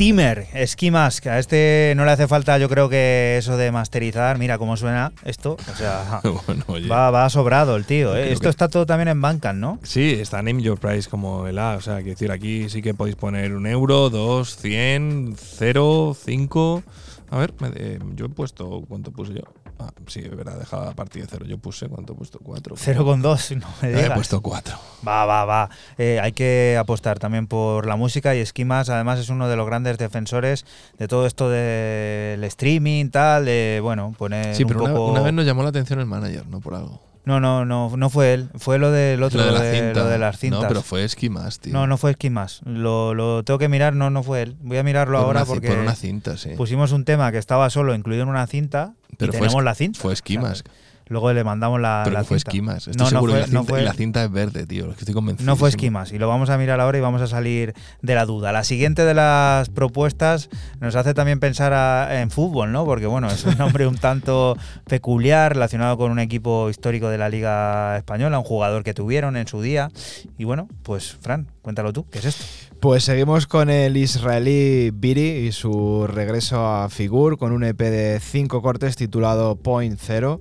Steamer, 0.00 0.46
Ski 0.66 0.90
Mask. 0.90 1.26
A 1.26 1.38
este 1.38 1.92
no 1.94 2.06
le 2.06 2.10
hace 2.12 2.26
falta, 2.26 2.56
yo 2.56 2.70
creo 2.70 2.88
que 2.88 3.36
eso 3.36 3.58
de 3.58 3.70
masterizar. 3.70 4.38
Mira 4.38 4.56
cómo 4.56 4.78
suena 4.78 5.12
esto. 5.26 5.58
O 5.70 5.76
sea, 5.76 6.22
Bueno, 6.46 6.64
oye. 6.68 6.88
va, 6.88 7.10
va 7.10 7.28
sobrado 7.28 7.76
el 7.76 7.84
tío. 7.84 8.16
¿eh? 8.16 8.32
Esto 8.32 8.44
que- 8.44 8.48
está 8.48 8.68
todo 8.70 8.86
también 8.86 9.08
en 9.08 9.20
Bandcamp, 9.20 9.58
¿no? 9.58 9.78
Sí, 9.82 10.12
está 10.18 10.38
Name 10.38 10.62
Your 10.62 10.78
Price 10.80 11.06
como 11.06 11.46
el 11.46 11.58
A. 11.58 11.74
O 11.76 11.82
sea, 11.82 11.96
quiero 11.96 12.12
decir, 12.12 12.32
aquí 12.32 12.70
sí 12.70 12.80
que 12.80 12.94
podéis 12.94 13.16
poner 13.16 13.52
un 13.54 13.66
euro, 13.66 14.08
dos, 14.08 14.56
cien, 14.56 15.34
cero, 15.38 16.16
cinco. 16.18 16.82
A 17.30 17.36
ver, 17.36 17.52
me- 17.60 17.68
eh, 17.76 17.98
yo 18.14 18.24
he 18.24 18.28
puesto. 18.30 18.82
¿Cuánto 18.88 19.10
puse 19.12 19.34
yo? 19.34 19.42
Ah, 19.82 19.90
sí, 20.08 20.20
es 20.20 20.36
verdad, 20.36 20.58
dejaba 20.58 20.84
la 20.86 20.92
partida 20.92 21.24
de 21.24 21.28
cero. 21.30 21.46
Yo 21.48 21.56
puse, 21.56 21.88
¿cuánto 21.88 22.12
he 22.12 22.16
puesto? 22.16 22.38
Cuatro. 22.42 22.76
0,2, 22.76 23.56
no 23.60 23.66
me 23.80 23.88
Ah, 23.88 23.90
digas. 23.90 24.10
He 24.10 24.14
puesto 24.14 24.40
cuatro. 24.42 24.76
Va, 25.06 25.24
va, 25.24 25.44
va. 25.46 25.70
Eh, 25.96 26.20
hay 26.20 26.32
que 26.32 26.76
apostar 26.78 27.18
también 27.18 27.46
por 27.46 27.86
la 27.86 27.96
música 27.96 28.34
y 28.34 28.40
Esquimas 28.40 28.90
además 28.90 29.18
es 29.18 29.30
uno 29.30 29.48
de 29.48 29.56
los 29.56 29.64
grandes 29.66 29.96
defensores 29.96 30.66
de 30.98 31.08
todo 31.08 31.26
esto 31.26 31.48
del 31.48 32.44
streaming, 32.44 33.08
tal, 33.08 33.46
de, 33.46 33.80
bueno, 33.82 34.14
poner 34.18 34.54
Sí, 34.54 34.64
un 34.64 34.68
pero 34.68 35.04
una 35.06 35.22
vez 35.22 35.32
nos 35.32 35.46
llamó 35.46 35.62
la 35.62 35.70
atención 35.70 35.98
el 36.00 36.06
manager, 36.06 36.46
no 36.46 36.60
por 36.60 36.74
algo. 36.74 37.00
No, 37.24 37.38
no, 37.38 37.64
no, 37.66 37.94
no 37.96 38.10
fue 38.10 38.32
él, 38.32 38.48
fue 38.56 38.78
lo 38.78 38.90
del 38.90 39.22
otro, 39.22 39.38
Lo 39.40 39.46
de 39.46 39.52
lo 39.52 39.60
de, 39.60 39.72
cinta. 39.78 40.00
lo 40.00 40.08
de 40.08 40.18
las 40.18 40.38
cintas. 40.38 40.62
No, 40.62 40.68
pero 40.68 40.82
fue 40.82 41.04
Esquimas, 41.04 41.60
tío. 41.60 41.72
No, 41.72 41.86
no 41.86 41.98
fue 41.98 42.12
Esquimas. 42.12 42.60
Lo, 42.64 43.12
lo 43.14 43.44
tengo 43.44 43.58
que 43.58 43.68
mirar, 43.68 43.94
no, 43.94 44.08
no 44.10 44.22
fue 44.22 44.42
él. 44.42 44.56
Voy 44.62 44.78
a 44.78 44.82
mirarlo 44.82 45.18
Por 45.18 45.26
ahora 45.26 45.40
una 45.40 45.46
porque 45.46 45.68
por 45.68 45.78
una 45.78 45.94
cinta, 45.94 46.36
sí. 46.38 46.50
pusimos 46.56 46.92
un 46.92 47.04
tema 47.04 47.30
que 47.30 47.38
estaba 47.38 47.68
solo 47.70 47.94
incluido 47.94 48.22
en 48.22 48.30
una 48.30 48.46
cinta 48.46 48.94
Pero 49.18 49.32
y 49.32 49.36
fue 49.36 49.46
tenemos 49.46 49.62
la 49.64 49.74
cinta. 49.74 50.00
Fue 50.00 50.12
Esquimas. 50.14 50.64
Luego 51.10 51.32
le 51.32 51.44
mandamos 51.44 51.80
la, 51.80 52.00
pero 52.04 52.14
la 52.14 52.20
que 52.20 52.26
fue 52.28 52.38
cinta. 52.38 52.50
Esquimas. 52.50 52.88
Estoy 52.88 52.94
No, 52.96 53.10
no 53.10 53.20
fue, 53.20 53.30
y, 53.30 53.34
la 53.34 53.40
no 53.40 53.46
cinta, 53.60 53.64
fue- 53.64 53.82
la 53.82 53.92
cinta 53.92 54.24
es 54.24 54.30
verde, 54.30 54.66
tío. 54.66 54.84
es 54.90 54.94
que 54.94 55.00
estoy 55.00 55.12
convencido. 55.14 55.44
No 55.44 55.56
fue 55.56 55.68
Esquimas 55.68 56.12
y 56.12 56.18
lo 56.18 56.28
vamos 56.28 56.48
a 56.50 56.56
mirar 56.56 56.80
ahora 56.80 56.96
y 56.96 57.00
vamos 57.02 57.20
a 57.20 57.26
salir 57.26 57.74
de 58.00 58.14
la 58.14 58.24
duda. 58.26 58.52
La 58.52 58.64
siguiente 58.64 59.04
de 59.04 59.12
las 59.14 59.68
propuestas 59.70 60.48
nos 60.80 60.94
hace 60.96 61.12
también 61.12 61.40
pensar 61.40 61.72
a- 61.74 62.22
en 62.22 62.30
fútbol, 62.30 62.72
¿no? 62.72 62.84
Porque 62.84 63.06
bueno, 63.06 63.28
es 63.28 63.44
un 63.44 63.58
nombre 63.58 63.86
un 63.86 63.98
tanto 63.98 64.56
peculiar 64.86 65.52
relacionado 65.54 65.96
con 65.98 66.10
un 66.12 66.18
equipo 66.20 66.70
histórico 66.70 67.08
de 67.08 67.18
la 67.18 67.28
Liga 67.28 67.96
Española, 67.96 68.38
un 68.38 68.44
jugador 68.44 68.84
que 68.84 68.94
tuvieron 68.94 69.36
en 69.36 69.46
su 69.48 69.60
día. 69.62 69.90
Y 70.38 70.44
bueno, 70.44 70.68
pues 70.82 71.16
Fran, 71.20 71.48
cuéntalo 71.62 71.92
tú, 71.92 72.06
¿qué 72.10 72.20
es 72.20 72.24
esto? 72.26 72.44
Pues 72.80 73.04
seguimos 73.04 73.46
con 73.46 73.68
el 73.68 73.96
israelí 73.96 74.90
Biri 74.90 75.46
y 75.48 75.52
su 75.52 76.06
regreso 76.06 76.66
a 76.66 76.88
Figur 76.88 77.36
con 77.36 77.52
un 77.52 77.62
EP 77.64 77.78
de 77.90 78.20
cinco 78.20 78.62
cortes 78.62 78.96
titulado 78.96 79.56
Point 79.56 79.98
Zero, 80.00 80.40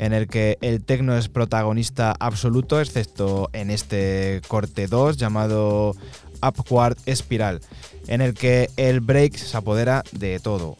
en 0.00 0.14
el 0.14 0.28
que 0.28 0.56
el 0.62 0.82
tecno 0.82 1.14
es 1.14 1.28
protagonista 1.28 2.14
absoluto, 2.18 2.80
excepto 2.80 3.50
en 3.52 3.70
este 3.70 4.40
corte 4.48 4.86
2 4.86 5.18
llamado 5.18 5.94
Upward 6.42 6.96
Spiral, 7.14 7.60
en 8.06 8.22
el 8.22 8.32
que 8.32 8.70
el 8.78 9.00
break 9.00 9.36
se 9.36 9.54
apodera 9.54 10.02
de 10.12 10.40
todo. 10.40 10.78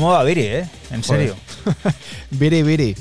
¿Cómo 0.00 0.12
va 0.12 0.24
Viri, 0.24 0.46
eh? 0.46 0.66
En 0.92 1.04
serio. 1.04 1.36
Biri 2.30 2.62
Biri. 2.62 2.96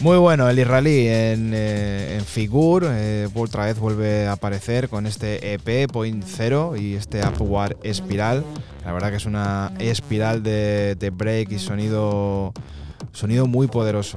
Muy 0.00 0.18
bueno, 0.18 0.48
el 0.48 0.58
israelí 0.58 1.06
en, 1.06 1.52
eh, 1.54 2.16
en 2.16 2.24
Figur, 2.24 2.84
eh, 2.84 3.28
otra 3.32 3.66
vez 3.66 3.78
vuelve 3.78 4.26
a 4.26 4.32
aparecer 4.32 4.88
con 4.88 5.06
este 5.06 5.54
EP 5.54 5.88
Point 5.88 6.24
Zero 6.26 6.74
y 6.76 6.96
este 6.96 7.20
Upward 7.24 7.76
Espiral. 7.84 8.44
La 8.84 8.92
verdad 8.92 9.10
que 9.10 9.18
es 9.18 9.26
una 9.26 9.72
espiral 9.78 10.42
de, 10.42 10.96
de 10.96 11.10
break 11.10 11.52
y 11.52 11.60
sonido, 11.60 12.52
sonido 13.12 13.46
muy 13.46 13.68
poderoso. 13.68 14.15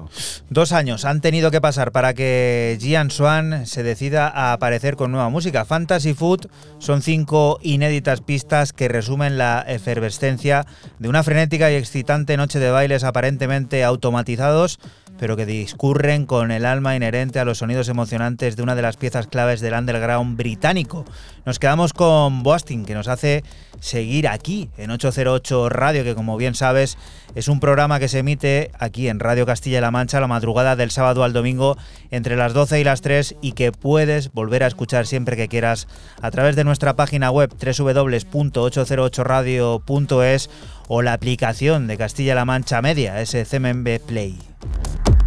Dos 0.51 0.71
años 0.71 1.05
han 1.05 1.21
tenido 1.21 1.51
que 1.51 1.61
pasar 1.61 1.91
para 1.91 2.15
que 2.15 2.75
Gian 2.81 3.11
Swan 3.11 3.67
se 3.67 3.83
decida 3.83 4.27
a 4.27 4.51
aparecer 4.51 4.95
con 4.95 5.11
nueva 5.11 5.29
música. 5.29 5.63
Fantasy 5.63 6.15
Food 6.15 6.47
son 6.79 7.03
cinco 7.03 7.59
inéditas 7.61 8.21
pistas 8.21 8.73
que 8.73 8.87
resumen 8.87 9.37
la 9.37 9.63
efervescencia 9.67 10.65
de 10.97 11.07
una 11.07 11.21
frenética 11.21 11.71
y 11.71 11.75
excitante 11.75 12.35
noche 12.35 12.57
de 12.57 12.71
bailes 12.71 13.03
aparentemente 13.03 13.83
automatizados 13.83 14.79
pero 15.19 15.35
que 15.35 15.45
discurren 15.45 16.25
con 16.25 16.51
el 16.51 16.65
alma 16.65 16.95
inherente 16.95 17.39
a 17.39 17.45
los 17.45 17.59
sonidos 17.59 17.89
emocionantes 17.89 18.55
de 18.55 18.63
una 18.63 18.75
de 18.75 18.81
las 18.81 18.97
piezas 18.97 19.27
claves 19.27 19.59
del 19.59 19.73
underground 19.73 20.37
británico. 20.37 21.05
Nos 21.45 21.59
quedamos 21.59 21.93
con 21.93 22.41
Boasting, 22.41 22.85
que 22.85 22.93
nos 22.93 23.07
hace 23.07 23.43
seguir 23.79 24.27
aquí 24.27 24.69
en 24.77 24.91
808 24.91 25.69
Radio, 25.69 26.03
que 26.03 26.13
como 26.15 26.37
bien 26.37 26.55
sabes 26.55 26.97
es 27.35 27.47
un 27.47 27.59
programa 27.59 27.99
que 27.99 28.07
se 28.07 28.17
emite 28.19 28.71
aquí 28.79 29.07
en 29.07 29.19
Radio 29.19 29.45
Castilla-La 29.45 29.91
Mancha 29.91 30.19
la 30.19 30.25
madrugada 30.27 30.75
del 30.75 30.89
sábado 30.91 31.23
al 31.23 31.33
domingo 31.33 31.77
entre 32.11 32.35
las 32.35 32.53
12 32.53 32.79
y 32.79 32.83
las 32.83 33.01
3 33.01 33.35
y 33.41 33.51
que 33.51 33.71
puedes 33.71 34.31
volver 34.31 34.63
a 34.63 34.67
escuchar 34.67 35.05
siempre 35.05 35.37
que 35.37 35.47
quieras 35.47 35.87
a 36.21 36.31
través 36.31 36.55
de 36.55 36.63
nuestra 36.63 36.95
página 36.95 37.29
web 37.31 37.53
www.808radio.es 37.53 40.49
o 40.87 41.01
la 41.01 41.13
aplicación 41.13 41.87
de 41.87 41.97
Castilla-La 41.97 42.45
Mancha 42.45 42.81
Media, 42.81 43.25
SCMB 43.25 43.99
Play. 44.05 44.37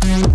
Mm-hmm. 0.02 0.32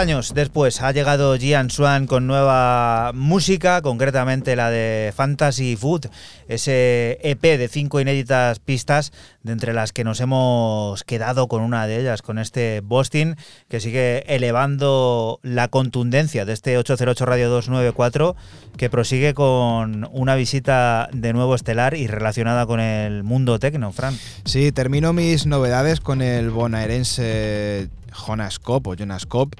Años 0.00 0.32
después 0.34 0.80
ha 0.80 0.92
llegado 0.92 1.36
Gian 1.36 1.68
Swan 1.68 2.06
con 2.06 2.26
nueva 2.26 3.12
música, 3.12 3.82
concretamente 3.82 4.56
la 4.56 4.70
de 4.70 5.12
Fantasy 5.14 5.76
Food, 5.76 6.06
ese 6.48 7.18
EP 7.22 7.42
de 7.42 7.68
cinco 7.68 8.00
inéditas 8.00 8.60
pistas, 8.60 9.12
de 9.42 9.52
entre 9.52 9.74
las 9.74 9.92
que 9.92 10.02
nos 10.02 10.20
hemos 10.20 11.04
quedado 11.04 11.48
con 11.48 11.60
una 11.60 11.86
de 11.86 12.00
ellas, 12.00 12.22
con 12.22 12.38
este 12.38 12.80
Boston, 12.80 13.36
que 13.68 13.80
sigue 13.80 14.24
elevando 14.34 15.38
la 15.42 15.68
contundencia 15.68 16.46
de 16.46 16.54
este 16.54 16.78
808 16.78 17.26
Radio 17.26 17.50
294, 17.50 18.36
que 18.78 18.88
prosigue 18.88 19.34
con 19.34 20.08
una 20.12 20.34
visita 20.34 21.10
de 21.12 21.34
nuevo 21.34 21.54
estelar 21.54 21.94
y 21.94 22.06
relacionada 22.06 22.64
con 22.64 22.80
el 22.80 23.22
mundo 23.22 23.58
tecno, 23.58 23.92
Fran. 23.92 24.16
Sí, 24.46 24.72
termino 24.72 25.12
mis 25.12 25.44
novedades 25.44 26.00
con 26.00 26.22
el 26.22 26.48
bonaerense 26.48 27.90
Jonas 28.12 28.58
Cop 28.58 28.86
o 28.86 28.94
Jonas 28.94 29.26
Cop 29.26 29.54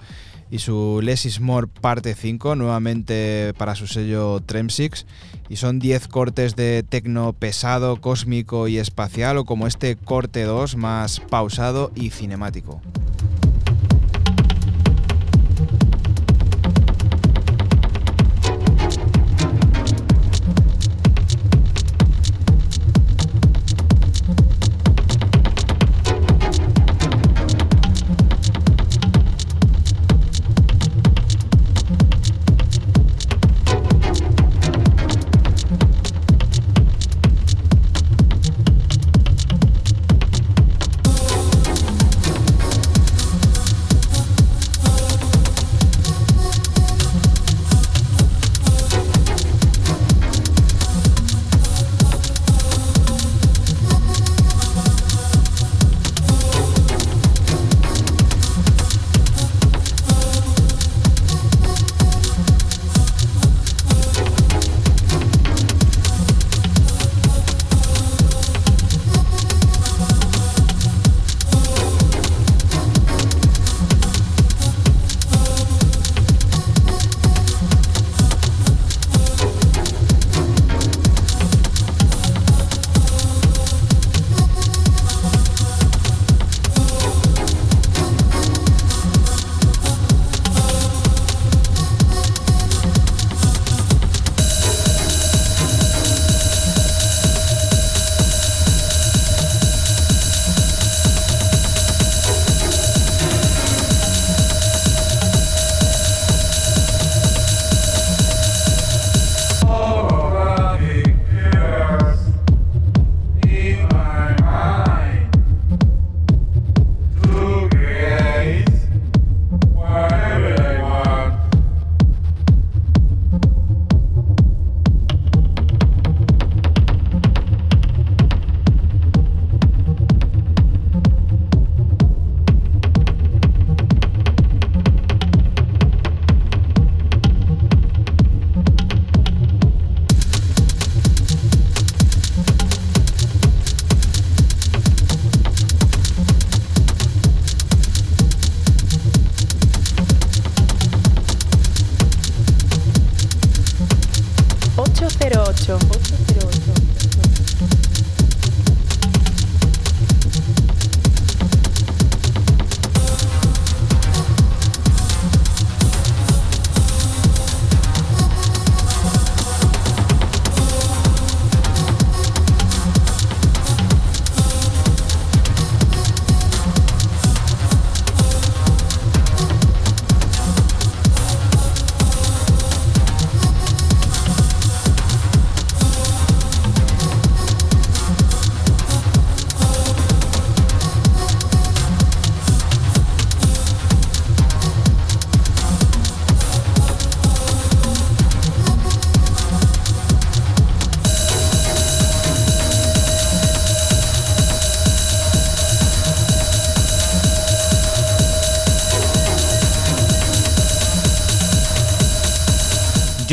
y 0.51 0.59
su 0.59 1.01
Less 1.03 1.27
is 1.27 1.41
More 1.41 1.67
parte 1.69 2.15
5, 2.15 2.57
nuevamente 2.57 3.55
para 3.57 3.75
su 3.75 3.87
sello 3.87 4.41
Tremsix. 4.41 5.07
Y 5.49 5.57
son 5.57 5.79
10 5.79 6.09
cortes 6.09 6.57
de 6.57 6.83
tecno 6.83 7.33
pesado, 7.33 8.01
cósmico 8.01 8.69
y 8.69 8.79
espacial, 8.79 9.37
o 9.39 9.45
como 9.45 9.67
este 9.67 9.97
corte 9.97 10.43
2 10.43 10.77
más 10.77 11.21
pausado 11.21 11.91
y 11.95 12.11
cinemático. 12.11 12.81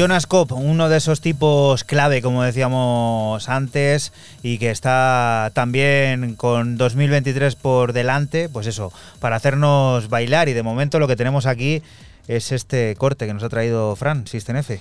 Jonas 0.08 0.26
Kopp, 0.26 0.54
uno 0.54 0.88
de 0.88 0.96
esos 0.96 1.20
tipos 1.20 1.84
clave, 1.84 2.22
como 2.22 2.42
decíamos 2.42 3.50
antes, 3.50 4.14
y 4.42 4.58
que 4.58 4.72
está 4.72 5.52
también 5.54 6.36
con 6.36 6.78
2023 6.78 7.58
por 7.58 7.92
delante, 7.92 8.48
pues 8.48 8.68
eso, 8.68 8.94
para 9.20 9.36
hacernos 9.36 10.08
bailar. 10.08 10.48
Y 10.48 10.54
de 10.54 10.64
momento 10.64 11.00
lo 11.00 11.10
que 11.10 11.18
tenemos 11.18 11.46
aquí 11.46 11.82
es 12.30 12.54
este 12.54 12.96
corte 12.96 13.28
que 13.28 13.34
nos 13.34 13.44
ha 13.44 13.50
traído 13.50 13.98
Fran, 13.98 14.26
System 14.28 14.56
F. 14.56 14.80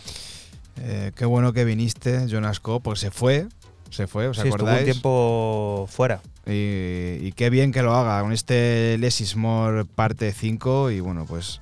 Eh, 0.82 1.10
qué 1.16 1.24
bueno 1.24 1.52
que 1.52 1.64
viniste, 1.64 2.28
Jonas 2.28 2.60
Kopp, 2.60 2.84
porque 2.84 3.00
se 3.00 3.10
fue. 3.10 3.48
Se 3.90 4.06
fue, 4.06 4.28
¿os 4.28 4.36
Sí, 4.36 4.42
estuvo 4.46 4.54
acordáis? 4.68 4.78
un 4.86 4.92
tiempo 4.92 5.88
fuera. 5.90 6.20
Y, 6.46 7.18
y 7.26 7.32
qué 7.34 7.50
bien 7.50 7.72
que 7.72 7.82
lo 7.82 7.94
haga 7.96 8.22
con 8.22 8.32
este 8.32 8.96
Less 9.00 9.20
is 9.20 9.34
More 9.34 9.86
parte 9.86 10.32
5 10.32 10.92
y 10.92 11.00
bueno, 11.00 11.24
pues 11.26 11.60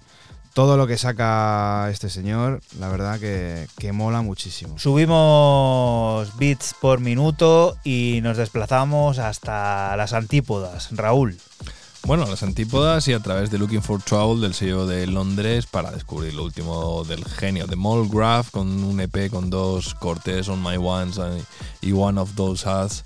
todo 0.55 0.77
lo 0.77 0.87
que 0.87 0.97
saca 0.97 1.89
este 1.91 2.09
señor, 2.09 2.61
la 2.79 2.89
verdad 2.89 3.19
que, 3.19 3.67
que 3.77 3.93
mola 3.93 4.23
muchísimo. 4.23 4.79
Subimos 4.79 6.37
bits 6.39 6.75
por 6.81 7.01
minuto 7.01 7.77
y 7.85 8.21
nos 8.23 8.37
desplazamos 8.37 9.19
hasta 9.19 9.97
las 9.97 10.13
antípodas. 10.13 10.89
Raúl. 10.93 11.37
Bueno, 12.07 12.27
las 12.27 12.43
antípodas 12.43 13.09
y 13.09 13.15
a 13.15 13.21
través 13.21 13.51
de 13.51 13.59
Looking 13.59 13.83
for 13.83 14.01
Trouble 14.01 14.43
del 14.43 14.53
sello 14.53 14.87
de 14.87 15.07
Londres 15.07 15.65
para 15.67 15.91
descubrir 15.91 16.35
lo 16.35 16.45
último 16.45 17.03
del 17.05 17.25
genio 17.25 17.67
de 17.67 17.77
Molgraph 17.77 18.51
con 18.51 18.85
un 18.85 19.01
EP 19.01 19.31
con 19.31 19.49
dos 19.49 19.95
cortes, 19.95 20.49
On 20.49 20.63
My 20.63 20.77
Ones 20.77 21.19
y 21.81 21.93
One 21.93 22.21
of 22.21 22.35
Those 22.35 22.69
Us, 22.69 23.05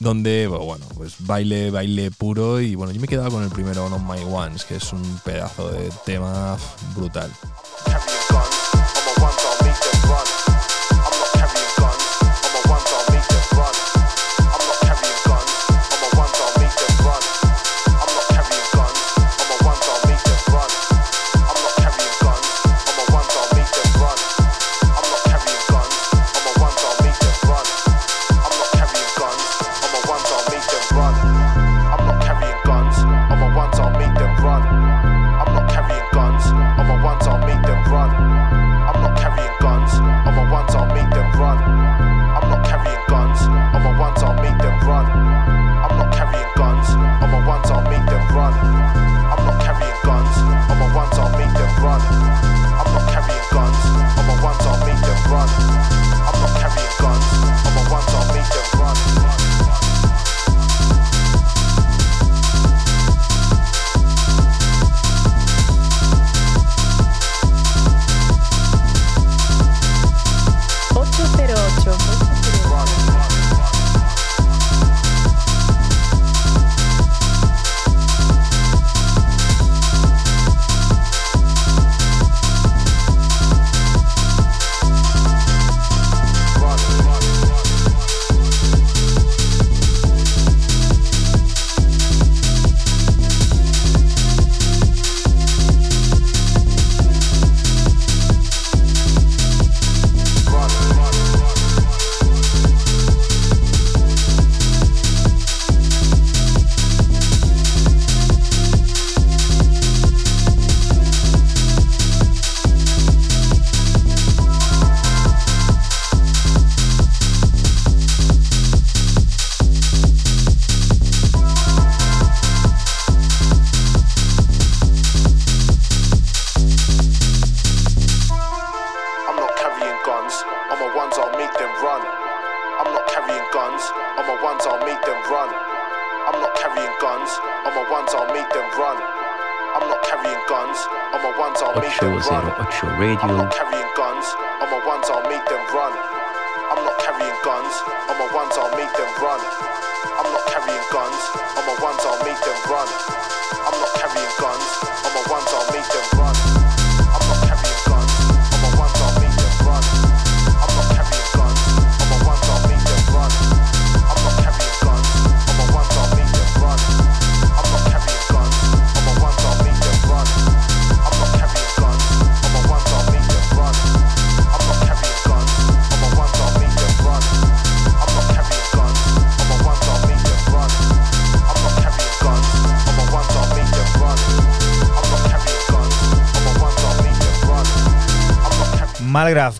donde, 0.00 0.46
bueno, 0.48 0.86
pues 0.96 1.14
baile, 1.20 1.70
baile 1.70 2.10
puro 2.10 2.60
y 2.60 2.74
bueno, 2.74 2.92
yo 2.92 3.00
me 3.00 3.04
he 3.04 3.08
quedado 3.08 3.30
con 3.30 3.44
el 3.44 3.50
primero 3.50 3.84
On 3.84 4.06
My 4.06 4.24
Ones, 4.24 4.64
que 4.64 4.76
es 4.76 4.92
un 4.92 5.20
pedazo 5.24 5.70
de 5.70 5.90
tema 6.04 6.56
brutal. 6.96 7.30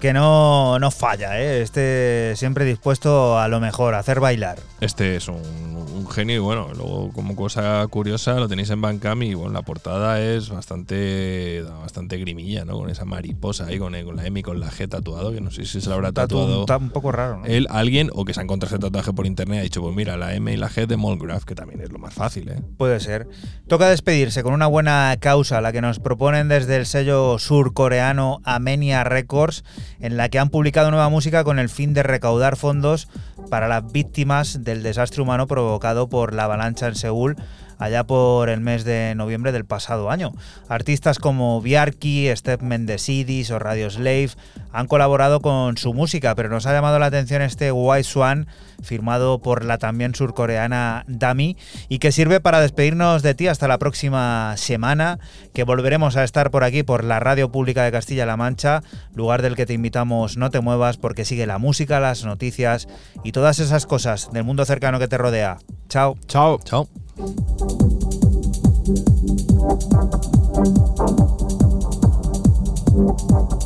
Que 0.00 0.12
no, 0.12 0.78
no 0.80 0.90
falla, 0.90 1.40
¿eh? 1.40 1.62
este 1.62 2.32
siempre 2.34 2.64
dispuesto 2.64 3.38
a 3.38 3.46
lo 3.46 3.60
mejor, 3.60 3.94
a 3.94 4.00
hacer 4.00 4.18
bailar. 4.18 4.58
Este 4.80 5.14
es 5.14 5.28
un, 5.28 5.36
un 5.36 6.10
genio 6.10 6.36
y 6.36 6.38
bueno, 6.40 6.68
luego 6.74 7.10
como 7.12 7.36
cosa 7.36 7.86
curiosa 7.88 8.34
lo 8.34 8.48
tenéis 8.48 8.70
en 8.70 8.80
Bandcamp 8.80 9.22
y 9.22 9.34
bueno, 9.34 9.52
la 9.52 9.62
portada 9.62 10.20
es 10.20 10.50
bastante 10.50 11.62
bastante 11.82 12.16
grimilla, 12.16 12.64
¿no? 12.64 12.78
Con 12.78 12.90
esa 12.90 13.04
mariposa 13.04 13.66
ahí, 13.66 13.78
con, 13.78 13.92
con 14.02 14.16
la 14.16 14.26
M 14.26 14.40
y 14.40 14.42
con 14.42 14.58
la 14.58 14.70
G 14.70 14.88
tatuado, 14.88 15.30
que 15.32 15.40
no 15.40 15.50
sé 15.52 15.64
si 15.66 15.80
se 15.80 15.88
la 15.88 15.94
habrá 15.94 16.10
tatuado 16.10 16.60
un 16.60 16.66
ta- 16.66 16.76
un 16.78 16.90
poco 16.90 17.12
raro, 17.12 17.38
¿no? 17.38 17.46
él, 17.46 17.68
alguien, 17.70 18.10
o 18.12 18.24
que 18.24 18.34
se 18.34 18.40
ha 18.40 18.42
encontrado 18.42 18.74
ese 18.74 18.80
tatuaje 18.84 19.12
por 19.12 19.26
internet 19.26 19.60
ha 19.60 19.62
dicho, 19.62 19.82
pues 19.82 19.94
mira, 19.94 20.16
la 20.16 20.34
M 20.34 20.52
y 20.52 20.56
la 20.56 20.68
G 20.68 20.86
de 20.86 20.96
Molgraph, 20.96 21.44
que 21.44 21.54
también 21.54 21.80
es 21.80 21.92
lo 21.92 21.98
más 22.00 22.12
fácil, 22.12 22.48
¿eh? 22.48 22.60
Puede 22.76 22.98
ser. 22.98 23.28
Toca 23.70 23.88
despedirse 23.88 24.42
con 24.42 24.52
una 24.52 24.66
buena 24.66 25.16
causa, 25.20 25.60
la 25.60 25.70
que 25.70 25.80
nos 25.80 26.00
proponen 26.00 26.48
desde 26.48 26.74
el 26.74 26.86
sello 26.86 27.38
surcoreano 27.38 28.40
Amenia 28.42 29.04
Records, 29.04 29.62
en 30.00 30.16
la 30.16 30.28
que 30.28 30.40
han 30.40 30.48
publicado 30.48 30.90
nueva 30.90 31.08
música 31.08 31.44
con 31.44 31.60
el 31.60 31.68
fin 31.68 31.94
de 31.94 32.02
recaudar 32.02 32.56
fondos 32.56 33.06
para 33.48 33.68
las 33.68 33.92
víctimas 33.92 34.64
del 34.64 34.82
desastre 34.82 35.22
humano 35.22 35.46
provocado 35.46 36.08
por 36.08 36.34
la 36.34 36.46
avalancha 36.46 36.88
en 36.88 36.96
Seúl 36.96 37.36
allá 37.80 38.04
por 38.04 38.48
el 38.50 38.60
mes 38.60 38.84
de 38.84 39.14
noviembre 39.16 39.50
del 39.50 39.64
pasado 39.64 40.10
año. 40.10 40.32
Artistas 40.68 41.18
como 41.18 41.60
Biarki, 41.60 42.28
Step 42.36 42.62
Mendesidis 42.62 43.50
o 43.50 43.58
Radio 43.58 43.90
Slave 43.90 44.30
han 44.72 44.86
colaborado 44.86 45.40
con 45.40 45.76
su 45.76 45.92
música, 45.94 46.34
pero 46.36 46.48
nos 46.48 46.66
ha 46.66 46.72
llamado 46.72 46.98
la 46.98 47.06
atención 47.06 47.42
este 47.42 47.72
White 47.72 48.04
Swan 48.04 48.46
firmado 48.82 49.40
por 49.40 49.64
la 49.64 49.78
también 49.78 50.14
surcoreana 50.14 51.04
Dami 51.08 51.56
y 51.88 51.98
que 51.98 52.12
sirve 52.12 52.40
para 52.40 52.60
despedirnos 52.60 53.22
de 53.22 53.34
ti 53.34 53.48
hasta 53.48 53.68
la 53.68 53.78
próxima 53.78 54.54
semana, 54.56 55.18
que 55.52 55.64
volveremos 55.64 56.16
a 56.16 56.24
estar 56.24 56.50
por 56.50 56.64
aquí 56.64 56.82
por 56.82 57.04
la 57.04 57.20
Radio 57.20 57.50
Pública 57.50 57.82
de 57.82 57.92
Castilla-La 57.92 58.36
Mancha, 58.36 58.82
lugar 59.14 59.42
del 59.42 59.56
que 59.56 59.66
te 59.66 59.74
invitamos 59.74 60.36
no 60.36 60.50
te 60.50 60.60
muevas 60.60 60.98
porque 60.98 61.24
sigue 61.24 61.46
la 61.46 61.58
música, 61.58 62.00
las 62.00 62.24
noticias 62.24 62.88
y 63.24 63.32
todas 63.32 63.58
esas 63.58 63.86
cosas 63.86 64.30
del 64.32 64.44
mundo 64.44 64.64
cercano 64.64 64.98
que 64.98 65.08
te 65.08 65.18
rodea. 65.18 65.58
Chao. 65.88 66.16
Chao. 66.26 66.60
Chao. 66.64 66.88
Thank 67.20 67.38
you. 73.52 73.59